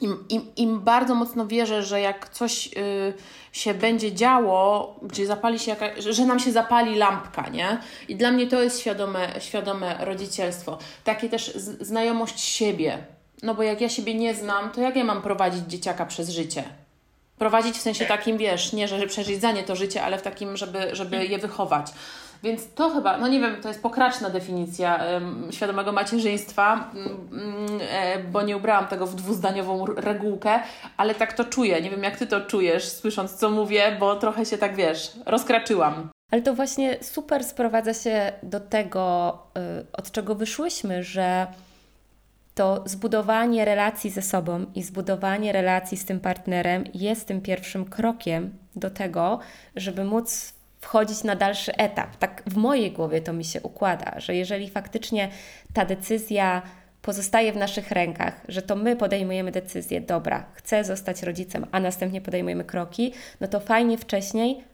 im, 0.00 0.24
im, 0.28 0.42
im 0.56 0.80
bardzo 0.80 1.14
mocno 1.14 1.46
wierzę, 1.46 1.82
że 1.82 2.00
jak 2.00 2.28
coś 2.28 2.66
y, 2.66 3.14
się 3.52 3.74
będzie 3.74 4.12
działo, 4.12 4.94
gdzie 5.02 5.26
zapali 5.26 5.58
się 5.58 5.70
jakaś, 5.70 6.04
że 6.04 6.26
nam 6.26 6.38
się 6.38 6.52
zapali 6.52 6.96
lampka, 6.96 7.48
nie? 7.48 7.78
I 8.08 8.16
dla 8.16 8.30
mnie 8.30 8.46
to 8.46 8.62
jest 8.62 8.80
świadome, 8.80 9.28
świadome 9.38 9.96
rodzicielstwo. 10.00 10.78
Takie 11.04 11.28
też 11.28 11.54
znajomość 11.80 12.40
siebie. 12.40 12.98
No 13.42 13.54
bo 13.54 13.62
jak 13.62 13.80
ja 13.80 13.88
siebie 13.88 14.14
nie 14.14 14.34
znam, 14.34 14.70
to 14.70 14.80
jak 14.80 14.96
ja 14.96 15.04
mam 15.04 15.22
prowadzić 15.22 15.64
dzieciaka 15.66 16.06
przez 16.06 16.30
życie? 16.30 16.64
Prowadzić 17.38 17.76
w 17.76 17.80
sensie 17.80 18.06
takim, 18.06 18.38
wiesz, 18.38 18.72
nie, 18.72 18.88
że 18.88 19.06
przeżyć 19.06 19.40
za 19.40 19.52
nie 19.52 19.62
to 19.62 19.76
życie, 19.76 20.02
ale 20.02 20.18
w 20.18 20.22
takim, 20.22 20.56
żeby, 20.56 20.88
żeby 20.92 21.26
je 21.26 21.38
wychować. 21.38 21.86
Więc 22.42 22.74
to 22.74 22.90
chyba, 22.90 23.18
no 23.18 23.28
nie 23.28 23.40
wiem, 23.40 23.62
to 23.62 23.68
jest 23.68 23.82
pokraczna 23.82 24.30
definicja 24.30 25.00
świadomego 25.50 25.92
macierzyństwa, 25.92 26.90
e, 27.90 28.18
bo 28.18 28.42
nie 28.42 28.56
ubrałam 28.56 28.86
tego 28.86 29.06
w 29.06 29.14
dwuzdaniową 29.14 29.86
regułkę, 29.86 30.60
ale 30.96 31.14
tak 31.14 31.32
to 31.32 31.44
czuję. 31.44 31.82
Nie 31.82 31.90
wiem, 31.90 32.02
jak 32.02 32.16
Ty 32.16 32.26
to 32.26 32.40
czujesz, 32.40 32.88
słysząc, 32.88 33.34
co 33.34 33.50
mówię, 33.50 33.96
bo 34.00 34.16
trochę 34.16 34.44
się 34.44 34.58
tak, 34.58 34.76
wiesz, 34.76 35.12
rozkraczyłam. 35.26 36.08
Ale 36.30 36.42
to 36.42 36.54
właśnie 36.54 36.96
super 37.00 37.44
sprowadza 37.44 37.94
się 37.94 38.32
do 38.42 38.60
tego, 38.60 39.38
y, 39.80 39.86
od 39.92 40.10
czego 40.10 40.34
wyszłyśmy, 40.34 41.02
że 41.02 41.46
to 42.54 42.82
zbudowanie 42.86 43.64
relacji 43.64 44.10
ze 44.10 44.22
sobą 44.22 44.66
i 44.74 44.82
zbudowanie 44.82 45.52
relacji 45.52 45.96
z 45.96 46.04
tym 46.04 46.20
partnerem 46.20 46.84
jest 46.94 47.28
tym 47.28 47.40
pierwszym 47.40 47.84
krokiem 47.84 48.58
do 48.76 48.90
tego, 48.90 49.38
żeby 49.76 50.04
móc 50.04 50.57
wchodzić 50.88 51.24
na 51.24 51.36
dalszy 51.36 51.76
etap. 51.76 52.16
Tak 52.16 52.42
w 52.46 52.56
mojej 52.56 52.92
głowie 52.92 53.20
to 53.20 53.32
mi 53.32 53.44
się 53.44 53.60
układa, 53.60 54.20
że 54.20 54.34
jeżeli 54.34 54.70
faktycznie 54.70 55.28
ta 55.72 55.84
decyzja 55.84 56.62
pozostaje 57.02 57.52
w 57.52 57.56
naszych 57.56 57.90
rękach, 57.90 58.40
że 58.48 58.62
to 58.62 58.76
my 58.76 58.96
podejmujemy 58.96 59.52
decyzję, 59.52 60.00
dobra, 60.00 60.46
chcę 60.52 60.84
zostać 60.84 61.22
rodzicem, 61.22 61.66
a 61.72 61.80
następnie 61.80 62.20
podejmujemy 62.20 62.64
kroki, 62.64 63.12
no 63.40 63.48
to 63.48 63.60
fajnie 63.60 63.98
wcześniej 63.98 64.64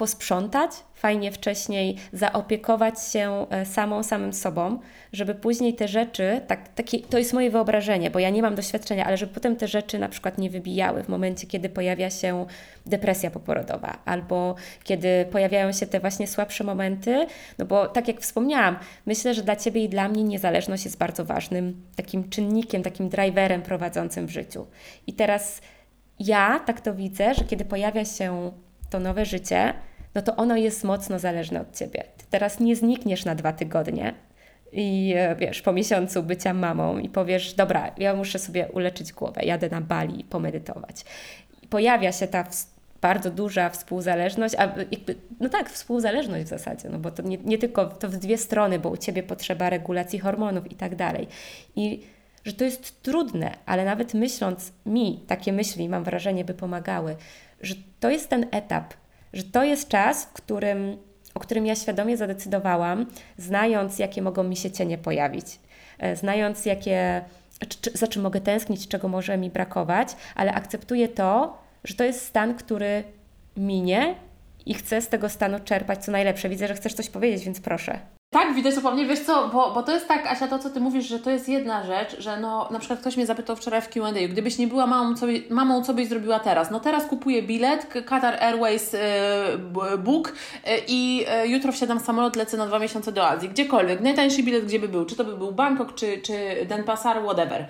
posprzątać, 0.00 0.70
fajnie 0.94 1.32
wcześniej 1.32 1.96
zaopiekować 2.12 2.94
się 3.12 3.46
e, 3.50 3.66
samą, 3.66 4.02
samym 4.02 4.32
sobą, 4.32 4.80
żeby 5.12 5.34
później 5.34 5.74
te 5.74 5.88
rzeczy, 5.88 6.40
tak, 6.46 6.68
takie, 6.68 6.98
to 6.98 7.18
jest 7.18 7.32
moje 7.32 7.50
wyobrażenie, 7.50 8.10
bo 8.10 8.18
ja 8.18 8.30
nie 8.30 8.42
mam 8.42 8.54
doświadczenia, 8.54 9.04
ale 9.04 9.16
żeby 9.16 9.34
potem 9.34 9.56
te 9.56 9.68
rzeczy 9.68 9.98
na 9.98 10.08
przykład 10.08 10.38
nie 10.38 10.50
wybijały 10.50 11.02
w 11.02 11.08
momencie, 11.08 11.46
kiedy 11.46 11.68
pojawia 11.68 12.10
się 12.10 12.46
depresja 12.86 13.30
poporodowa 13.30 13.98
albo 14.04 14.54
kiedy 14.84 15.26
pojawiają 15.32 15.72
się 15.72 15.86
te 15.86 16.00
właśnie 16.00 16.26
słabsze 16.26 16.64
momenty, 16.64 17.26
no 17.58 17.64
bo 17.66 17.86
tak 17.86 18.08
jak 18.08 18.20
wspomniałam, 18.20 18.76
myślę, 19.06 19.34
że 19.34 19.42
dla 19.42 19.56
Ciebie 19.56 19.84
i 19.84 19.88
dla 19.88 20.08
mnie 20.08 20.24
niezależność 20.24 20.84
jest 20.84 20.98
bardzo 20.98 21.24
ważnym 21.24 21.82
takim 21.96 22.30
czynnikiem, 22.30 22.82
takim 22.82 23.08
driverem 23.08 23.62
prowadzącym 23.62 24.26
w 24.26 24.30
życiu. 24.30 24.66
I 25.06 25.12
teraz 25.12 25.60
ja 26.18 26.60
tak 26.66 26.80
to 26.80 26.94
widzę, 26.94 27.34
że 27.34 27.44
kiedy 27.44 27.64
pojawia 27.64 28.04
się 28.04 28.52
to 28.90 29.00
nowe 29.00 29.24
życie, 29.24 29.74
no 30.14 30.22
to 30.22 30.36
ono 30.36 30.56
jest 30.56 30.84
mocno 30.84 31.18
zależne 31.18 31.60
od 31.60 31.76
ciebie. 31.76 32.04
Ty 32.16 32.24
teraz 32.30 32.60
nie 32.60 32.76
znikniesz 32.76 33.24
na 33.24 33.34
dwa 33.34 33.52
tygodnie 33.52 34.14
i 34.72 35.14
e, 35.16 35.36
wiesz, 35.36 35.62
po 35.62 35.72
miesiącu 35.72 36.22
bycia 36.22 36.54
mamą 36.54 36.98
i 36.98 37.08
powiesz, 37.08 37.54
dobra, 37.54 37.94
ja 37.98 38.14
muszę 38.14 38.38
sobie 38.38 38.68
uleczyć 38.68 39.12
głowę, 39.12 39.40
jadę 39.44 39.68
na 39.68 39.80
Bali 39.80 40.24
pomedytować. 40.24 41.04
I 41.62 41.66
pojawia 41.66 42.12
się 42.12 42.26
ta 42.26 42.44
bardzo 43.00 43.30
duża 43.30 43.70
współzależność, 43.70 44.54
a 44.54 44.62
jakby, 44.90 45.14
no 45.40 45.48
tak, 45.48 45.70
współzależność 45.70 46.44
w 46.44 46.48
zasadzie, 46.48 46.88
no 46.88 46.98
bo 46.98 47.10
to 47.10 47.22
nie, 47.22 47.38
nie 47.38 47.58
tylko 47.58 47.86
to 47.86 48.08
w 48.08 48.16
dwie 48.16 48.38
strony, 48.38 48.78
bo 48.78 48.88
u 48.88 48.96
Ciebie 48.96 49.22
potrzeba 49.22 49.70
regulacji 49.70 50.18
hormonów 50.18 50.72
i 50.72 50.74
tak 50.74 50.94
dalej. 50.96 51.26
I 51.76 52.00
że 52.44 52.52
to 52.52 52.64
jest 52.64 53.02
trudne, 53.02 53.54
ale 53.66 53.84
nawet 53.84 54.14
myśląc 54.14 54.72
mi, 54.86 55.24
takie 55.26 55.52
myśli, 55.52 55.88
mam 55.88 56.04
wrażenie, 56.04 56.44
by 56.44 56.54
pomagały, 56.54 57.16
że 57.60 57.74
to 58.00 58.10
jest 58.10 58.28
ten 58.28 58.46
etap, 58.50 58.94
że 59.32 59.42
to 59.42 59.64
jest 59.64 59.88
czas, 59.88 60.24
w 60.24 60.32
którym, 60.32 60.96
o 61.34 61.40
którym 61.40 61.66
ja 61.66 61.76
świadomie 61.76 62.16
zadecydowałam, 62.16 63.06
znając, 63.36 63.98
jakie 63.98 64.22
mogą 64.22 64.42
mi 64.42 64.56
się 64.56 64.70
cienie 64.70 64.98
pojawić, 64.98 65.46
e, 65.98 66.16
znając, 66.16 66.66
jakie, 66.66 67.24
za 67.94 68.06
czym 68.06 68.22
mogę 68.22 68.40
tęsknić, 68.40 68.88
czego 68.88 69.08
może 69.08 69.38
mi 69.38 69.50
brakować, 69.50 70.08
ale 70.34 70.52
akceptuję 70.52 71.08
to, 71.08 71.58
że 71.84 71.94
to 71.94 72.04
jest 72.04 72.26
stan, 72.26 72.54
który 72.54 73.04
minie 73.56 74.14
i 74.66 74.74
chcę 74.74 75.02
z 75.02 75.08
tego 75.08 75.28
stanu 75.28 75.60
czerpać 75.64 76.04
co 76.04 76.12
najlepsze. 76.12 76.48
Widzę, 76.48 76.68
że 76.68 76.74
chcesz 76.74 76.94
coś 76.94 77.08
powiedzieć, 77.10 77.44
więc 77.44 77.60
proszę. 77.60 78.19
Tak, 78.32 78.54
widać 78.54 78.74
mnie, 78.94 79.06
wiesz 79.06 79.20
co, 79.20 79.48
bo, 79.48 79.72
bo 79.74 79.82
to 79.82 79.92
jest 79.92 80.08
tak, 80.08 80.26
Asia, 80.26 80.48
to 80.48 80.58
co 80.58 80.70
Ty 80.70 80.80
mówisz, 80.80 81.06
że 81.06 81.18
to 81.18 81.30
jest 81.30 81.48
jedna 81.48 81.86
rzecz, 81.86 82.20
że 82.20 82.40
no, 82.40 82.68
na 82.70 82.78
przykład 82.78 83.00
ktoś 83.00 83.16
mnie 83.16 83.26
zapytał 83.26 83.56
wczoraj 83.56 83.82
w 83.82 83.88
Q&A, 83.88 84.28
gdybyś 84.28 84.58
nie 84.58 84.66
była 84.66 84.86
mamą 84.86 85.14
co, 85.16 85.26
by, 85.26 85.42
mamą, 85.50 85.84
co 85.84 85.94
byś 85.94 86.08
zrobiła 86.08 86.38
teraz? 86.38 86.70
No 86.70 86.80
teraz 86.80 87.06
kupuję 87.06 87.42
bilet, 87.42 87.86
Qatar 88.06 88.42
Airways 88.42 88.92
yy, 88.92 89.98
book 89.98 90.32
yy, 90.66 90.72
i 90.88 91.16
yy, 91.16 91.48
jutro 91.48 91.72
wsiadam 91.72 92.00
w 92.00 92.02
samolot, 92.02 92.36
lecę 92.36 92.56
na 92.56 92.66
dwa 92.66 92.78
miesiące 92.78 93.12
do 93.12 93.28
Azji, 93.28 93.48
gdziekolwiek, 93.48 94.00
najtańszy 94.00 94.42
bilet 94.42 94.64
gdzie 94.64 94.78
by 94.78 94.88
był, 94.88 95.04
czy 95.04 95.16
to 95.16 95.24
by 95.24 95.36
był 95.36 95.52
Bangkok, 95.52 95.94
czy, 95.94 96.18
czy 96.18 96.66
Denpasar, 96.66 97.22
whatever. 97.22 97.66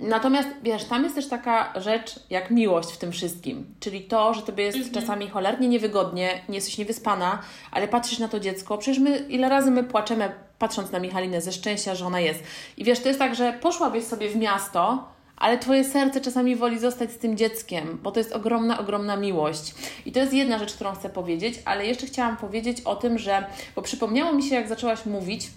Natomiast 0.00 0.48
wiesz, 0.62 0.84
tam 0.84 1.04
jest 1.04 1.14
też 1.14 1.28
taka 1.28 1.80
rzecz 1.80 2.20
jak 2.30 2.50
miłość 2.50 2.92
w 2.92 2.98
tym 2.98 3.12
wszystkim, 3.12 3.74
czyli 3.80 4.02
to, 4.02 4.34
że 4.34 4.42
tobie 4.42 4.64
jest 4.64 4.78
mhm. 4.78 4.94
czasami 4.94 5.28
cholernie 5.28 5.68
niewygodnie, 5.68 6.42
nie 6.48 6.54
jesteś 6.54 6.78
niewyspana, 6.78 7.38
ale 7.70 7.88
patrzysz 7.88 8.18
na 8.18 8.28
to 8.28 8.40
dziecko. 8.40 8.78
Przecież 8.78 8.98
my, 8.98 9.18
ile 9.28 9.48
razy 9.48 9.70
my 9.70 9.84
płaczemy 9.84 10.32
patrząc 10.58 10.92
na 10.92 10.98
Michalinę 10.98 11.40
ze 11.40 11.52
szczęścia, 11.52 11.94
że 11.94 12.06
ona 12.06 12.20
jest. 12.20 12.42
I 12.76 12.84
wiesz, 12.84 13.00
to 13.00 13.08
jest 13.08 13.18
tak, 13.18 13.34
że 13.34 13.52
poszłabyś 13.52 14.04
sobie 14.04 14.28
w 14.28 14.36
miasto, 14.36 15.08
ale 15.36 15.58
Twoje 15.58 15.84
serce 15.84 16.20
czasami 16.20 16.56
woli 16.56 16.78
zostać 16.78 17.10
z 17.10 17.18
tym 17.18 17.36
dzieckiem, 17.36 17.98
bo 18.02 18.12
to 18.12 18.20
jest 18.20 18.32
ogromna, 18.32 18.78
ogromna 18.78 19.16
miłość. 19.16 19.74
I 20.06 20.12
to 20.12 20.20
jest 20.20 20.32
jedna 20.32 20.58
rzecz, 20.58 20.74
którą 20.74 20.92
chcę 20.92 21.10
powiedzieć, 21.10 21.54
ale 21.64 21.86
jeszcze 21.86 22.06
chciałam 22.06 22.36
powiedzieć 22.36 22.80
o 22.80 22.96
tym, 22.96 23.18
że, 23.18 23.46
bo 23.76 23.82
przypomniało 23.82 24.32
mi 24.32 24.42
się, 24.42 24.54
jak 24.54 24.68
zaczęłaś 24.68 25.06
mówić, 25.06 25.50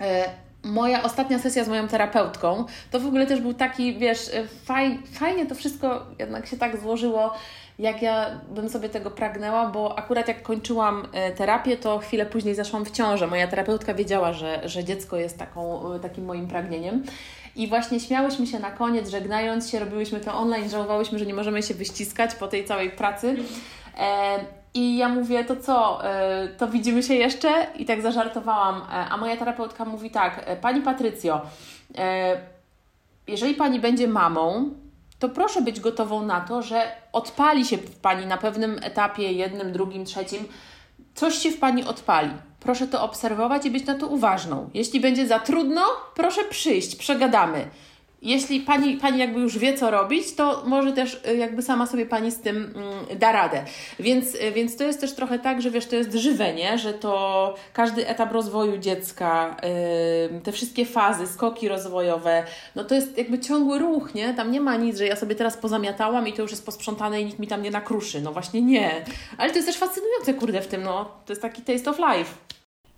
e, 0.00 0.30
moja 0.64 1.02
ostatnia 1.02 1.38
sesja 1.38 1.64
z 1.64 1.68
moją 1.68 1.88
terapeutką, 1.88 2.64
to 2.90 3.00
w 3.00 3.06
ogóle 3.06 3.26
też 3.26 3.40
był 3.40 3.54
taki, 3.54 3.98
wiesz, 3.98 4.30
faj, 4.64 4.98
fajnie 5.12 5.46
to 5.46 5.54
wszystko 5.54 6.06
jednak 6.18 6.46
się 6.46 6.56
tak 6.56 6.80
złożyło, 6.80 7.34
jak 7.78 8.02
ja 8.02 8.40
bym 8.50 8.68
sobie 8.68 8.88
tego 8.88 9.10
pragnęła, 9.10 9.66
bo 9.66 9.98
akurat 9.98 10.28
jak 10.28 10.42
kończyłam 10.42 11.08
e, 11.12 11.32
terapię, 11.32 11.76
to 11.76 11.98
chwilę 11.98 12.26
później 12.26 12.54
zaszłam 12.54 12.84
w 12.84 12.90
ciążę. 12.90 13.26
Moja 13.26 13.46
terapeutka 13.46 13.94
wiedziała, 13.94 14.32
że, 14.32 14.68
że 14.68 14.84
dziecko 14.84 15.16
jest 15.16 15.38
taką, 15.38 15.92
e, 15.94 16.00
takim 16.00 16.24
moim 16.24 16.46
pragnieniem. 16.46 17.04
I 17.56 17.68
właśnie 17.68 18.00
śmiałyśmy 18.00 18.46
się 18.46 18.58
na 18.58 18.70
koniec, 18.70 19.08
żegnając 19.08 19.70
się, 19.70 19.78
robiłyśmy 19.78 20.20
to 20.20 20.34
online, 20.34 20.70
żałowałyśmy, 20.70 21.18
że 21.18 21.26
nie 21.26 21.34
możemy 21.34 21.62
się 21.62 21.74
wyściskać 21.74 22.34
po 22.34 22.48
tej 22.48 22.64
całej 22.64 22.90
pracy. 22.90 23.36
E, 23.98 24.38
i 24.74 24.96
ja 24.96 25.08
mówię, 25.08 25.44
to 25.44 25.56
co, 25.56 26.04
e, 26.04 26.48
to 26.48 26.68
widzimy 26.68 27.02
się 27.02 27.14
jeszcze? 27.14 27.66
I 27.78 27.84
tak 27.84 28.02
zażartowałam. 28.02 28.76
E, 28.76 28.84
a 28.90 29.16
moja 29.16 29.36
terapeutka 29.36 29.84
mówi 29.84 30.10
tak, 30.10 30.42
e, 30.46 30.56
Pani 30.56 30.80
Patrycjo, 30.80 31.40
jeżeli 33.26 33.54
Pani 33.54 33.80
będzie 33.80 34.08
mamą, 34.08 34.70
to 35.18 35.28
proszę 35.28 35.62
być 35.62 35.80
gotową 35.80 36.26
na 36.26 36.40
to, 36.40 36.62
że 36.62 36.82
odpali 37.12 37.64
się 37.64 37.76
w 37.76 37.96
Pani 37.96 38.26
na 38.26 38.36
pewnym 38.36 38.78
etapie, 38.82 39.32
jednym, 39.32 39.72
drugim, 39.72 40.04
trzecim, 40.04 40.48
coś 41.14 41.34
się 41.34 41.50
w 41.50 41.58
Pani 41.58 41.84
odpali. 41.84 42.30
Proszę 42.60 42.86
to 42.86 43.02
obserwować 43.02 43.66
i 43.66 43.70
być 43.70 43.86
na 43.86 43.94
to 43.94 44.06
uważną. 44.06 44.70
Jeśli 44.74 45.00
będzie 45.00 45.26
za 45.26 45.38
trudno, 45.38 45.82
proszę 46.14 46.44
przyjść, 46.44 46.96
przegadamy 46.96 47.68
jeśli 48.24 48.60
pani, 48.60 48.96
pani 48.96 49.18
jakby 49.18 49.40
już 49.40 49.58
wie, 49.58 49.74
co 49.74 49.90
robić, 49.90 50.34
to 50.34 50.62
może 50.66 50.92
też 50.92 51.20
y, 51.28 51.36
jakby 51.36 51.62
sama 51.62 51.86
sobie 51.86 52.06
pani 52.06 52.30
z 52.30 52.40
tym 52.40 52.56
mm, 52.56 53.18
da 53.18 53.32
radę. 53.32 53.64
Więc, 53.98 54.34
y, 54.34 54.52
więc 54.52 54.76
to 54.76 54.84
jest 54.84 55.00
też 55.00 55.14
trochę 55.14 55.38
tak, 55.38 55.62
że 55.62 55.70
wiesz, 55.70 55.86
to 55.86 55.96
jest 55.96 56.12
żywienie, 56.12 56.78
że 56.78 56.94
to 56.94 57.54
każdy 57.72 58.08
etap 58.08 58.32
rozwoju 58.32 58.78
dziecka, 58.78 59.56
te 60.42 60.52
wszystkie 60.52 60.86
fazy, 60.86 61.26
skoki 61.26 61.68
rozwojowe, 61.68 62.44
no 62.74 62.84
to 62.84 62.94
jest 62.94 63.18
jakby 63.18 63.38
ciągły 63.38 63.78
ruch, 63.78 64.14
nie? 64.14 64.34
Tam 64.34 64.52
nie 64.52 64.60
ma 64.60 64.76
nic, 64.76 64.98
że 64.98 65.06
ja 65.06 65.16
sobie 65.16 65.34
teraz 65.34 65.56
pozamiatałam 65.56 66.28
i 66.28 66.32
to 66.32 66.42
już 66.42 66.50
jest 66.50 66.66
posprzątane 66.66 67.20
i 67.20 67.24
nikt 67.24 67.38
mi 67.38 67.46
tam 67.46 67.62
nie 67.62 67.70
nakruszy. 67.70 68.20
No 68.20 68.32
właśnie 68.32 68.62
nie. 68.62 69.04
Ale 69.38 69.50
to 69.50 69.56
jest 69.56 69.68
też 69.68 69.76
fascynujące, 69.76 70.34
kurde, 70.34 70.60
w 70.60 70.66
tym, 70.66 70.82
no. 70.82 71.04
To 71.26 71.32
jest 71.32 71.42
taki 71.42 71.62
taste 71.62 71.90
of 71.90 71.98
life. 71.98 72.53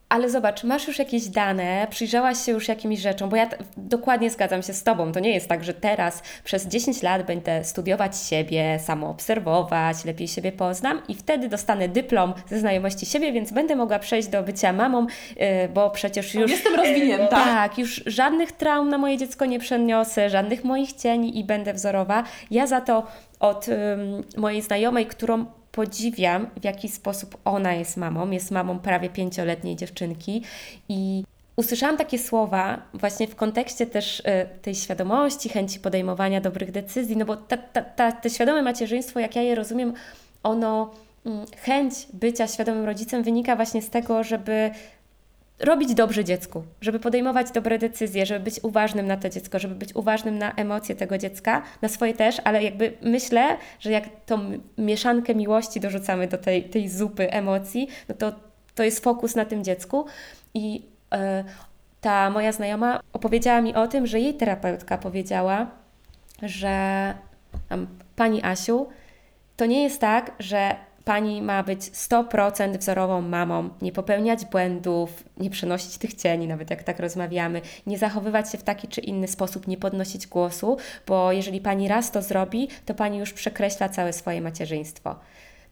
Ale 0.08 0.30
zobacz, 0.30 0.64
masz 0.64 0.88
już 0.88 0.98
jakieś 0.98 1.28
dane, 1.28 1.86
przyjrzałaś 1.90 2.44
się 2.44 2.52
już 2.52 2.68
jakimś 2.68 2.98
rzeczom, 2.98 3.30
bo 3.30 3.36
ja 3.36 3.48
dokładnie 3.76 4.30
zgadzam 4.30 4.62
się 4.62 4.72
z 4.72 4.82
Tobą. 4.82 5.12
To 5.12 5.20
nie 5.20 5.34
jest 5.34 5.48
tak, 5.48 5.64
że 5.64 5.74
teraz 5.74 6.22
przez 6.44 6.66
10 6.66 7.02
lat 7.02 7.26
będę 7.26 7.64
studiować 7.64 8.16
siebie, 8.18 8.78
samoobserwować, 8.78 10.04
lepiej 10.04 10.28
siebie 10.28 10.52
poznam 10.52 11.02
i 11.08 11.14
wtedy 11.14 11.48
dostanę 11.48 11.88
dyplom 11.88 12.34
ze 12.50 12.58
znajomości 12.58 13.06
siebie, 13.06 13.32
więc 13.32 13.52
będę 13.52 13.76
mogła 13.76 13.98
przejść 13.98 14.28
do 14.28 14.42
bycia 14.42 14.72
mamą, 14.72 15.06
yy, 15.36 15.46
bo 15.74 15.90
przecież 15.90 16.34
już. 16.34 16.50
Jestem 16.50 16.74
rozwinięta. 16.74 17.44
Tak, 17.44 17.78
już 17.78 18.02
żadnych 18.06 18.52
traum 18.52 18.88
na 18.88 18.98
moje 18.98 19.18
dziecko 19.18 19.44
nie 19.44 19.58
przeniosę, 19.58 20.30
żadnych 20.30 20.64
moich 20.64 20.92
cieni 20.92 21.38
i 21.38 21.44
będę 21.44 21.74
wzorowa. 21.74 22.24
Ja 22.50 22.66
za 22.66 22.80
to 22.80 23.06
od 23.40 23.68
yy, 23.68 23.76
mojej 24.36 24.62
znajomej, 24.62 25.06
którą 25.06 25.46
podziwiam, 25.76 26.46
w 26.60 26.64
jaki 26.64 26.88
sposób 26.88 27.36
ona 27.44 27.74
jest 27.74 27.96
mamą. 27.96 28.30
Jest 28.30 28.50
mamą 28.50 28.78
prawie 28.78 29.08
pięcioletniej 29.08 29.76
dziewczynki 29.76 30.42
i 30.88 31.24
usłyszałam 31.56 31.96
takie 31.96 32.18
słowa 32.18 32.82
właśnie 32.94 33.26
w 33.26 33.36
kontekście 33.36 33.86
też 33.86 34.20
y, 34.20 34.24
tej 34.62 34.74
świadomości, 34.74 35.48
chęci 35.48 35.80
podejmowania 35.80 36.40
dobrych 36.40 36.70
decyzji, 36.70 37.16
no 37.16 37.24
bo 37.24 37.36
ta, 37.36 37.56
ta, 37.56 37.82
ta, 37.82 38.12
te 38.12 38.30
świadome 38.30 38.62
macierzyństwo, 38.62 39.20
jak 39.20 39.36
ja 39.36 39.42
je 39.42 39.54
rozumiem, 39.54 39.94
ono 40.42 40.90
mm, 41.26 41.46
chęć 41.56 41.94
bycia 42.12 42.46
świadomym 42.46 42.84
rodzicem 42.84 43.22
wynika 43.22 43.56
właśnie 43.56 43.82
z 43.82 43.90
tego, 43.90 44.24
żeby 44.24 44.70
robić 45.58 45.94
dobrze 45.94 46.24
dziecku, 46.24 46.64
żeby 46.80 47.00
podejmować 47.00 47.50
dobre 47.50 47.78
decyzje, 47.78 48.26
żeby 48.26 48.44
być 48.44 48.60
uważnym 48.62 49.06
na 49.06 49.16
to 49.16 49.28
dziecko, 49.28 49.58
żeby 49.58 49.74
być 49.74 49.94
uważnym 49.94 50.38
na 50.38 50.52
emocje 50.54 50.94
tego 50.94 51.18
dziecka, 51.18 51.62
na 51.82 51.88
swoje 51.88 52.14
też, 52.14 52.40
ale 52.44 52.62
jakby 52.62 52.92
myślę, 53.02 53.56
że 53.80 53.90
jak 53.90 54.04
tą 54.26 54.50
mieszankę 54.78 55.34
miłości 55.34 55.80
dorzucamy 55.80 56.28
do 56.28 56.38
tej, 56.38 56.64
tej 56.64 56.88
zupy 56.88 57.30
emocji, 57.30 57.88
no 58.08 58.14
to 58.14 58.32
to 58.74 58.82
jest 58.82 59.04
fokus 59.04 59.34
na 59.34 59.44
tym 59.44 59.64
dziecku. 59.64 60.06
I 60.54 60.74
yy, 60.74 61.18
ta 62.00 62.30
moja 62.30 62.52
znajoma 62.52 63.00
opowiedziała 63.12 63.60
mi 63.60 63.74
o 63.74 63.88
tym, 63.88 64.06
że 64.06 64.20
jej 64.20 64.34
terapeutka 64.34 64.98
powiedziała, 64.98 65.66
że 66.42 67.14
Pani 68.16 68.44
Asiu, 68.44 68.86
to 69.56 69.66
nie 69.66 69.82
jest 69.82 70.00
tak, 70.00 70.32
że 70.38 70.76
pani 71.06 71.42
ma 71.42 71.62
być 71.62 71.80
100% 71.80 72.78
wzorową 72.78 73.22
mamą, 73.22 73.70
nie 73.82 73.92
popełniać 73.92 74.44
błędów, 74.44 75.24
nie 75.36 75.50
przenosić 75.50 75.98
tych 75.98 76.14
cieni, 76.14 76.46
nawet 76.46 76.70
jak 76.70 76.82
tak 76.82 77.00
rozmawiamy, 77.00 77.60
nie 77.86 77.98
zachowywać 77.98 78.52
się 78.52 78.58
w 78.58 78.62
taki 78.62 78.88
czy 78.88 79.00
inny 79.00 79.28
sposób, 79.28 79.66
nie 79.66 79.76
podnosić 79.76 80.26
głosu, 80.26 80.76
bo 81.06 81.32
jeżeli 81.32 81.60
pani 81.60 81.88
raz 81.88 82.10
to 82.10 82.22
zrobi, 82.22 82.68
to 82.86 82.94
pani 82.94 83.18
już 83.18 83.32
przekreśla 83.32 83.88
całe 83.88 84.12
swoje 84.12 84.40
macierzyństwo. 84.40 85.16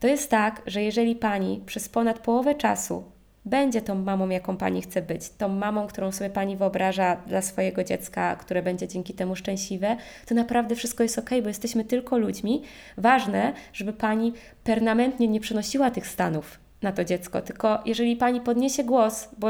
To 0.00 0.06
jest 0.06 0.30
tak, 0.30 0.62
że 0.66 0.82
jeżeli 0.82 1.16
pani 1.16 1.62
przez 1.66 1.88
ponad 1.88 2.18
połowę 2.18 2.54
czasu 2.54 3.13
będzie 3.44 3.82
tą 3.82 3.94
mamą, 3.94 4.28
jaką 4.28 4.56
pani 4.56 4.82
chce 4.82 5.02
być, 5.02 5.28
tą 5.28 5.48
mamą, 5.48 5.86
którą 5.86 6.12
sobie 6.12 6.30
pani 6.30 6.56
wyobraża 6.56 7.16
dla 7.26 7.42
swojego 7.42 7.84
dziecka, 7.84 8.36
które 8.36 8.62
będzie 8.62 8.88
dzięki 8.88 9.14
temu 9.14 9.36
szczęśliwe, 9.36 9.96
to 10.26 10.34
naprawdę 10.34 10.74
wszystko 10.74 11.02
jest 11.02 11.18
ok, 11.18 11.30
bo 11.42 11.48
jesteśmy 11.48 11.84
tylko 11.84 12.18
ludźmi. 12.18 12.62
Ważne, 12.96 13.52
żeby 13.72 13.92
pani 13.92 14.32
permanentnie 14.64 15.28
nie 15.28 15.40
przenosiła 15.40 15.90
tych 15.90 16.06
stanów 16.06 16.58
na 16.82 16.92
to 16.92 17.04
dziecko, 17.04 17.42
tylko 17.42 17.82
jeżeli 17.86 18.16
pani 18.16 18.40
podniesie 18.40 18.84
głos, 18.84 19.28
bo 19.38 19.48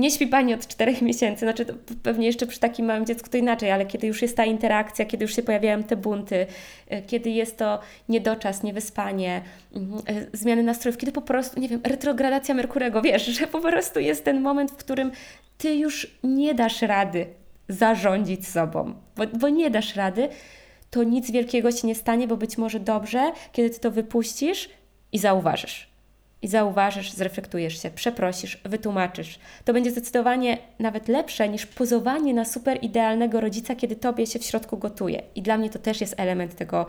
nie 0.00 0.10
śpi 0.10 0.26
Pani 0.26 0.54
od 0.54 0.66
czterech 0.66 1.02
miesięcy, 1.02 1.40
znaczy 1.40 1.66
pewnie 2.02 2.26
jeszcze 2.26 2.46
przy 2.46 2.60
takim 2.60 2.86
małym 2.86 3.06
dziecku 3.06 3.28
to 3.30 3.38
inaczej, 3.38 3.70
ale 3.70 3.86
kiedy 3.86 4.06
już 4.06 4.22
jest 4.22 4.36
ta 4.36 4.44
interakcja, 4.44 5.04
kiedy 5.04 5.24
już 5.24 5.36
się 5.36 5.42
pojawiają 5.42 5.82
te 5.82 5.96
bunty, 5.96 6.46
e, 6.88 7.02
kiedy 7.02 7.30
jest 7.30 7.56
to 7.56 7.80
niedoczas, 8.08 8.62
niewyspanie, 8.62 9.42
mhm, 9.74 10.02
e, 10.06 10.26
zmiany 10.32 10.62
nastrojów, 10.62 10.98
kiedy 10.98 11.12
po 11.12 11.22
prostu, 11.22 11.60
nie 11.60 11.68
wiem, 11.68 11.80
retrogradacja 11.84 12.54
Merkurego, 12.54 13.02
wiesz, 13.12 13.26
że 13.26 13.46
po 13.46 13.60
prostu 13.60 14.00
jest 14.00 14.24
ten 14.24 14.40
moment, 14.40 14.70
w 14.70 14.76
którym 14.76 15.10
Ty 15.58 15.74
już 15.74 16.18
nie 16.24 16.54
dasz 16.54 16.82
rady 16.82 17.26
zarządzić 17.68 18.48
sobą, 18.48 18.94
bo, 19.16 19.26
bo 19.26 19.48
nie 19.48 19.70
dasz 19.70 19.96
rady, 19.96 20.28
to 20.90 21.02
nic 21.02 21.30
wielkiego 21.30 21.72
się 21.72 21.86
nie 21.86 21.94
stanie, 21.94 22.28
bo 22.28 22.36
być 22.36 22.58
może 22.58 22.80
dobrze, 22.80 23.32
kiedy 23.52 23.70
Ty 23.70 23.80
to 23.80 23.90
wypuścisz 23.90 24.68
i 25.12 25.18
zauważysz 25.18 25.89
i 26.42 26.48
zauważysz, 26.48 27.12
zreflektujesz 27.12 27.82
się, 27.82 27.90
przeprosisz, 27.90 28.58
wytłumaczysz. 28.64 29.38
To 29.64 29.72
będzie 29.72 29.90
zdecydowanie 29.90 30.58
nawet 30.78 31.08
lepsze 31.08 31.48
niż 31.48 31.66
pozowanie 31.66 32.34
na 32.34 32.44
super 32.44 32.78
idealnego 32.82 33.40
rodzica, 33.40 33.74
kiedy 33.74 33.96
tobie 33.96 34.26
się 34.26 34.38
w 34.38 34.44
środku 34.44 34.76
gotuje. 34.76 35.22
I 35.34 35.42
dla 35.42 35.58
mnie 35.58 35.70
to 35.70 35.78
też 35.78 36.00
jest 36.00 36.14
element 36.20 36.56
tego 36.56 36.86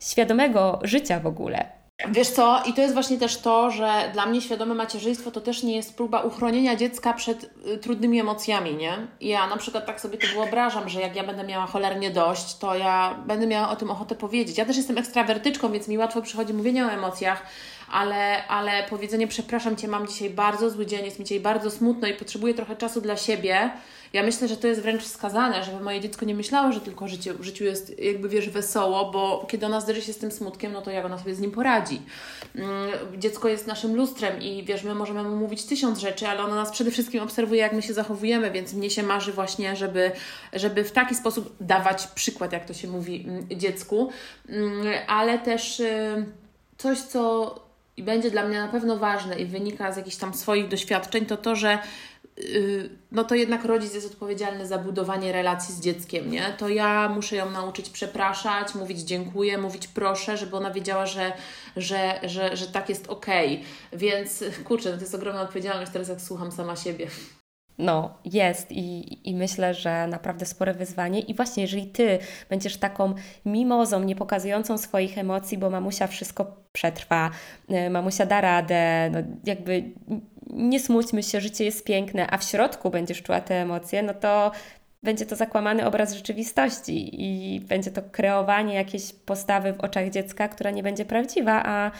świadomego 0.00 0.80
życia 0.82 1.20
w 1.20 1.26
ogóle. 1.26 1.84
Wiesz 2.08 2.28
co, 2.28 2.62
i 2.66 2.72
to 2.72 2.80
jest 2.80 2.94
właśnie 2.94 3.18
też 3.18 3.36
to, 3.36 3.70
że 3.70 4.10
dla 4.12 4.26
mnie 4.26 4.40
świadome 4.40 4.74
macierzyństwo 4.74 5.30
to 5.30 5.40
też 5.40 5.62
nie 5.62 5.76
jest 5.76 5.96
próba 5.96 6.20
uchronienia 6.20 6.76
dziecka 6.76 7.12
przed 7.12 7.50
y, 7.66 7.78
trudnymi 7.78 8.20
emocjami, 8.20 8.74
nie? 8.74 8.92
Ja 9.20 9.46
na 9.46 9.56
przykład 9.56 9.86
tak 9.86 10.00
sobie 10.00 10.18
to 10.18 10.26
wyobrażam, 10.34 10.88
że 10.88 11.00
jak 11.00 11.16
ja 11.16 11.24
będę 11.24 11.44
miała 11.44 11.66
cholernie 11.66 12.10
dość, 12.10 12.58
to 12.58 12.74
ja 12.74 13.14
będę 13.26 13.46
miała 13.46 13.70
o 13.70 13.76
tym 13.76 13.90
ochotę 13.90 14.14
powiedzieć. 14.14 14.58
Ja 14.58 14.64
też 14.64 14.76
jestem 14.76 14.98
ekstrawertyczką, 14.98 15.72
więc 15.72 15.88
mi 15.88 15.98
łatwo 15.98 16.22
przychodzi 16.22 16.54
mówienie 16.54 16.86
o 16.86 16.90
emocjach, 16.90 17.42
ale, 17.94 18.46
ale 18.46 18.82
powiedzenie 18.90 19.28
przepraszam 19.28 19.76
Cię, 19.76 19.88
mam 19.88 20.06
dzisiaj 20.08 20.30
bardzo 20.30 20.70
zły 20.70 20.86
dzień, 20.86 21.04
jest 21.04 21.18
mi 21.18 21.24
dzisiaj 21.24 21.40
bardzo 21.40 21.70
smutno 21.70 22.08
i 22.08 22.14
potrzebuję 22.14 22.54
trochę 22.54 22.76
czasu 22.76 23.00
dla 23.00 23.16
siebie. 23.16 23.70
Ja 24.12 24.22
myślę, 24.22 24.48
że 24.48 24.56
to 24.56 24.66
jest 24.66 24.80
wręcz 24.80 25.02
wskazane, 25.02 25.64
żeby 25.64 25.84
moje 25.84 26.00
dziecko 26.00 26.24
nie 26.24 26.34
myślało, 26.34 26.72
że 26.72 26.80
tylko 26.80 27.08
życie, 27.08 27.34
w 27.34 27.42
życiu 27.42 27.64
jest 27.64 27.98
jakby, 27.98 28.28
wiesz, 28.28 28.48
wesoło, 28.48 29.10
bo 29.10 29.46
kiedy 29.50 29.66
ona 29.66 29.80
zderzy 29.80 30.02
się 30.02 30.12
z 30.12 30.18
tym 30.18 30.30
smutkiem, 30.30 30.72
no 30.72 30.82
to 30.82 30.90
jak 30.90 31.04
ona 31.04 31.18
sobie 31.18 31.34
z 31.34 31.40
nim 31.40 31.50
poradzi. 31.50 32.02
Mm, 32.54 32.70
dziecko 33.18 33.48
jest 33.48 33.66
naszym 33.66 33.96
lustrem 33.96 34.42
i 34.42 34.64
wiesz, 34.64 34.82
my 34.82 34.94
możemy 34.94 35.22
mu 35.22 35.36
mówić 35.36 35.64
tysiąc 35.64 35.98
rzeczy, 35.98 36.28
ale 36.28 36.42
ono 36.42 36.54
nas 36.54 36.70
przede 36.70 36.90
wszystkim 36.90 37.22
obserwuje, 37.22 37.60
jak 37.60 37.72
my 37.72 37.82
się 37.82 37.94
zachowujemy, 37.94 38.50
więc 38.50 38.74
mnie 38.74 38.90
się 38.90 39.02
marzy 39.02 39.32
właśnie, 39.32 39.76
żeby, 39.76 40.12
żeby 40.52 40.84
w 40.84 40.92
taki 40.92 41.14
sposób 41.14 41.56
dawać 41.60 42.06
przykład, 42.06 42.52
jak 42.52 42.64
to 42.64 42.74
się 42.74 42.88
mówi, 42.88 43.24
mm, 43.28 43.48
dziecku, 43.60 44.10
mm, 44.48 44.86
ale 45.06 45.38
też 45.38 45.80
y, 45.80 46.26
coś, 46.78 46.98
co 46.98 47.54
i 47.96 48.02
będzie 48.02 48.30
dla 48.30 48.48
mnie 48.48 48.60
na 48.60 48.68
pewno 48.68 48.96
ważne 48.96 49.40
i 49.40 49.46
wynika 49.46 49.92
z 49.92 49.96
jakichś 49.96 50.16
tam 50.16 50.34
swoich 50.34 50.68
doświadczeń, 50.68 51.26
to 51.26 51.36
to, 51.36 51.56
że 51.56 51.78
yy, 52.36 52.90
no 53.12 53.24
to 53.24 53.34
jednak 53.34 53.64
rodzic 53.64 53.94
jest 53.94 54.12
odpowiedzialny 54.12 54.66
za 54.66 54.78
budowanie 54.78 55.32
relacji 55.32 55.74
z 55.74 55.80
dzieckiem, 55.80 56.30
nie? 56.30 56.54
To 56.58 56.68
ja 56.68 57.08
muszę 57.08 57.36
ją 57.36 57.50
nauczyć 57.50 57.90
przepraszać, 57.90 58.74
mówić 58.74 59.00
dziękuję, 59.00 59.58
mówić 59.58 59.88
proszę, 59.88 60.36
żeby 60.36 60.56
ona 60.56 60.70
wiedziała, 60.70 61.06
że, 61.06 61.32
że, 61.76 62.20
że, 62.22 62.56
że 62.56 62.66
tak 62.66 62.88
jest 62.88 63.06
okej. 63.06 63.54
Okay. 63.54 63.98
Więc 63.98 64.44
kurczę, 64.64 64.90
no 64.90 64.96
to 64.96 65.02
jest 65.02 65.14
ogromna 65.14 65.42
odpowiedzialność 65.42 65.92
teraz, 65.92 66.08
jak 66.08 66.20
słucham 66.20 66.52
sama 66.52 66.76
siebie. 66.76 67.06
No, 67.78 68.18
jest 68.24 68.72
i, 68.72 69.18
i 69.30 69.34
myślę, 69.34 69.74
że 69.74 70.06
naprawdę 70.06 70.46
spore 70.46 70.74
wyzwanie. 70.74 71.20
I 71.20 71.34
właśnie, 71.34 71.62
jeżeli 71.62 71.86
ty 71.86 72.18
będziesz 72.50 72.76
taką 72.76 73.14
mimozą, 73.46 74.04
nie 74.04 74.16
pokazującą 74.16 74.78
swoich 74.78 75.18
emocji, 75.18 75.58
bo 75.58 75.70
mamusia 75.70 76.06
wszystko 76.06 76.56
przetrwa, 76.72 77.30
e, 77.68 77.90
mamusia 77.90 78.26
da 78.26 78.40
radę, 78.40 79.10
no 79.10 79.18
jakby 79.44 79.84
nie 80.50 80.80
smućmy 80.80 81.22
się, 81.22 81.40
życie 81.40 81.64
jest 81.64 81.84
piękne, 81.84 82.30
a 82.30 82.38
w 82.38 82.44
środku 82.44 82.90
będziesz 82.90 83.22
czuła 83.22 83.40
te 83.40 83.62
emocje, 83.62 84.02
no 84.02 84.14
to 84.14 84.50
będzie 85.02 85.26
to 85.26 85.36
zakłamany 85.36 85.86
obraz 85.86 86.14
rzeczywistości 86.14 87.22
i 87.22 87.60
będzie 87.60 87.90
to 87.90 88.02
kreowanie 88.02 88.74
jakiejś 88.74 89.12
postawy 89.12 89.72
w 89.72 89.80
oczach 89.80 90.10
dziecka, 90.10 90.48
która 90.48 90.70
nie 90.70 90.82
będzie 90.82 91.04
prawdziwa, 91.04 91.62
a 91.66 91.90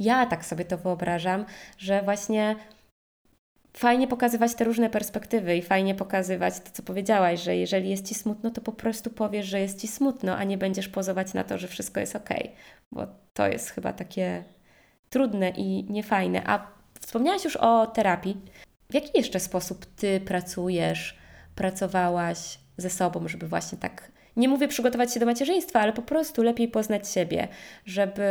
ja 0.00 0.26
tak 0.26 0.44
sobie 0.44 0.64
to 0.64 0.78
wyobrażam, 0.78 1.44
że 1.78 2.02
właśnie 2.02 2.56
fajnie 3.72 4.08
pokazywać 4.08 4.54
te 4.54 4.64
różne 4.64 4.90
perspektywy 4.90 5.56
i 5.56 5.62
fajnie 5.62 5.94
pokazywać 5.94 6.60
to, 6.60 6.70
co 6.72 6.82
powiedziałaś, 6.82 7.42
że 7.42 7.56
jeżeli 7.56 7.90
jest 7.90 8.08
ci 8.08 8.14
smutno, 8.14 8.50
to 8.50 8.60
po 8.60 8.72
prostu 8.72 9.10
powiesz, 9.10 9.46
że 9.46 9.60
jest 9.60 9.80
ci 9.80 9.88
smutno, 9.88 10.36
a 10.36 10.44
nie 10.44 10.58
będziesz 10.58 10.88
pozować 10.88 11.34
na 11.34 11.44
to, 11.44 11.58
że 11.58 11.68
wszystko 11.68 12.00
jest 12.00 12.16
ok, 12.16 12.28
bo 12.92 13.06
to 13.34 13.48
jest 13.48 13.70
chyba 13.70 13.92
takie 13.92 14.44
trudne 15.10 15.50
i 15.50 15.92
niefajne. 15.92 16.42
A 16.46 16.66
wspomniałaś 17.00 17.44
już 17.44 17.56
o 17.56 17.86
terapii. 17.86 18.36
W 18.90 18.94
jaki 18.94 19.10
jeszcze 19.14 19.40
sposób 19.40 19.86
ty 19.96 20.20
pracujesz, 20.20 21.18
pracowałaś 21.54 22.58
ze 22.76 22.90
sobą, 22.90 23.28
żeby 23.28 23.48
właśnie 23.48 23.78
tak 23.78 24.10
nie 24.36 24.48
mówię 24.48 24.68
przygotować 24.68 25.14
się 25.14 25.20
do 25.20 25.26
macierzyństwa, 25.26 25.80
ale 25.80 25.92
po 25.92 26.02
prostu 26.02 26.42
lepiej 26.42 26.68
poznać 26.68 27.08
siebie, 27.08 27.48
żeby, 27.84 28.22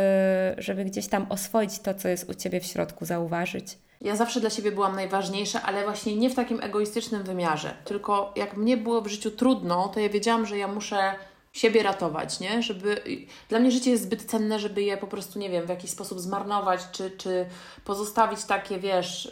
żeby 0.58 0.84
gdzieś 0.84 1.06
tam 1.06 1.26
oswoić 1.28 1.78
to, 1.78 1.94
co 1.94 2.08
jest 2.08 2.30
u 2.30 2.34
ciebie 2.34 2.60
w 2.60 2.66
środku, 2.66 3.04
zauważyć. 3.04 3.78
Ja 4.00 4.16
zawsze 4.16 4.40
dla 4.40 4.50
siebie 4.50 4.72
byłam 4.72 4.94
najważniejsza, 4.94 5.62
ale 5.62 5.84
właśnie 5.84 6.16
nie 6.16 6.30
w 6.30 6.34
takim 6.34 6.60
egoistycznym 6.62 7.22
wymiarze. 7.22 7.76
Tylko 7.84 8.32
jak 8.36 8.56
mnie 8.56 8.76
było 8.76 9.00
w 9.00 9.06
życiu 9.06 9.30
trudno, 9.30 9.88
to 9.94 10.00
ja 10.00 10.08
wiedziałam, 10.08 10.46
że 10.46 10.58
ja 10.58 10.68
muszę 10.68 11.14
siebie 11.52 11.82
ratować, 11.82 12.40
nie? 12.40 12.62
Żeby... 12.62 13.02
Dla 13.48 13.58
mnie 13.58 13.70
życie 13.70 13.90
jest 13.90 14.02
zbyt 14.02 14.24
cenne, 14.24 14.58
żeby 14.58 14.82
je 14.82 14.96
po 14.96 15.06
prostu, 15.06 15.38
nie 15.38 15.50
wiem, 15.50 15.66
w 15.66 15.68
jakiś 15.68 15.90
sposób 15.90 16.20
zmarnować, 16.20 16.80
czy, 16.92 17.10
czy 17.10 17.46
pozostawić 17.84 18.44
takie, 18.44 18.78
wiesz, 18.78 19.26
y, 19.26 19.30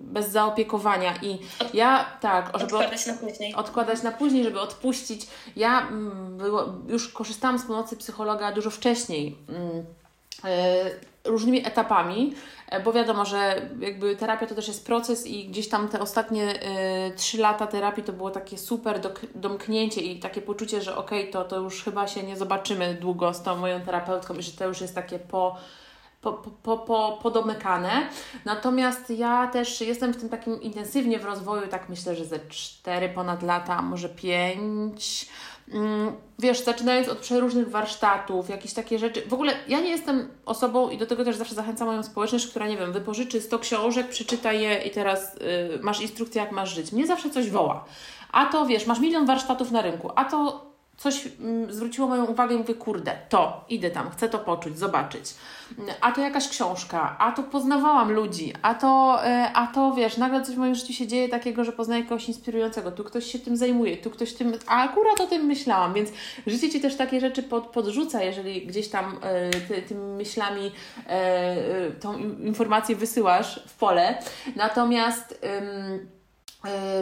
bez 0.00 0.28
zaopiekowania. 0.28 1.14
I 1.22 1.38
ja, 1.74 2.04
tak, 2.20 2.46
żeby 2.54 2.76
odkładać 2.76 3.00
od... 3.00 3.06
na 3.06 3.14
później. 3.14 3.54
Odkładać 3.54 4.02
na 4.02 4.12
później, 4.12 4.44
żeby 4.44 4.60
odpuścić. 4.60 5.26
Ja 5.56 5.80
mm, 5.80 6.36
było, 6.36 6.64
już 6.88 7.08
korzystałam 7.08 7.58
z 7.58 7.64
pomocy 7.64 7.96
psychologa 7.96 8.52
dużo 8.52 8.70
wcześniej. 8.70 9.36
Yy, 10.44 10.50
różnymi 11.26 11.66
etapami, 11.66 12.34
e, 12.68 12.80
bo 12.80 12.92
wiadomo, 12.92 13.24
że 13.24 13.70
jakby 13.80 14.16
terapia 14.16 14.46
to 14.46 14.54
też 14.54 14.68
jest 14.68 14.86
proces 14.86 15.26
i 15.26 15.48
gdzieś 15.48 15.68
tam 15.68 15.88
te 15.88 16.00
ostatnie 16.00 16.54
y, 16.54 17.16
trzy 17.16 17.38
lata 17.38 17.66
terapii 17.66 18.04
to 18.04 18.12
było 18.12 18.30
takie 18.30 18.58
super 18.58 19.00
domknięcie 19.34 20.00
i 20.00 20.20
takie 20.20 20.42
poczucie, 20.42 20.82
że 20.82 20.96
okej, 20.96 21.20
okay, 21.20 21.32
to, 21.32 21.44
to 21.44 21.60
już 21.60 21.84
chyba 21.84 22.06
się 22.06 22.22
nie 22.22 22.36
zobaczymy 22.36 22.94
długo 22.94 23.34
z 23.34 23.42
tą 23.42 23.56
moją 23.56 23.80
terapeutką 23.80 24.34
i 24.34 24.42
że 24.42 24.52
to 24.52 24.66
już 24.66 24.80
jest 24.80 24.94
takie 24.94 25.18
po 25.18 25.56
po, 26.20 26.32
po, 26.62 26.78
po, 26.78 27.18
podomykane. 27.22 28.08
Natomiast 28.44 29.10
ja 29.10 29.46
też 29.46 29.80
jestem 29.80 30.12
w 30.12 30.16
tym 30.16 30.28
takim 30.28 30.62
intensywnie 30.62 31.18
w 31.18 31.24
rozwoju, 31.24 31.68
tak 31.68 31.88
myślę, 31.88 32.14
że 32.14 32.24
ze 32.24 32.38
cztery 32.38 33.08
ponad 33.08 33.42
lata, 33.42 33.82
może 33.82 34.08
pięć 34.08 35.26
Mm, 35.26 35.55
wiesz, 36.38 36.64
zaczynając 36.64 37.08
od 37.08 37.18
przeróżnych 37.18 37.70
warsztatów, 37.70 38.48
jakieś 38.48 38.72
takie 38.72 38.98
rzeczy. 38.98 39.22
W 39.28 39.32
ogóle 39.32 39.52
ja 39.68 39.80
nie 39.80 39.90
jestem 39.90 40.28
osobą 40.46 40.90
i 40.90 40.98
do 40.98 41.06
tego 41.06 41.24
też 41.24 41.36
zawsze 41.36 41.54
zachęcam 41.54 41.88
moją 41.88 42.02
społeczność, 42.02 42.46
która, 42.46 42.68
nie 42.68 42.76
wiem, 42.76 42.92
wypożyczy 42.92 43.40
100 43.40 43.58
książek, 43.58 44.08
przeczyta 44.08 44.52
je 44.52 44.82
i 44.82 44.90
teraz 44.90 45.36
y, 45.36 45.38
masz 45.82 46.00
instrukcję, 46.00 46.42
jak 46.42 46.52
masz 46.52 46.74
żyć. 46.74 46.92
Mnie 46.92 47.06
zawsze 47.06 47.30
coś 47.30 47.50
woła. 47.50 47.84
A 48.32 48.46
to, 48.46 48.66
wiesz, 48.66 48.86
masz 48.86 49.00
milion 49.00 49.26
warsztatów 49.26 49.70
na 49.70 49.82
rynku, 49.82 50.10
a 50.16 50.24
to 50.24 50.65
coś 50.96 51.28
mm, 51.40 51.72
zwróciło 51.72 52.08
moją 52.08 52.24
uwagę 52.24 52.54
i 52.54 52.58
mówię, 52.58 52.74
kurde, 52.74 53.12
to, 53.28 53.64
idę 53.68 53.90
tam, 53.90 54.10
chcę 54.10 54.28
to 54.28 54.38
poczuć, 54.38 54.78
zobaczyć. 54.78 55.34
A 56.00 56.12
to 56.12 56.20
jakaś 56.20 56.48
książka, 56.48 57.16
a 57.18 57.32
to 57.32 57.42
poznawałam 57.42 58.12
ludzi, 58.12 58.52
a 58.62 58.74
to, 58.74 59.18
e, 59.24 59.50
a 59.54 59.66
to 59.66 59.92
wiesz, 59.92 60.16
nagle 60.16 60.42
coś 60.42 60.54
w 60.54 60.58
moim 60.58 60.74
życiu 60.74 60.92
się 60.92 61.06
dzieje 61.06 61.28
takiego, 61.28 61.64
że 61.64 61.72
poznaję 61.72 62.02
kogoś 62.02 62.28
inspirującego, 62.28 62.92
tu 62.92 63.04
ktoś 63.04 63.32
się 63.32 63.38
tym 63.38 63.56
zajmuje, 63.56 63.96
tu 63.96 64.10
ktoś 64.10 64.32
tym, 64.32 64.52
a 64.66 64.84
akurat 64.84 65.20
o 65.20 65.26
tym 65.26 65.42
myślałam, 65.46 65.94
więc 65.94 66.10
życie 66.46 66.70
Ci 66.70 66.80
też 66.80 66.96
takie 66.96 67.20
rzeczy 67.20 67.42
pod, 67.42 67.66
podrzuca, 67.66 68.22
jeżeli 68.22 68.66
gdzieś 68.66 68.88
tam 68.88 69.18
e, 69.22 69.50
ty, 69.50 69.82
tymi 69.82 70.16
myślami 70.16 70.72
e, 71.06 71.90
tą 71.90 72.18
informację 72.18 72.96
wysyłasz 72.96 73.60
w 73.66 73.74
pole. 73.74 74.18
Natomiast... 74.56 75.40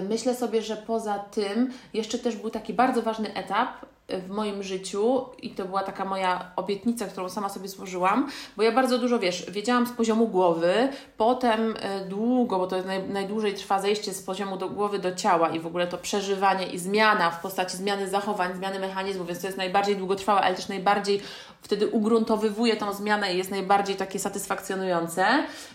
Myślę 0.08 0.34
sobie, 0.34 0.62
że 0.62 0.76
poza 0.76 1.18
tym 1.18 1.70
jeszcze 1.94 2.18
też 2.18 2.36
był 2.36 2.50
taki 2.50 2.74
bardzo 2.74 3.02
ważny 3.02 3.34
etap, 3.34 3.68
w 4.08 4.28
moim 4.28 4.62
życiu 4.62 5.24
i 5.42 5.50
to 5.50 5.64
była 5.64 5.82
taka 5.82 6.04
moja 6.04 6.50
obietnica, 6.56 7.06
którą 7.06 7.28
sama 7.28 7.48
sobie 7.48 7.68
złożyłam, 7.68 8.28
bo 8.56 8.62
ja 8.62 8.72
bardzo 8.72 8.98
dużo, 8.98 9.18
wiesz, 9.18 9.50
wiedziałam 9.50 9.86
z 9.86 9.92
poziomu 9.92 10.28
głowy, 10.28 10.88
potem 11.16 11.74
e, 11.80 12.04
długo, 12.04 12.58
bo 12.58 12.66
to 12.66 12.76
jest 12.76 12.88
naj, 12.88 13.08
najdłużej 13.08 13.54
trwa 13.54 13.80
zejście 13.80 14.14
z 14.14 14.22
poziomu 14.22 14.56
do 14.56 14.68
głowy 14.68 14.98
do 14.98 15.14
ciała 15.14 15.48
i 15.48 15.60
w 15.60 15.66
ogóle 15.66 15.86
to 15.86 15.98
przeżywanie 15.98 16.66
i 16.66 16.78
zmiana 16.78 17.30
w 17.30 17.40
postaci 17.40 17.76
zmiany 17.76 18.08
zachowań, 18.08 18.56
zmiany 18.56 18.78
mechanizmów, 18.78 19.26
więc 19.26 19.40
to 19.40 19.46
jest 19.46 19.58
najbardziej 19.58 19.96
długotrwałe, 19.96 20.40
ale 20.40 20.54
też 20.54 20.68
najbardziej 20.68 21.20
wtedy 21.64 21.88
ugruntowywuje 21.88 22.76
tą 22.76 22.92
zmianę 22.92 23.34
i 23.34 23.38
jest 23.38 23.50
najbardziej 23.50 23.96
takie 23.96 24.18
satysfakcjonujące, 24.18 25.26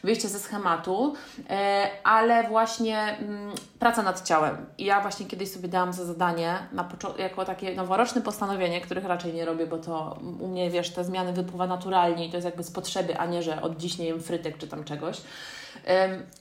wyjście 0.03 0.27
ze 0.27 0.39
schematu, 0.39 1.13
e, 1.49 1.89
ale 2.03 2.47
właśnie 2.47 3.17
mm, 3.19 3.51
praca 3.79 4.03
nad 4.03 4.27
ciałem. 4.27 4.65
I 4.77 4.85
ja 4.85 5.01
właśnie 5.01 5.25
kiedyś 5.25 5.51
sobie 5.51 5.67
dałam 5.67 5.93
za 5.93 6.05
zadanie, 6.05 6.55
na 6.71 6.89
jako 7.17 7.45
takie 7.45 7.75
noworoczne 7.75 8.21
postanowienie, 8.21 8.81
których 8.81 9.05
raczej 9.05 9.33
nie 9.33 9.45
robię, 9.45 9.67
bo 9.67 9.77
to 9.77 10.19
u 10.39 10.47
mnie, 10.47 10.69
wiesz, 10.69 10.89
te 10.89 11.03
zmiany 11.03 11.33
wypływa 11.33 11.67
naturalnie 11.67 12.27
i 12.27 12.29
to 12.29 12.37
jest 12.37 12.45
jakby 12.45 12.63
z 12.63 12.71
potrzeby, 12.71 13.17
a 13.17 13.25
nie, 13.25 13.43
że 13.43 13.61
od 13.61 13.77
dziś 13.77 13.97
nie 13.97 14.05
jem 14.05 14.21
frytek 14.21 14.57
czy 14.57 14.67
tam 14.67 14.83
czegoś. 14.83 15.21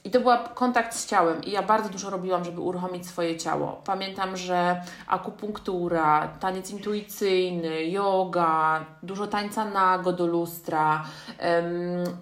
I 0.03 0.09
to 0.09 0.19
był 0.19 0.31
kontakt 0.55 0.95
z 0.95 1.07
ciałem 1.07 1.43
i 1.43 1.51
ja 1.51 1.63
bardzo 1.63 1.89
dużo 1.89 2.09
robiłam, 2.09 2.45
żeby 2.45 2.61
uruchomić 2.61 3.07
swoje 3.07 3.37
ciało. 3.37 3.81
Pamiętam, 3.85 4.37
że 4.37 4.81
akupunktura, 5.07 6.27
taniec 6.39 6.71
intuicyjny, 6.71 7.85
yoga, 7.85 8.85
dużo 9.03 9.27
tańca 9.27 9.65
nago 9.65 10.13
do 10.13 10.25
lustra 10.25 11.03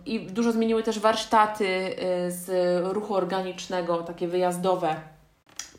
i 0.05 0.19
dużo 0.19 0.51
zmieniły 0.51 0.83
też 0.83 0.99
warsztaty 0.99 1.65
y, 1.65 2.31
z 2.31 2.47
ruchu 2.93 3.15
organicznego, 3.15 3.97
takie 3.97 4.27
wyjazdowe, 4.27 4.95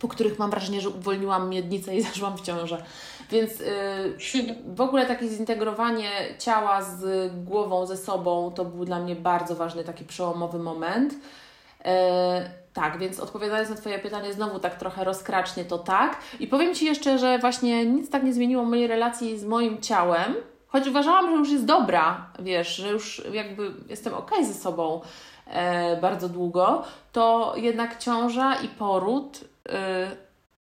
po 0.00 0.08
których 0.08 0.38
mam 0.38 0.50
wrażenie, 0.50 0.80
że 0.80 0.88
uwolniłam 0.88 1.48
miednicę 1.48 1.96
i 1.96 2.02
zaszłam 2.08 2.36
w 2.36 2.40
ciążę. 2.40 2.82
Więc 3.30 3.60
yy, 3.60 4.54
w 4.74 4.80
ogóle 4.80 5.06
takie 5.06 5.28
zintegrowanie 5.28 6.10
ciała 6.38 6.82
z 6.82 7.32
głową, 7.44 7.86
ze 7.86 7.96
sobą, 7.96 8.52
to 8.54 8.64
był 8.64 8.84
dla 8.84 8.98
mnie 8.98 9.16
bardzo 9.16 9.54
ważny, 9.54 9.84
taki 9.84 10.04
przełomowy 10.04 10.58
moment. 10.58 11.14
Yy, 11.84 11.90
tak, 12.72 12.98
więc 12.98 13.20
odpowiadając 13.20 13.70
na 13.70 13.76
Twoje 13.76 13.98
pytanie, 13.98 14.32
znowu 14.32 14.58
tak 14.58 14.76
trochę 14.76 15.04
rozkracznie 15.04 15.64
to 15.64 15.78
tak. 15.78 16.18
I 16.40 16.46
powiem 16.46 16.74
Ci 16.74 16.86
jeszcze, 16.86 17.18
że 17.18 17.38
właśnie 17.38 17.86
nic 17.86 18.10
tak 18.10 18.22
nie 18.22 18.32
zmieniło 18.32 18.64
mojej 18.64 18.86
relacji 18.86 19.38
z 19.38 19.44
moim 19.44 19.80
ciałem, 19.80 20.34
choć 20.66 20.88
uważałam, 20.88 21.26
że 21.30 21.32
już 21.32 21.50
jest 21.50 21.64
dobra, 21.64 22.26
wiesz, 22.38 22.76
że 22.76 22.88
już 22.88 23.22
jakby 23.32 23.72
jestem 23.88 24.14
ok 24.14 24.30
ze 24.42 24.54
sobą 24.54 25.00
e, 25.46 25.96
bardzo 26.00 26.28
długo, 26.28 26.82
to 27.12 27.54
jednak 27.56 27.98
ciąża 27.98 28.54
i 28.54 28.68
poród. 28.68 29.44
E, 29.68 30.27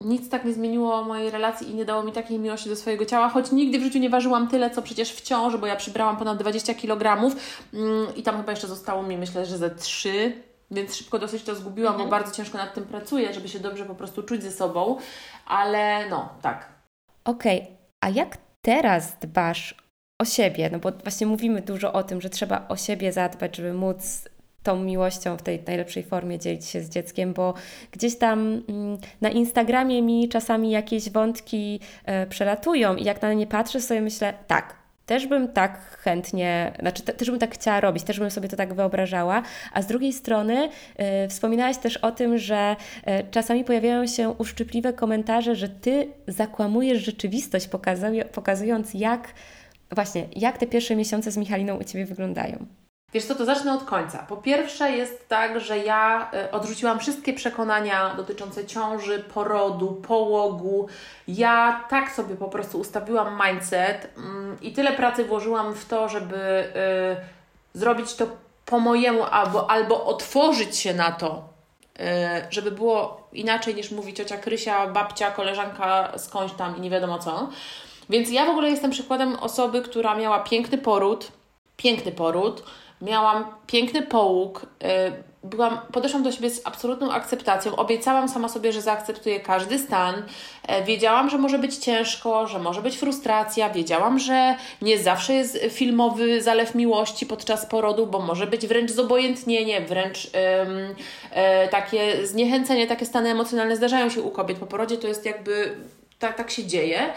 nic 0.05 0.29
tak 0.29 0.45
nie 0.45 0.53
zmieniło 0.53 1.03
mojej 1.03 1.31
relacji 1.31 1.69
i 1.69 1.75
nie 1.75 1.85
dało 1.85 2.03
mi 2.03 2.11
takiej 2.11 2.39
miłości 2.39 2.69
do 2.69 2.75
swojego 2.75 3.05
ciała, 3.05 3.29
choć 3.29 3.51
nigdy 3.51 3.79
w 3.79 3.83
życiu 3.83 3.99
nie 3.99 4.09
ważyłam 4.09 4.47
tyle, 4.47 4.69
co 4.69 4.81
przecież 4.81 5.13
w 5.13 5.21
ciąży, 5.21 5.57
bo 5.57 5.67
ja 5.67 5.75
przybrałam 5.75 6.17
ponad 6.17 6.37
20 6.37 6.73
kg 6.73 7.31
mm, 7.73 8.15
i 8.15 8.23
tam 8.23 8.37
chyba 8.37 8.51
jeszcze 8.51 8.67
zostało 8.67 9.03
mi, 9.03 9.17
myślę, 9.17 9.45
że 9.45 9.57
ze 9.57 9.69
3, 9.69 10.41
więc 10.71 10.95
szybko 10.95 11.19
dosyć 11.19 11.43
to 11.43 11.55
zgubiłam, 11.55 11.93
mhm. 11.93 12.09
bo 12.09 12.15
bardzo 12.15 12.31
ciężko 12.31 12.57
nad 12.57 12.73
tym 12.73 12.85
pracuję, 12.85 13.33
żeby 13.33 13.47
się 13.47 13.59
dobrze 13.59 13.85
po 13.85 13.95
prostu 13.95 14.23
czuć 14.23 14.43
ze 14.43 14.51
sobą, 14.51 14.97
ale 15.45 16.09
no, 16.09 16.29
tak. 16.41 16.69
Okej, 17.25 17.61
okay. 17.61 17.75
a 18.01 18.09
jak 18.09 18.37
teraz 18.61 19.19
dbasz 19.19 19.75
o 20.21 20.25
siebie? 20.25 20.69
No 20.71 20.79
bo 20.79 20.91
właśnie 20.91 21.27
mówimy 21.27 21.61
dużo 21.61 21.93
o 21.93 22.03
tym, 22.03 22.21
że 22.21 22.29
trzeba 22.29 22.67
o 22.67 22.77
siebie 22.77 23.11
zadbać, 23.11 23.55
żeby 23.55 23.73
móc 23.73 24.29
tą 24.65 24.83
miłością 24.83 25.37
w 25.37 25.41
tej 25.41 25.63
najlepszej 25.67 26.03
formie 26.03 26.39
dzielić 26.39 26.65
się 26.65 26.81
z 26.81 26.89
dzieckiem, 26.89 27.33
bo 27.33 27.53
gdzieś 27.91 28.17
tam 28.17 28.61
mm, 28.69 28.97
na 29.21 29.29
Instagramie 29.29 30.01
mi 30.01 30.29
czasami 30.29 30.71
jakieś 30.71 31.09
wątki 31.09 31.79
e, 32.05 32.27
przelatują 32.27 32.95
i 32.95 33.03
jak 33.03 33.21
na 33.21 33.33
nie 33.33 33.47
patrzę, 33.47 33.81
sobie 33.81 34.01
myślę, 34.01 34.33
tak, 34.47 34.75
też 35.05 35.27
bym 35.27 35.47
tak 35.47 35.79
chętnie, 35.79 36.73
znaczy 36.79 37.03
te, 37.03 37.13
też 37.13 37.31
bym 37.31 37.39
tak 37.39 37.53
chciała 37.53 37.79
robić, 37.79 38.03
też 38.03 38.19
bym 38.19 38.31
sobie 38.31 38.49
to 38.49 38.55
tak 38.55 38.73
wyobrażała, 38.73 39.41
a 39.73 39.81
z 39.81 39.87
drugiej 39.87 40.13
strony 40.13 40.69
y, 41.25 41.29
wspominałaś 41.29 41.77
też 41.77 41.97
o 41.97 42.11
tym, 42.11 42.37
że 42.37 42.75
y, 43.07 43.31
czasami 43.31 43.63
pojawiają 43.63 44.07
się 44.07 44.29
uszczypliwe 44.29 44.93
komentarze, 44.93 45.55
że 45.55 45.69
ty 45.69 46.07
zakłamujesz 46.27 47.05
rzeczywistość, 47.05 47.69
pokazując 48.31 48.93
jak 48.93 49.33
właśnie, 49.91 50.27
jak 50.35 50.57
te 50.57 50.67
pierwsze 50.67 50.95
miesiące 50.95 51.31
z 51.31 51.37
Michaliną 51.37 51.77
u 51.77 51.83
Ciebie 51.83 52.05
wyglądają. 52.05 52.65
Wiesz 53.15 53.25
co, 53.25 53.35
to 53.35 53.45
zacznę 53.45 53.73
od 53.73 53.83
końca. 53.83 54.25
Po 54.29 54.37
pierwsze 54.37 54.91
jest 54.91 55.29
tak, 55.29 55.59
że 55.59 55.77
ja 55.77 56.31
e, 56.33 56.51
odrzuciłam 56.51 56.99
wszystkie 56.99 57.33
przekonania 57.33 58.13
dotyczące 58.17 58.65
ciąży, 58.65 59.19
porodu, 59.19 59.87
połogu. 60.07 60.87
Ja 61.27 61.85
tak 61.89 62.11
sobie 62.11 62.35
po 62.35 62.47
prostu 62.47 62.79
ustawiłam 62.79 63.41
mindset 63.45 64.07
mm, 64.17 64.57
i 64.61 64.73
tyle 64.73 64.91
pracy 64.91 65.25
włożyłam 65.25 65.73
w 65.73 65.85
to, 65.85 66.09
żeby 66.09 66.35
y, 67.75 67.79
zrobić 67.79 68.13
to 68.13 68.27
po 68.65 68.79
mojemu 68.79 69.23
albo, 69.23 69.69
albo 69.69 70.05
otworzyć 70.05 70.77
się 70.77 70.93
na 70.93 71.11
to, 71.11 71.49
y, 71.99 72.03
żeby 72.49 72.71
było 72.71 73.27
inaczej 73.33 73.75
niż 73.75 73.91
mówi 73.91 74.13
ciocia 74.13 74.37
Krysia, 74.37 74.87
babcia, 74.87 75.31
koleżanka 75.31 76.11
skądś 76.17 76.53
tam 76.53 76.77
i 76.77 76.81
nie 76.81 76.89
wiadomo 76.89 77.19
co. 77.19 77.49
Więc 78.09 78.31
ja 78.31 78.45
w 78.45 78.49
ogóle 78.49 78.69
jestem 78.69 78.91
przykładem 78.91 79.35
osoby, 79.35 79.81
która 79.81 80.15
miała 80.15 80.39
piękny 80.39 80.77
poród, 80.77 81.31
piękny 81.77 82.11
poród, 82.11 82.63
miałam 83.05 83.45
piękny 83.67 84.01
połóg, 84.01 84.65
y, 84.83 85.35
byłam, 85.45 85.79
podeszłam 85.91 86.23
do 86.23 86.31
siebie 86.31 86.49
z 86.49 86.61
absolutną 86.67 87.11
akceptacją, 87.11 87.75
obiecałam 87.75 88.29
sama 88.29 88.49
sobie, 88.49 88.73
że 88.73 88.81
zaakceptuję 88.81 89.39
każdy 89.39 89.79
stan, 89.79 90.23
e, 90.67 90.83
wiedziałam, 90.83 91.29
że 91.29 91.37
może 91.37 91.59
być 91.59 91.77
ciężko, 91.77 92.47
że 92.47 92.59
może 92.59 92.81
być 92.81 92.97
frustracja, 92.97 93.69
wiedziałam, 93.69 94.19
że 94.19 94.55
nie 94.81 94.99
zawsze 94.99 95.33
jest 95.33 95.59
filmowy 95.69 96.41
zalew 96.41 96.75
miłości 96.75 97.25
podczas 97.25 97.65
porodu, 97.65 98.07
bo 98.07 98.19
może 98.19 98.47
być 98.47 98.67
wręcz 98.67 98.91
zobojętnienie, 98.91 99.81
wręcz 99.81 100.25
ym, 100.25 100.95
e, 101.31 101.67
takie 101.67 102.27
zniechęcenie, 102.27 102.87
takie 102.87 103.05
stany 103.05 103.29
emocjonalne 103.29 103.75
zdarzają 103.75 104.09
się 104.09 104.21
u 104.21 104.31
kobiet. 104.31 104.57
Po 104.57 104.65
porodzie, 104.65 104.97
to 104.97 105.07
jest 105.07 105.25
jakby, 105.25 105.77
tak, 106.19 106.37
tak 106.37 106.51
się 106.51 106.65
dzieje. 106.65 107.13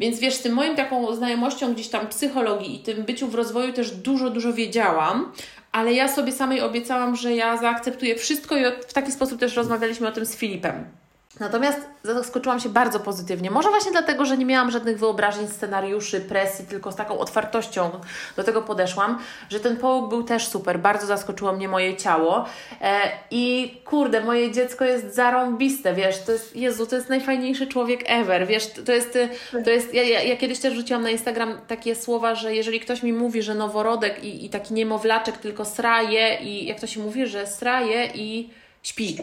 Więc 0.00 0.20
wiesz, 0.20 0.34
z 0.34 0.42
tym 0.42 0.52
moim 0.52 0.76
taką 0.76 1.14
znajomością 1.14 1.74
gdzieś 1.74 1.88
tam 1.88 2.06
psychologii 2.06 2.76
i 2.76 2.78
tym 2.78 3.04
byciu 3.04 3.28
w 3.28 3.34
rozwoju 3.34 3.72
też 3.72 3.90
dużo, 3.90 4.30
dużo 4.30 4.52
wiedziałam, 4.52 5.32
ale 5.72 5.92
ja 5.92 6.08
sobie 6.08 6.32
samej 6.32 6.60
obiecałam, 6.60 7.16
że 7.16 7.34
ja 7.34 7.56
zaakceptuję 7.56 8.16
wszystko 8.16 8.56
i 8.56 8.62
w 8.88 8.92
taki 8.92 9.12
sposób 9.12 9.40
też 9.40 9.56
rozmawialiśmy 9.56 10.08
o 10.08 10.12
tym 10.12 10.26
z 10.26 10.36
Filipem. 10.36 11.03
Natomiast 11.40 11.80
zaskoczyłam 12.04 12.60
się 12.60 12.68
bardzo 12.68 13.00
pozytywnie. 13.00 13.50
Może 13.50 13.68
właśnie 13.70 13.92
dlatego, 13.92 14.24
że 14.24 14.38
nie 14.38 14.46
miałam 14.46 14.70
żadnych 14.70 14.98
wyobrażeń, 14.98 15.48
scenariuszy, 15.48 16.20
presji, 16.20 16.66
tylko 16.66 16.92
z 16.92 16.96
taką 16.96 17.18
otwartością 17.18 17.90
do 18.36 18.44
tego 18.44 18.62
podeszłam, 18.62 19.18
że 19.50 19.60
ten 19.60 19.76
połóg 19.76 20.10
był 20.10 20.22
też 20.22 20.48
super. 20.48 20.78
Bardzo 20.78 21.06
zaskoczyło 21.06 21.52
mnie 21.52 21.68
moje 21.68 21.96
ciało. 21.96 22.44
E, 22.80 23.00
I 23.30 23.74
kurde, 23.84 24.20
moje 24.20 24.52
dziecko 24.52 24.84
jest 24.84 25.14
zarąbiste, 25.14 25.94
wiesz, 25.94 26.22
to 26.22 26.32
jest, 26.32 26.56
Jezu, 26.56 26.86
to 26.86 26.96
jest 26.96 27.08
najfajniejszy 27.08 27.66
człowiek 27.66 28.00
ever, 28.06 28.46
wiesz, 28.46 28.66
to 28.86 28.92
jest, 28.92 29.18
to 29.64 29.70
jest 29.70 29.94
ja, 29.94 30.02
ja, 30.02 30.22
ja 30.22 30.36
kiedyś 30.36 30.58
też 30.58 30.74
rzuciłam 30.74 31.02
na 31.02 31.10
Instagram 31.10 31.58
takie 31.66 31.94
słowa, 31.94 32.34
że 32.34 32.54
jeżeli 32.54 32.80
ktoś 32.80 33.02
mi 33.02 33.12
mówi, 33.12 33.42
że 33.42 33.54
noworodek 33.54 34.24
i, 34.24 34.44
i 34.44 34.50
taki 34.50 34.74
niemowlaczek 34.74 35.38
tylko 35.38 35.64
sraje 35.64 36.38
i 36.42 36.66
jak 36.66 36.80
to 36.80 36.86
się 36.86 37.00
mówi, 37.00 37.26
że 37.26 37.46
sraje 37.46 38.06
i 38.14 38.50
śpi 38.82 39.16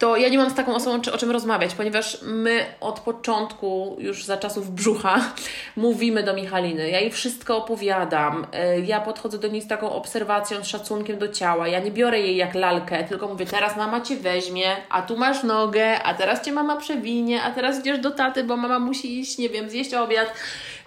to 0.00 0.16
ja 0.16 0.28
nie 0.28 0.38
mam 0.38 0.50
z 0.50 0.54
taką 0.54 0.74
osobą 0.74 1.00
o 1.12 1.18
czym 1.18 1.30
rozmawiać, 1.30 1.74
ponieważ 1.74 2.18
my 2.22 2.66
od 2.80 3.00
początku, 3.00 3.96
już 3.98 4.24
za 4.24 4.36
czasów 4.36 4.74
brzucha, 4.74 5.20
mówimy 5.76 6.22
do 6.22 6.34
Michaliny. 6.34 6.90
Ja 6.90 7.00
jej 7.00 7.10
wszystko 7.10 7.56
opowiadam. 7.56 8.46
E, 8.52 8.80
ja 8.80 9.00
podchodzę 9.00 9.38
do 9.38 9.48
niej 9.48 9.62
z 9.62 9.68
taką 9.68 9.92
obserwacją, 9.92 10.64
z 10.64 10.66
szacunkiem 10.66 11.18
do 11.18 11.28
ciała. 11.28 11.68
Ja 11.68 11.80
nie 11.80 11.90
biorę 11.90 12.20
jej 12.20 12.36
jak 12.36 12.54
lalkę, 12.54 13.04
tylko 13.04 13.28
mówię, 13.28 13.46
teraz 13.46 13.76
mama 13.76 14.00
cię 14.00 14.16
weźmie, 14.16 14.76
a 14.90 15.02
tu 15.02 15.16
masz 15.16 15.42
nogę, 15.42 16.02
a 16.02 16.14
teraz 16.14 16.44
cię 16.44 16.52
mama 16.52 16.76
przewinie, 16.76 17.42
a 17.42 17.50
teraz 17.50 17.80
idziesz 17.80 17.98
do 17.98 18.10
taty, 18.10 18.44
bo 18.44 18.56
mama 18.56 18.78
musi 18.78 19.20
iść, 19.20 19.38
nie 19.38 19.48
wiem, 19.48 19.70
zjeść 19.70 19.94
obiad. 19.94 20.32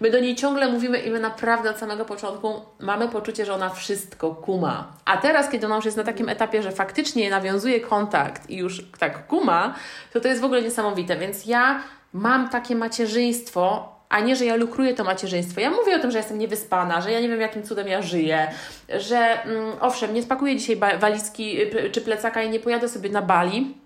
My 0.01 0.11
do 0.11 0.19
niej 0.19 0.35
ciągle 0.35 0.67
mówimy 0.71 0.99
i 0.99 1.11
my 1.11 1.19
naprawdę 1.19 1.69
od 1.69 1.77
samego 1.77 2.05
początku 2.05 2.61
mamy 2.79 3.09
poczucie, 3.09 3.45
że 3.45 3.53
ona 3.53 3.69
wszystko 3.69 4.35
kuma. 4.35 4.93
A 5.05 5.17
teraz, 5.17 5.49
kiedy 5.49 5.65
ona 5.65 5.75
już 5.75 5.85
jest 5.85 5.97
na 5.97 6.03
takim 6.03 6.29
etapie, 6.29 6.63
że 6.63 6.71
faktycznie 6.71 7.29
nawiązuje 7.29 7.79
kontakt 7.79 8.49
i 8.49 8.57
już 8.57 8.85
tak 8.99 9.27
kuma, 9.27 9.75
to 10.13 10.19
to 10.19 10.27
jest 10.27 10.41
w 10.41 10.45
ogóle 10.45 10.61
niesamowite. 10.61 11.17
Więc 11.17 11.45
ja 11.45 11.83
mam 12.13 12.49
takie 12.49 12.75
macierzyństwo, 12.75 13.93
a 14.09 14.19
nie, 14.19 14.35
że 14.35 14.45
ja 14.45 14.55
lukruję 14.55 14.93
to 14.93 15.03
macierzyństwo. 15.03 15.61
Ja 15.61 15.69
mówię 15.69 15.95
o 15.95 15.99
tym, 15.99 16.11
że 16.11 16.17
jestem 16.17 16.37
niewyspana, 16.37 17.01
że 17.01 17.11
ja 17.11 17.19
nie 17.19 17.29
wiem, 17.29 17.41
jakim 17.41 17.63
cudem 17.63 17.87
ja 17.87 18.01
żyję, 18.01 18.51
że 18.89 19.43
mm, 19.43 19.71
owszem, 19.79 20.13
nie 20.13 20.23
spakuję 20.23 20.57
dzisiaj 20.57 20.75
walizki 20.99 21.61
y, 21.61 21.89
czy 21.91 22.01
plecaka 22.01 22.43
i 22.43 22.49
nie 22.49 22.59
pojadę 22.59 22.89
sobie 22.89 23.09
na 23.09 23.21
Bali, 23.21 23.77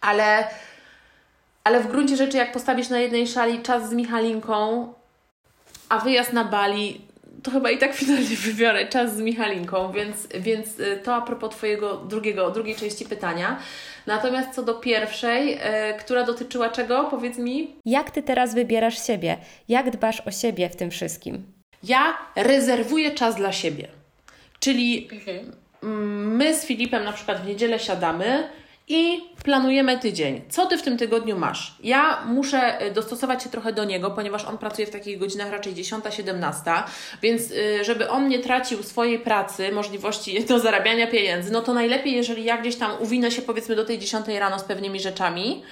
ale, 0.00 0.44
ale 1.64 1.80
w 1.80 1.86
gruncie 1.86 2.16
rzeczy, 2.16 2.36
jak 2.36 2.52
postawisz 2.52 2.88
na 2.88 2.98
jednej 2.98 3.26
szali 3.26 3.62
czas 3.62 3.90
z 3.90 3.92
Michalinką, 3.92 4.92
a 5.88 5.98
wyjazd 5.98 6.32
na 6.32 6.44
Bali 6.44 7.00
to 7.42 7.50
chyba 7.50 7.70
i 7.70 7.78
tak 7.78 7.94
finalnie 7.94 8.36
wybiorę 8.46 8.86
czas 8.86 9.16
z 9.16 9.20
Michalinką, 9.20 9.92
więc, 9.92 10.28
więc 10.40 10.80
y, 10.80 11.00
to 11.04 11.14
a 11.14 11.20
propos 11.20 11.56
Twojego 11.56 11.96
drugiego, 11.96 12.50
drugiej 12.50 12.76
części 12.76 13.04
pytania. 13.04 13.58
Natomiast 14.06 14.50
co 14.50 14.62
do 14.62 14.74
pierwszej, 14.74 15.58
e, 15.60 15.94
która 15.94 16.24
dotyczyła 16.24 16.68
czego, 16.68 17.04
powiedz 17.04 17.38
mi? 17.38 17.76
Jak 17.84 18.10
Ty 18.10 18.22
teraz 18.22 18.54
wybierasz 18.54 19.06
siebie? 19.06 19.38
Jak 19.68 19.90
dbasz 19.90 20.20
o 20.20 20.30
siebie 20.30 20.68
w 20.68 20.76
tym 20.76 20.90
wszystkim? 20.90 21.44
Ja 21.82 22.18
rezerwuję 22.36 23.10
czas 23.10 23.34
dla 23.34 23.52
siebie. 23.52 23.88
Czyli 24.60 25.08
mhm. 25.12 25.52
my 26.36 26.54
z 26.54 26.66
Filipem 26.66 27.04
na 27.04 27.12
przykład 27.12 27.42
w 27.42 27.46
niedzielę 27.46 27.78
siadamy 27.78 28.48
i 28.88 29.20
planujemy 29.44 29.98
tydzień. 29.98 30.42
Co 30.48 30.66
ty 30.66 30.78
w 30.78 30.82
tym 30.82 30.98
tygodniu 30.98 31.38
masz? 31.38 31.74
Ja 31.82 32.22
muszę 32.26 32.86
y, 32.86 32.90
dostosować 32.90 33.42
się 33.42 33.48
trochę 33.48 33.72
do 33.72 33.84
niego, 33.84 34.10
ponieważ 34.10 34.44
on 34.44 34.58
pracuje 34.58 34.86
w 34.86 34.90
takich 34.90 35.18
godzinach 35.18 35.50
raczej 35.50 35.74
10-17, 35.74 36.82
więc 37.22 37.50
y, 37.50 37.84
żeby 37.84 38.08
on 38.08 38.28
nie 38.28 38.38
tracił 38.38 38.82
swojej 38.82 39.18
pracy, 39.18 39.72
możliwości 39.72 40.44
do 40.48 40.58
zarabiania 40.58 41.06
pieniędzy, 41.06 41.52
no 41.52 41.60
to 41.60 41.74
najlepiej, 41.74 42.14
jeżeli 42.14 42.44
ja 42.44 42.58
gdzieś 42.58 42.76
tam 42.76 42.90
uwinę 43.00 43.30
się 43.30 43.42
powiedzmy 43.42 43.76
do 43.76 43.84
tej 43.84 43.98
10 43.98 44.28
rano 44.28 44.58
z 44.58 44.64
pewnymi 44.64 45.00
rzeczami, 45.00 45.62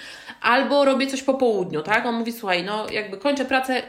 albo 0.40 0.84
robię 0.84 1.06
coś 1.06 1.22
po 1.22 1.34
południu, 1.34 1.82
tak? 1.82 2.06
On 2.06 2.14
mówi, 2.14 2.32
słuchaj, 2.32 2.64
no 2.64 2.90
jakby 2.90 3.16
kończę 3.16 3.44
pracę, 3.44 3.82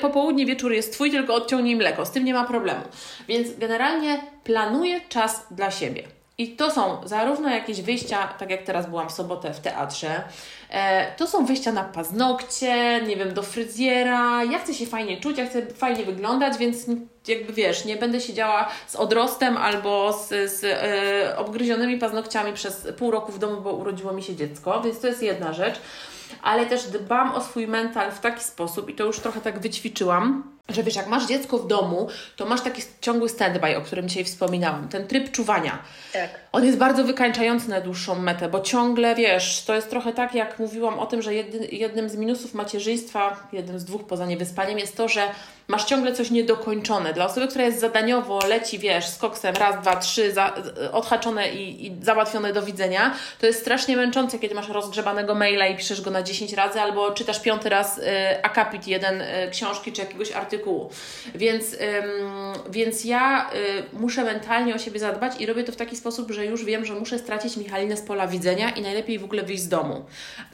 popołudnie, 0.00 0.46
wieczór 0.46 0.72
jest 0.72 0.92
Twój, 0.92 1.10
tylko 1.10 1.34
odciągnij 1.34 1.76
mleko, 1.76 2.06
z 2.06 2.10
tym 2.10 2.24
nie 2.24 2.34
ma 2.34 2.44
problemu. 2.44 2.80
Więc 3.28 3.58
generalnie 3.58 4.20
planuję 4.44 5.00
czas 5.08 5.46
dla 5.50 5.70
siebie. 5.70 6.02
I 6.38 6.56
to 6.56 6.70
są 6.70 7.00
zarówno 7.04 7.50
jakieś 7.50 7.82
wyjścia, 7.82 8.28
tak 8.38 8.50
jak 8.50 8.62
teraz 8.62 8.86
byłam 8.86 9.08
w 9.08 9.12
sobotę 9.12 9.54
w 9.54 9.60
teatrze, 9.60 10.22
e, 10.70 11.12
to 11.16 11.26
są 11.26 11.46
wyjścia 11.46 11.72
na 11.72 11.84
paznokcie, 11.84 13.00
nie 13.06 13.16
wiem, 13.16 13.34
do 13.34 13.42
fryzjera. 13.42 14.44
Ja 14.44 14.58
chcę 14.58 14.74
się 14.74 14.86
fajnie 14.86 15.20
czuć, 15.20 15.38
ja 15.38 15.46
chcę 15.46 15.66
fajnie 15.66 16.04
wyglądać, 16.04 16.58
więc 16.58 16.86
jakby 17.28 17.52
wiesz, 17.52 17.84
nie 17.84 17.96
będę 17.96 18.20
siedziała 18.20 18.68
z 18.86 18.96
odrostem 18.96 19.56
albo 19.56 20.12
z, 20.12 20.28
z 20.28 20.64
e, 20.64 21.38
obgryzionymi 21.38 21.98
paznokciami 21.98 22.52
przez 22.52 22.88
pół 22.98 23.10
roku 23.10 23.32
w 23.32 23.38
domu, 23.38 23.60
bo 23.60 23.72
urodziło 23.72 24.12
mi 24.12 24.22
się 24.22 24.36
dziecko, 24.36 24.80
więc 24.80 25.00
to 25.00 25.06
jest 25.06 25.22
jedna 25.22 25.52
rzecz. 25.52 25.80
Ale 26.42 26.66
też 26.66 26.82
dbam 26.82 27.32
o 27.32 27.40
swój 27.40 27.66
mental 27.66 28.12
w 28.12 28.20
taki 28.20 28.44
sposób, 28.44 28.90
i 28.90 28.94
to 28.94 29.04
już 29.04 29.20
trochę 29.20 29.40
tak 29.40 29.58
wyćwiczyłam, 29.58 30.53
że 30.68 30.82
wiesz, 30.82 30.96
jak 30.96 31.06
masz 31.06 31.26
dziecko 31.26 31.58
w 31.58 31.66
domu, 31.66 32.08
to 32.36 32.46
masz 32.46 32.60
taki 32.60 32.82
ciągły 33.00 33.28
standby, 33.28 33.76
o 33.76 33.80
którym 33.80 34.08
dzisiaj 34.08 34.24
wspominałam, 34.24 34.88
ten 34.88 35.06
tryb 35.06 35.30
czuwania. 35.30 35.78
Tak. 36.12 36.30
On 36.52 36.64
jest 36.64 36.78
bardzo 36.78 37.04
wykańczający 37.04 37.70
na 37.70 37.80
dłuższą 37.80 38.14
metę, 38.14 38.48
bo 38.48 38.60
ciągle, 38.60 39.14
wiesz, 39.14 39.64
to 39.66 39.74
jest 39.74 39.90
trochę 39.90 40.12
tak, 40.12 40.34
jak 40.34 40.58
mówiłam 40.58 40.98
o 40.98 41.06
tym, 41.06 41.22
że 41.22 41.34
jedy, 41.34 41.68
jednym 41.72 42.08
z 42.08 42.16
minusów 42.16 42.54
macierzyństwa, 42.54 43.48
jednym 43.52 43.78
z 43.78 43.84
dwóch 43.84 44.06
poza 44.06 44.26
niewyspaniem, 44.26 44.78
jest 44.78 44.96
to, 44.96 45.08
że 45.08 45.22
masz 45.68 45.84
ciągle 45.84 46.12
coś 46.12 46.30
niedokończone. 46.30 47.14
Dla 47.14 47.26
osoby, 47.26 47.48
która 47.48 47.64
jest 47.64 47.80
zadaniowo, 47.80 48.40
leci, 48.48 48.78
wiesz, 48.78 49.06
z 49.06 49.18
koksem 49.18 49.54
raz, 49.54 49.80
dwa, 49.80 49.96
trzy, 49.96 50.32
za, 50.32 50.54
odhaczone 50.92 51.52
i, 51.52 51.86
i 51.86 51.96
załatwione 52.02 52.52
do 52.52 52.62
widzenia, 52.62 53.14
to 53.40 53.46
jest 53.46 53.60
strasznie 53.60 53.96
męczące, 53.96 54.38
kiedy 54.38 54.54
masz 54.54 54.68
rozgrzebanego 54.68 55.34
maila 55.34 55.66
i 55.66 55.76
piszesz 55.76 56.00
go 56.00 56.10
na 56.10 56.22
10 56.22 56.52
razy, 56.52 56.80
albo 56.80 57.10
czytasz 57.10 57.40
piąty 57.40 57.68
raz 57.68 57.98
y, 57.98 58.02
akapit 58.42 58.86
jeden 58.86 59.20
y, 59.20 59.50
książki 59.50 59.92
czy 59.92 60.00
jakiegoś 60.00 60.32
artykułu. 60.32 60.53
Więc, 61.34 61.72
ym, 61.72 61.78
więc 62.70 63.04
ja 63.04 63.50
y, 63.50 63.98
muszę 63.98 64.24
mentalnie 64.24 64.74
o 64.74 64.78
siebie 64.78 65.00
zadbać 65.00 65.40
i 65.40 65.46
robię 65.46 65.64
to 65.64 65.72
w 65.72 65.76
taki 65.76 65.96
sposób, 65.96 66.30
że 66.30 66.46
już 66.46 66.64
wiem, 66.64 66.84
że 66.84 66.94
muszę 66.94 67.18
stracić 67.18 67.56
Michalinę 67.56 67.96
z 67.96 68.02
pola 68.02 68.26
widzenia 68.26 68.70
i 68.70 68.82
najlepiej 68.82 69.18
w 69.18 69.24
ogóle 69.24 69.42
wyjść 69.42 69.62
z 69.62 69.68
domu. 69.68 70.04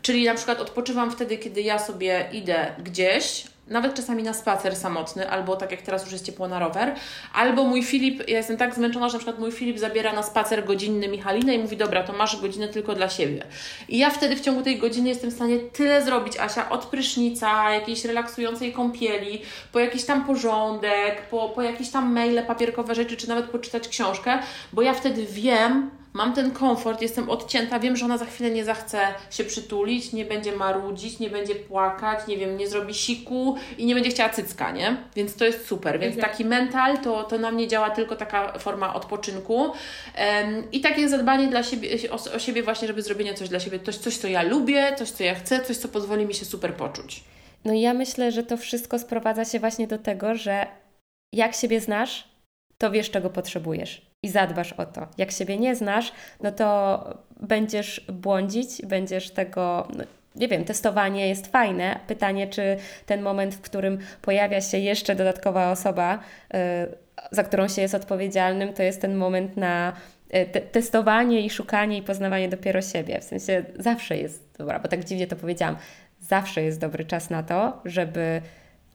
Czyli 0.02 0.24
na 0.24 0.34
przykład 0.34 0.60
odpoczywam 0.60 1.10
wtedy, 1.10 1.38
kiedy 1.38 1.62
ja 1.62 1.78
sobie 1.78 2.28
idę 2.32 2.66
gdzieś, 2.84 3.44
nawet 3.70 3.94
czasami 3.94 4.22
na 4.22 4.34
spacer 4.34 4.76
samotny, 4.76 5.30
albo 5.30 5.56
tak 5.56 5.70
jak 5.70 5.82
teraz 5.82 6.02
już 6.02 6.12
jest 6.12 6.24
ciepło 6.24 6.48
na 6.48 6.58
rower, 6.58 6.94
albo 7.34 7.64
mój 7.64 7.82
Filip, 7.82 8.28
ja 8.28 8.36
jestem 8.36 8.56
tak 8.56 8.74
zmęczona, 8.74 9.08
że 9.08 9.12
na 9.12 9.18
przykład 9.18 9.38
mój 9.38 9.52
Filip 9.52 9.78
zabiera 9.78 10.12
na 10.12 10.22
spacer 10.22 10.64
godzinny 10.64 11.08
Michalinę 11.08 11.54
i 11.54 11.58
mówi, 11.58 11.76
dobra, 11.76 12.02
to 12.02 12.12
masz 12.12 12.40
godzinę 12.40 12.68
tylko 12.68 12.94
dla 12.94 13.08
siebie. 13.08 13.42
I 13.88 13.98
ja 13.98 14.10
wtedy 14.10 14.36
w 14.36 14.40
ciągu 14.40 14.62
tej 14.62 14.78
godziny 14.78 15.08
jestem 15.08 15.30
w 15.30 15.34
stanie 15.34 15.58
tyle 15.58 16.04
zrobić, 16.04 16.38
Asia, 16.38 16.70
od 16.70 16.86
prysznica, 16.86 17.70
jakiejś 17.70 18.04
relaksującej 18.04 18.72
kąpieli, 18.72 19.42
po 19.72 19.78
jakiś 19.78 20.04
tam 20.04 20.24
porządek, 20.24 21.22
po, 21.22 21.48
po 21.48 21.62
jakieś 21.62 21.90
tam 21.90 22.12
maile, 22.12 22.42
papierkowe 22.46 22.94
rzeczy, 22.94 23.16
czy 23.16 23.28
nawet 23.28 23.44
poczytać 23.44 23.88
książkę, 23.88 24.38
bo 24.72 24.82
ja 24.82 24.94
wtedy 24.94 25.26
wiem, 25.26 25.90
mam 26.12 26.34
ten 26.34 26.50
komfort, 26.50 27.02
jestem 27.02 27.30
odcięta, 27.30 27.78
wiem, 27.78 27.96
że 27.96 28.04
ona 28.04 28.18
za 28.18 28.24
chwilę 28.24 28.50
nie 28.50 28.64
zachce 28.64 28.98
się 29.30 29.44
przytulić, 29.44 30.12
nie 30.12 30.24
będzie 30.24 30.52
marudzić, 30.52 31.18
nie 31.18 31.30
będzie 31.30 31.54
płakać, 31.54 32.26
nie 32.26 32.36
wiem, 32.36 32.56
nie 32.56 32.68
zrobi 32.68 32.94
siku 32.94 33.56
i 33.78 33.86
nie 33.86 33.94
będzie 33.94 34.10
chciała 34.10 34.28
cycka, 34.28 34.70
nie? 34.70 34.96
Więc 35.16 35.36
to 35.36 35.44
jest 35.44 35.66
super. 35.66 36.00
Więc 36.00 36.14
mhm. 36.16 36.32
taki 36.32 36.44
mental 36.44 36.98
to, 36.98 37.24
to 37.24 37.38
na 37.38 37.50
mnie 37.50 37.68
działa 37.68 37.90
tylko 37.90 38.16
taka 38.16 38.58
forma 38.58 38.94
odpoczynku 38.94 39.62
um, 39.62 39.72
i 40.72 40.80
takie 40.80 41.08
zadbanie 41.08 41.48
dla 41.48 41.62
siebie, 41.62 41.88
o, 42.10 42.34
o 42.36 42.38
siebie 42.38 42.62
właśnie, 42.62 42.88
żeby 42.88 43.02
zrobienie 43.02 43.34
coś 43.34 43.48
dla 43.48 43.60
siebie, 43.60 43.80
coś, 43.80 43.96
coś, 43.96 44.16
co 44.16 44.28
ja 44.28 44.42
lubię, 44.42 44.94
coś, 44.98 45.10
co 45.10 45.24
ja 45.24 45.34
chcę, 45.34 45.60
coś, 45.60 45.76
co 45.76 45.88
pozwoli 45.88 46.26
mi 46.26 46.34
się 46.34 46.44
super 46.44 46.74
poczuć. 46.74 47.24
No 47.64 47.72
i 47.72 47.80
ja 47.80 47.94
myślę, 47.94 48.32
że 48.32 48.42
to 48.42 48.56
wszystko 48.56 48.98
sprowadza 48.98 49.44
się 49.44 49.60
właśnie 49.60 49.86
do 49.86 49.98
tego, 49.98 50.34
że 50.34 50.66
jak 51.32 51.54
siebie 51.54 51.80
znasz, 51.80 52.28
to 52.78 52.90
wiesz, 52.90 53.10
czego 53.10 53.30
potrzebujesz 53.30 54.09
i 54.22 54.28
zadbasz 54.28 54.72
o 54.72 54.86
to. 54.86 55.06
Jak 55.18 55.30
siebie 55.30 55.58
nie 55.58 55.76
znasz, 55.76 56.12
no 56.42 56.52
to 56.52 57.04
będziesz 57.40 58.06
błądzić, 58.12 58.86
będziesz 58.86 59.30
tego. 59.30 59.88
No, 59.96 60.04
nie 60.36 60.48
wiem, 60.48 60.64
testowanie 60.64 61.28
jest 61.28 61.46
fajne. 61.46 62.00
Pytanie, 62.06 62.48
czy 62.48 62.76
ten 63.06 63.22
moment, 63.22 63.54
w 63.54 63.60
którym 63.60 63.98
pojawia 64.22 64.60
się 64.60 64.78
jeszcze 64.78 65.14
dodatkowa 65.14 65.70
osoba, 65.70 66.18
yy, 66.52 66.58
za 67.30 67.44
którą 67.44 67.68
się 67.68 67.82
jest 67.82 67.94
odpowiedzialnym, 67.94 68.72
to 68.72 68.82
jest 68.82 69.00
ten 69.00 69.16
moment 69.16 69.56
na 69.56 69.92
y, 70.34 70.46
te 70.46 70.60
testowanie 70.60 71.40
i 71.40 71.50
szukanie 71.50 71.98
i 71.98 72.02
poznawanie 72.02 72.48
dopiero 72.48 72.82
siebie. 72.82 73.20
W 73.20 73.24
sensie 73.24 73.64
zawsze 73.78 74.16
jest, 74.16 74.56
dobra, 74.58 74.78
bo 74.78 74.88
tak 74.88 75.04
dziwnie 75.04 75.26
to 75.26 75.36
powiedziałam, 75.36 75.76
zawsze 76.20 76.62
jest 76.62 76.80
dobry 76.80 77.04
czas 77.04 77.30
na 77.30 77.42
to, 77.42 77.80
żeby 77.84 78.42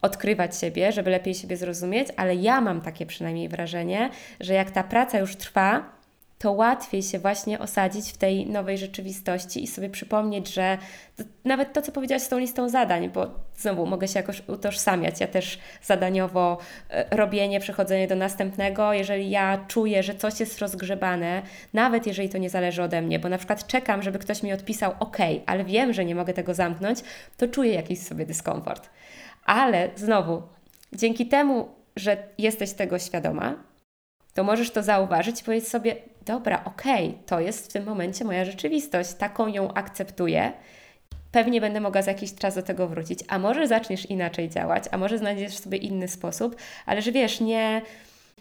odkrywać 0.01 0.57
siebie, 0.57 0.91
żeby 0.91 1.09
lepiej 1.09 1.33
siebie 1.33 1.57
zrozumieć, 1.57 2.07
ale 2.17 2.35
ja 2.35 2.61
mam 2.61 2.81
takie 2.81 3.05
przynajmniej 3.05 3.49
wrażenie, 3.49 4.09
że 4.39 4.53
jak 4.53 4.71
ta 4.71 4.83
praca 4.83 5.19
już 5.19 5.35
trwa, 5.35 5.95
to 6.39 6.51
łatwiej 6.51 7.03
się 7.03 7.19
właśnie 7.19 7.59
osadzić 7.59 8.11
w 8.11 8.17
tej 8.17 8.47
nowej 8.47 8.77
rzeczywistości 8.77 9.63
i 9.63 9.67
sobie 9.67 9.89
przypomnieć, 9.89 10.53
że 10.53 10.77
to, 11.17 11.23
nawet 11.45 11.73
to, 11.73 11.81
co 11.81 11.91
powiedziałaś 11.91 12.21
z 12.21 12.27
tą 12.27 12.37
listą 12.37 12.69
zadań, 12.69 13.09
bo 13.09 13.27
znowu 13.57 13.85
mogę 13.85 14.07
się 14.07 14.19
jakoś 14.19 14.41
utożsamiać. 14.47 15.19
Ja 15.19 15.27
też 15.27 15.59
zadaniowo 15.83 16.57
e, 16.89 17.17
robienie, 17.17 17.59
przechodzenie 17.59 18.07
do 18.07 18.15
następnego, 18.15 18.93
jeżeli 18.93 19.29
ja 19.29 19.65
czuję, 19.67 20.03
że 20.03 20.15
coś 20.15 20.39
jest 20.39 20.59
rozgrzebane, 20.59 21.41
nawet 21.73 22.07
jeżeli 22.07 22.29
to 22.29 22.37
nie 22.37 22.49
zależy 22.49 22.83
ode 22.83 23.01
mnie, 23.01 23.19
bo 23.19 23.29
na 23.29 23.37
przykład 23.37 23.67
czekam, 23.67 24.03
żeby 24.03 24.19
ktoś 24.19 24.43
mi 24.43 24.53
odpisał 24.53 24.91
OK, 24.99 25.17
ale 25.45 25.63
wiem, 25.63 25.93
że 25.93 26.05
nie 26.05 26.15
mogę 26.15 26.33
tego 26.33 26.53
zamknąć, 26.53 26.99
to 27.37 27.47
czuję 27.47 27.73
jakiś 27.73 27.99
sobie 27.99 28.25
dyskomfort. 28.25 28.89
Ale 29.45 29.89
znowu, 29.95 30.41
dzięki 30.93 31.27
temu, 31.27 31.69
że 31.95 32.17
jesteś 32.37 32.73
tego 32.73 32.99
świadoma, 32.99 33.55
to 34.33 34.43
możesz 34.43 34.71
to 34.71 34.83
zauważyć 34.83 35.41
i 35.41 35.43
powiedzieć 35.43 35.69
sobie: 35.69 35.95
Dobra, 36.25 36.63
okej, 36.65 37.07
okay, 37.09 37.19
to 37.25 37.39
jest 37.39 37.69
w 37.69 37.73
tym 37.73 37.85
momencie 37.85 38.25
moja 38.25 38.45
rzeczywistość, 38.45 39.13
taką 39.13 39.47
ją 39.47 39.73
akceptuję. 39.73 40.53
Pewnie 41.31 41.61
będę 41.61 41.81
mogła 41.81 42.01
za 42.01 42.11
jakiś 42.11 42.35
czas 42.35 42.55
do 42.55 42.61
tego 42.61 42.87
wrócić, 42.87 43.19
a 43.27 43.39
może 43.39 43.67
zaczniesz 43.67 44.05
inaczej 44.05 44.49
działać, 44.49 44.83
a 44.91 44.97
może 44.97 45.17
znajdziesz 45.17 45.57
sobie 45.57 45.77
inny 45.77 46.07
sposób, 46.07 46.55
ale 46.85 47.01
że 47.01 47.11
wiesz, 47.11 47.39
nie, 47.39 47.81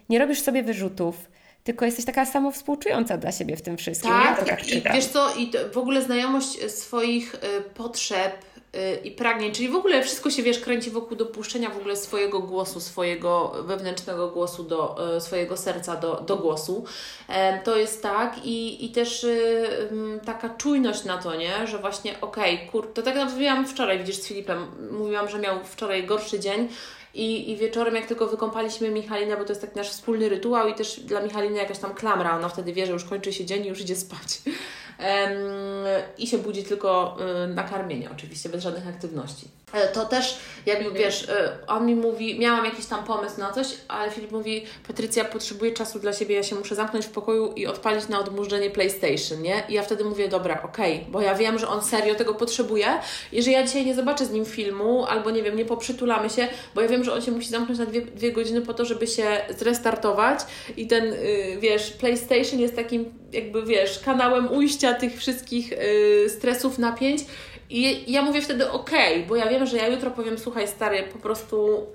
nie 0.09 0.19
robisz 0.19 0.41
sobie 0.41 0.63
wyrzutów, 0.63 1.31
tylko 1.65 1.85
jesteś 1.85 2.05
taka 2.05 2.27
samo 2.27 2.51
współczująca 2.51 3.19
dla 3.19 3.33
siebie 3.33 3.57
w 3.57 3.63
tym 3.63 3.77
wszystkim. 3.77 4.11
Tak, 4.11 4.39
ja 4.39 4.57
tak 4.57 4.69
i, 4.69 4.83
wiesz 4.95 5.07
co, 5.07 5.35
i 5.37 5.51
w 5.73 5.79
ogóle 5.79 6.03
znajomość 6.03 6.71
swoich 6.71 7.35
y, 7.35 7.39
potrzeb 7.75 8.33
i 9.05 9.11
pragnień, 9.11 9.53
czyli 9.53 9.69
w 9.69 9.77
ogóle 9.77 10.03
wszystko 10.03 10.31
się, 10.31 10.43
wiesz, 10.43 10.61
kręci 10.61 10.91
wokół 10.91 11.17
dopuszczenia 11.17 11.71
w 11.71 11.77
ogóle 11.77 11.97
swojego 11.97 12.41
głosu, 12.41 12.81
swojego 12.81 13.53
wewnętrznego 13.63 14.29
głosu, 14.29 14.65
do, 14.65 15.15
e, 15.17 15.21
swojego 15.21 15.57
serca 15.57 15.97
do, 15.97 16.21
do 16.27 16.37
głosu. 16.37 16.85
E, 17.29 17.63
to 17.63 17.77
jest 17.77 18.03
tak 18.03 18.45
i, 18.45 18.85
i 18.85 18.93
też 18.93 19.25
y, 19.25 20.21
taka 20.27 20.49
czujność 20.49 21.05
na 21.05 21.19
to, 21.19 21.35
nie, 21.35 21.67
że 21.67 21.79
właśnie 21.79 22.21
okej, 22.21 22.69
okay, 22.73 22.93
to 22.95 23.03
tak 23.03 23.17
jak 23.17 23.31
mówiłam 23.31 23.67
wczoraj, 23.67 23.99
widzisz, 23.99 24.17
z 24.17 24.29
Filipem, 24.29 24.67
mówiłam, 24.91 25.29
że 25.29 25.39
miał 25.39 25.65
wczoraj 25.65 26.07
gorszy 26.07 26.41
dzień, 26.41 26.69
i, 27.15 27.51
I 27.51 27.57
wieczorem, 27.57 27.95
jak 27.95 28.07
tylko 28.07 28.27
wykąpaliśmy 28.27 28.91
Michalinę, 28.91 29.37
bo 29.37 29.45
to 29.45 29.53
jest 29.53 29.61
taki 29.61 29.77
nasz 29.77 29.91
wspólny 29.91 30.29
rytuał 30.29 30.69
i 30.69 30.75
też 30.75 31.01
dla 31.01 31.21
Michaliny 31.21 31.59
jakaś 31.59 31.79
tam 31.79 31.95
klamra, 31.95 32.37
ona 32.37 32.49
wtedy 32.49 32.73
wie, 32.73 32.87
że 32.87 32.93
już 32.93 33.05
kończy 33.05 33.33
się 33.33 33.45
dzień 33.45 33.65
i 33.65 33.69
już 33.69 33.81
idzie 33.81 33.97
spać. 33.97 34.39
i 36.19 36.27
się 36.27 36.39
budzi 36.39 36.65
tylko 36.65 37.17
y, 37.45 37.49
na 37.55 37.63
karmienie, 37.63 38.09
oczywiście, 38.13 38.49
bez 38.49 38.63
żadnych 38.63 38.89
aktywności. 38.89 39.49
E, 39.75 39.89
to 39.89 40.05
też, 40.05 40.39
jakby 40.67 40.99
wiesz, 40.99 41.29
e, 41.29 41.59
on 41.67 41.87
mi 41.87 41.95
mówi, 41.95 42.39
miałam 42.39 42.65
jakiś 42.65 42.87
tam 42.87 43.05
pomysł 43.05 43.41
na 43.41 43.53
coś, 43.53 43.67
ale 43.89 44.11
Filip 44.11 44.33
mówi, 44.33 44.65
Patrycja, 44.87 45.25
potrzebuje 45.25 45.73
czasu 45.73 45.99
dla 45.99 46.13
siebie, 46.13 46.35
ja 46.35 46.43
się 46.43 46.57
muszę 46.57 46.75
zamknąć 46.75 47.07
w 47.07 47.11
pokoju 47.11 47.53
i 47.53 47.67
odpalić 47.67 48.09
na 48.09 48.19
odmurzenie 48.19 48.71
PlayStation, 48.71 49.43
nie? 49.43 49.63
I 49.69 49.73
ja 49.73 49.83
wtedy 49.83 50.05
mówię, 50.05 50.29
dobra, 50.29 50.63
okej, 50.63 50.97
okay, 50.97 51.11
bo 51.11 51.21
ja 51.21 51.35
wiem, 51.35 51.59
że 51.59 51.69
on 51.69 51.83
serio 51.83 52.15
tego 52.15 52.35
potrzebuje 52.35 52.87
i 53.33 53.43
że 53.43 53.51
ja 53.51 53.63
dzisiaj 53.63 53.87
nie 53.87 53.95
zobaczę 53.95 54.27
z 54.27 54.31
nim 54.31 54.45
filmu, 54.45 55.05
albo 55.05 55.31
nie 55.31 55.43
wiem, 55.43 55.57
nie 55.57 55.65
poprzytulamy 55.65 56.31
się, 56.31 56.49
bo 56.75 56.81
ja 56.81 56.89
wiem, 56.89 57.05
że 57.05 57.15
on 57.15 57.23
się 57.23 57.31
musi 57.31 57.49
zamknąć 57.49 57.79
na 57.79 57.87
dwie, 57.87 58.03
dwie 58.03 58.33
godziny 58.33 58.61
po 58.61 58.75
to, 58.75 58.85
żeby 58.85 59.07
się 59.07 59.41
zrestartować 59.59 60.41
i 60.77 60.87
ten, 60.87 61.05
yy, 61.05 61.59
wiesz, 61.61 61.91
PlayStation 61.91 62.61
jest 62.61 62.77
takim, 62.77 63.24
jakby, 63.35 63.63
wiesz, 63.63 63.99
kanałem 63.99 64.53
ujścia 64.53 64.95
tych 64.95 65.17
wszystkich 65.19 65.71
yy, 65.71 66.31
stresów, 66.31 66.79
napięć, 66.79 67.23
i 67.71 68.13
ja 68.13 68.23
mówię 68.23 68.43
wtedy 68.43 68.71
okej, 68.71 69.15
okay, 69.15 69.29
bo 69.29 69.37
ja 69.37 69.49
wiem, 69.49 69.67
że 69.67 69.77
ja 69.77 69.89
jutro 69.89 70.11
powiem, 70.11 70.39
słuchaj 70.39 70.69
stary, 70.69 71.03
po 71.13 71.19
prostu 71.19 71.87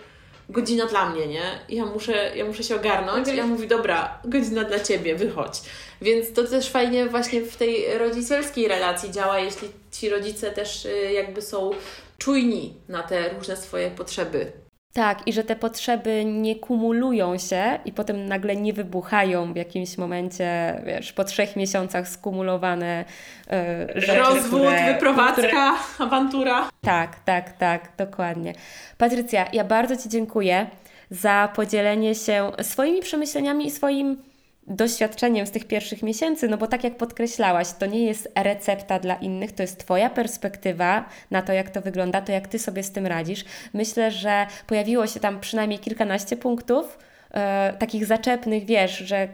godzina 0.50 0.86
dla 0.86 1.10
mnie, 1.10 1.28
nie? 1.28 1.60
Ja 1.70 1.86
muszę, 1.86 2.32
ja 2.36 2.46
muszę 2.46 2.64
się 2.64 2.76
ogarnąć. 2.76 3.28
Ja 3.28 3.46
mówię, 3.46 3.68
dobra, 3.68 4.20
godzina 4.26 4.64
dla 4.64 4.80
Ciebie, 4.80 5.16
wychodź. 5.16 5.62
Więc 6.02 6.34
to 6.34 6.44
też 6.44 6.70
fajnie 6.70 7.06
właśnie 7.06 7.42
w 7.42 7.58
tej 7.58 7.98
rodzicielskiej 7.98 8.68
relacji 8.68 9.12
działa, 9.12 9.40
jeśli 9.40 9.68
ci 9.92 10.10
rodzice 10.10 10.52
też 10.52 10.86
y, 10.86 11.12
jakby 11.14 11.42
są 11.42 11.72
czujni 12.18 12.74
na 12.88 13.04
te 13.04 13.30
różne 13.30 13.58
swoje 13.58 13.92
potrzeby. 13.92 14.52
Tak, 14.94 15.28
i 15.28 15.34
że 15.34 15.44
te 15.44 15.56
potrzeby 15.56 16.26
nie 16.26 16.56
kumulują 16.56 17.38
się 17.38 17.80
i 17.86 17.92
potem 17.92 18.26
nagle 18.26 18.56
nie 18.56 18.74
wybuchają 18.74 19.54
w 19.54 19.56
jakimś 19.56 19.98
momencie, 19.98 20.82
wiesz, 20.86 21.14
po 21.14 21.24
trzech 21.24 21.56
miesiącach 21.56 22.08
skumulowane 22.08 23.06
yy, 23.52 24.02
rzeczy. 24.02 24.20
Rozwód, 24.20 24.62
które, 24.62 24.94
wyprowadzka, 24.94 25.42
które... 25.42 26.08
awantura. 26.08 26.70
Tak, 26.82 27.20
tak, 27.20 27.58
tak, 27.58 27.92
dokładnie. 27.98 28.54
Patrycja, 28.98 29.48
ja 29.54 29.64
bardzo 29.64 29.98
Ci 29.98 30.10
dziękuję 30.10 30.68
za 31.12 31.50
podzielenie 31.56 32.16
się 32.16 32.52
swoimi 32.62 33.02
przemyśleniami 33.02 33.68
i 33.68 33.72
swoim 33.72 34.29
doświadczeniem 34.70 35.48
z 35.48 35.52
tych 35.52 35.68
pierwszych 35.68 36.04
miesięcy, 36.04 36.48
no 36.48 36.58
bo 36.58 36.68
tak 36.68 36.84
jak 36.84 36.98
podkreślałaś, 36.98 37.68
to 37.80 37.86
nie 37.86 38.06
jest 38.06 38.32
recepta 38.36 39.00
dla 39.00 39.16
innych, 39.16 39.52
to 39.52 39.64
jest 39.64 39.80
Twoja 39.80 40.10
perspektywa 40.10 41.06
na 41.32 41.42
to, 41.42 41.54
jak 41.54 41.70
to 41.70 41.82
wygląda, 41.82 42.22
to 42.22 42.32
jak 42.32 42.48
Ty 42.48 42.60
sobie 42.60 42.84
z 42.84 42.92
tym 42.92 43.08
radzisz. 43.08 43.46
Myślę, 43.74 44.12
że 44.12 44.48
pojawiło 44.68 45.08
się 45.08 45.20
tam 45.20 45.40
przynajmniej 45.40 45.80
kilkanaście 45.80 46.38
punktów, 46.38 46.98
e, 47.32 47.74
takich 47.80 48.06
zaczepnych, 48.06 48.66
wiesz, 48.66 48.98
że 48.98 49.28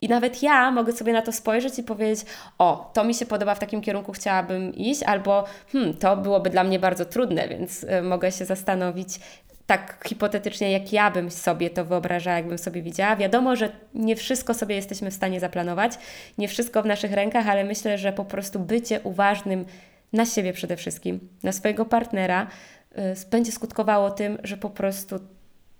i 0.00 0.08
nawet 0.08 0.42
ja 0.42 0.70
mogę 0.70 0.92
sobie 0.92 1.12
na 1.12 1.22
to 1.22 1.32
spojrzeć 1.32 1.78
i 1.78 1.82
powiedzieć: 1.82 2.26
O, 2.58 2.90
to 2.94 3.04
mi 3.04 3.14
się 3.14 3.26
podoba, 3.26 3.54
w 3.54 3.58
takim 3.58 3.80
kierunku 3.80 4.12
chciałabym 4.12 4.74
iść, 4.74 5.02
albo 5.02 5.44
hmm, 5.72 5.94
to 5.94 6.16
byłoby 6.16 6.50
dla 6.50 6.64
mnie 6.64 6.78
bardzo 6.78 7.04
trudne, 7.04 7.48
więc 7.48 7.84
y, 7.84 8.02
mogę 8.02 8.32
się 8.32 8.44
zastanowić, 8.44 9.08
tak 9.66 10.04
hipotetycznie, 10.08 10.72
jak 10.72 10.92
ja 10.92 11.10
bym 11.10 11.30
sobie 11.30 11.70
to 11.70 11.84
wyobrażała, 11.84 12.36
jakbym 12.36 12.58
sobie 12.58 12.82
widziała. 12.82 13.16
Wiadomo, 13.16 13.56
że 13.56 13.72
nie 13.94 14.16
wszystko 14.16 14.54
sobie 14.54 14.74
jesteśmy 14.74 15.10
w 15.10 15.14
stanie 15.14 15.40
zaplanować, 15.40 15.92
nie 16.38 16.48
wszystko 16.48 16.82
w 16.82 16.86
naszych 16.86 17.12
rękach, 17.12 17.48
ale 17.48 17.64
myślę, 17.64 17.98
że 17.98 18.12
po 18.12 18.24
prostu 18.24 18.60
bycie 18.60 19.00
uważnym 19.00 19.64
na 20.12 20.26
siebie 20.26 20.52
przede 20.52 20.76
wszystkim, 20.76 21.28
na 21.42 21.52
swojego 21.52 21.84
partnera, 21.84 22.46
y, 22.92 23.30
będzie 23.30 23.52
skutkowało 23.52 24.10
tym, 24.10 24.38
że 24.42 24.56
po 24.56 24.70
prostu 24.70 25.20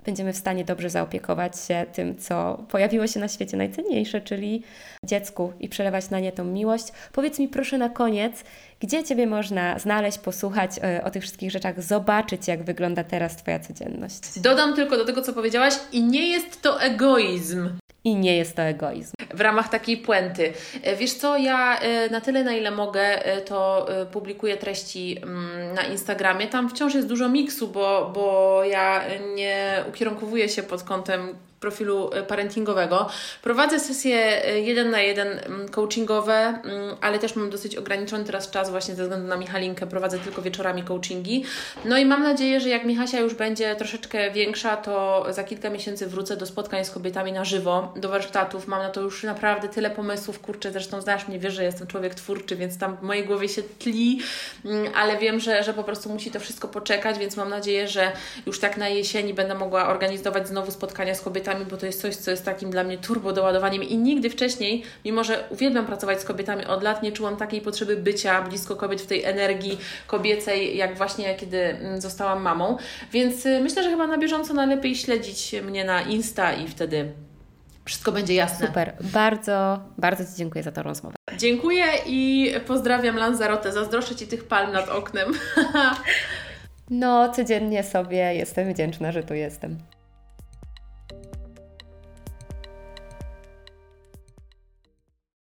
będziemy 0.04 0.32
w 0.32 0.36
stanie 0.36 0.64
dobrze 0.64 0.90
zaopiekować 0.90 1.60
się 1.60 1.86
tym, 1.92 2.16
co 2.18 2.64
pojawiło 2.68 3.06
się 3.06 3.20
na 3.20 3.28
świecie 3.28 3.56
najcenniejsze, 3.56 4.20
czyli 4.20 4.62
dziecku 5.04 5.52
i 5.60 5.68
przelewać 5.68 6.10
na 6.10 6.20
nie 6.20 6.32
tą 6.32 6.44
miłość. 6.44 6.84
Powiedz 7.12 7.38
mi 7.38 7.48
proszę 7.48 7.78
na 7.78 7.88
koniec, 7.88 8.44
gdzie 8.80 9.04
Ciebie 9.04 9.26
można 9.26 9.78
znaleźć, 9.78 10.18
posłuchać 10.18 10.70
e, 10.82 11.04
o 11.04 11.10
tych 11.10 11.22
wszystkich 11.22 11.50
rzeczach, 11.50 11.82
zobaczyć, 11.82 12.48
jak 12.48 12.62
wygląda 12.62 13.04
teraz 13.04 13.36
Twoja 13.36 13.58
codzienność. 13.58 14.40
Dodam 14.40 14.74
tylko 14.74 14.96
do 14.96 15.04
tego, 15.04 15.22
co 15.22 15.32
powiedziałaś, 15.32 15.74
i 15.92 16.02
nie 16.02 16.28
jest 16.28 16.62
to 16.62 16.82
egoizm. 16.82 17.70
I 18.04 18.16
nie 18.16 18.36
jest 18.36 18.56
to 18.56 18.62
egoizm. 18.62 19.12
W 19.34 19.40
ramach 19.40 19.68
takiej 19.68 19.96
puenty. 19.96 20.52
E, 20.82 20.96
wiesz 20.96 21.14
co, 21.14 21.36
ja 21.36 21.78
e, 21.78 22.10
na 22.10 22.20
tyle, 22.20 22.44
na 22.44 22.52
ile 22.52 22.70
mogę, 22.70 23.22
to 23.46 23.86
publikuję 24.12 24.56
treści 24.56 25.18
mm, 25.22 25.74
na 25.74 25.82
Instagramie. 25.82 26.46
Tam 26.46 26.68
wciąż 26.68 26.94
jest 26.94 27.08
dużo 27.08 27.28
miksu, 27.28 27.68
bo, 27.68 28.10
bo 28.14 28.60
ja 28.64 29.02
nie 29.34 29.84
ukierunkowuję 29.88 30.48
się 30.48 30.62
pod 30.62 30.82
kątem 30.82 31.34
profilu 31.60 32.10
e, 32.12 32.22
parentingowego. 32.22 33.08
Prowadzę 33.42 33.80
sesje 33.80 34.44
e, 34.44 34.60
jeden 34.60 34.90
na 34.90 35.00
jeden 35.00 35.28
mm, 35.28 35.68
coachingowe, 35.68 36.34
mm, 36.34 36.96
ale 37.00 37.18
też 37.18 37.36
mam 37.36 37.50
dosyć 37.50 37.76
ograniczony 37.76 38.24
teraz 38.24 38.50
czas 38.50 38.70
właśnie 38.70 38.94
ze 38.94 39.02
względu 39.02 39.28
na 39.28 39.36
Michalinkę. 39.36 39.86
Prowadzę 39.86 40.18
tylko 40.18 40.42
wieczorami 40.42 40.82
coachingi. 40.82 41.44
No 41.84 41.98
i 41.98 42.06
mam 42.06 42.22
nadzieję, 42.22 42.60
że 42.60 42.68
jak 42.68 42.84
Michasia 42.84 43.20
już 43.20 43.34
będzie 43.34 43.76
troszeczkę 43.76 44.30
większa, 44.30 44.76
to 44.76 45.26
za 45.30 45.44
kilka 45.44 45.70
miesięcy 45.70 46.06
wrócę 46.06 46.36
do 46.36 46.46
spotkań 46.46 46.84
z 46.84 46.90
kobietami 46.90 47.32
na 47.32 47.44
żywo, 47.44 47.92
do 47.96 48.08
warsztatów. 48.08 48.66
Mam 48.66 48.82
na 48.82 48.90
to 48.90 49.00
już 49.00 49.22
naprawdę 49.22 49.68
tyle 49.68 49.90
pomysłów. 49.90 50.40
Kurczę, 50.40 50.72
zresztą 50.72 51.00
znasz 51.00 51.28
mnie, 51.28 51.38
wiesz, 51.38 51.54
że 51.54 51.64
jestem 51.64 51.86
człowiek 51.86 52.14
twórczy, 52.14 52.56
więc 52.56 52.78
tam 52.78 52.96
w 52.96 53.02
mojej 53.02 53.24
głowie 53.24 53.48
się 53.48 53.62
tli, 53.62 54.20
mm, 54.64 54.92
ale 54.94 55.18
wiem, 55.18 55.40
że, 55.40 55.62
że 55.62 55.74
po 55.74 55.84
prostu 55.84 56.08
musi 56.08 56.30
to 56.30 56.40
wszystko 56.40 56.68
poczekać, 56.68 57.18
więc 57.18 57.36
mam 57.36 57.48
nadzieję, 57.48 57.88
że 57.88 58.12
już 58.46 58.60
tak 58.60 58.76
na 58.76 58.88
jesieni 58.88 59.34
będę 59.34 59.54
mogła 59.54 59.88
organizować 59.88 60.48
znowu 60.48 60.70
spotkania 60.70 61.14
z 61.14 61.20
kobietami 61.20 61.53
kobietami, 61.54 61.70
bo 61.70 61.76
to 61.76 61.86
jest 61.86 62.00
coś, 62.00 62.16
co 62.16 62.30
jest 62.30 62.44
takim 62.44 62.70
dla 62.70 62.84
mnie 62.84 62.98
turbo 62.98 63.32
doładowaniem 63.32 63.82
i 63.82 63.96
nigdy 63.96 64.30
wcześniej, 64.30 64.82
mimo 65.04 65.24
że 65.24 65.44
uwielbiam 65.50 65.86
pracować 65.86 66.20
z 66.20 66.24
kobietami 66.24 66.64
od 66.64 66.82
lat, 66.82 67.02
nie 67.02 67.12
czułam 67.12 67.36
takiej 67.36 67.60
potrzeby 67.60 67.96
bycia 67.96 68.42
blisko 68.42 68.76
kobiet 68.76 69.02
w 69.02 69.06
tej 69.06 69.24
energii 69.24 69.78
kobiecej, 70.06 70.76
jak 70.76 70.96
właśnie 70.96 71.34
kiedy 71.34 71.62
mm, 71.62 72.00
zostałam 72.00 72.42
mamą. 72.42 72.76
Więc 73.12 73.46
y, 73.46 73.60
myślę, 73.60 73.82
że 73.82 73.90
chyba 73.90 74.06
na 74.06 74.18
bieżąco 74.18 74.54
najlepiej 74.54 74.96
śledzić 74.96 75.54
mnie 75.62 75.84
na 75.84 76.02
Insta 76.02 76.52
i 76.52 76.68
wtedy 76.68 77.12
wszystko 77.84 78.12
będzie 78.12 78.34
jasne. 78.34 78.66
Super. 78.66 78.94
Bardzo, 79.00 79.80
bardzo 79.98 80.24
Ci 80.24 80.30
dziękuję 80.36 80.64
za 80.64 80.72
tę 80.72 80.82
rozmowę. 80.82 81.16
Dziękuję 81.38 81.84
i 82.06 82.52
pozdrawiam 82.66 83.16
Lanzarotę. 83.16 83.72
Zazdroszczę 83.72 84.16
Ci 84.16 84.26
tych 84.26 84.44
palm 84.44 84.72
nad 84.72 84.88
oknem. 84.88 85.32
no, 86.90 87.32
codziennie 87.32 87.84
sobie 87.84 88.34
jestem 88.34 88.72
wdzięczna, 88.72 89.12
że 89.12 89.22
tu 89.22 89.34
jestem. 89.34 89.78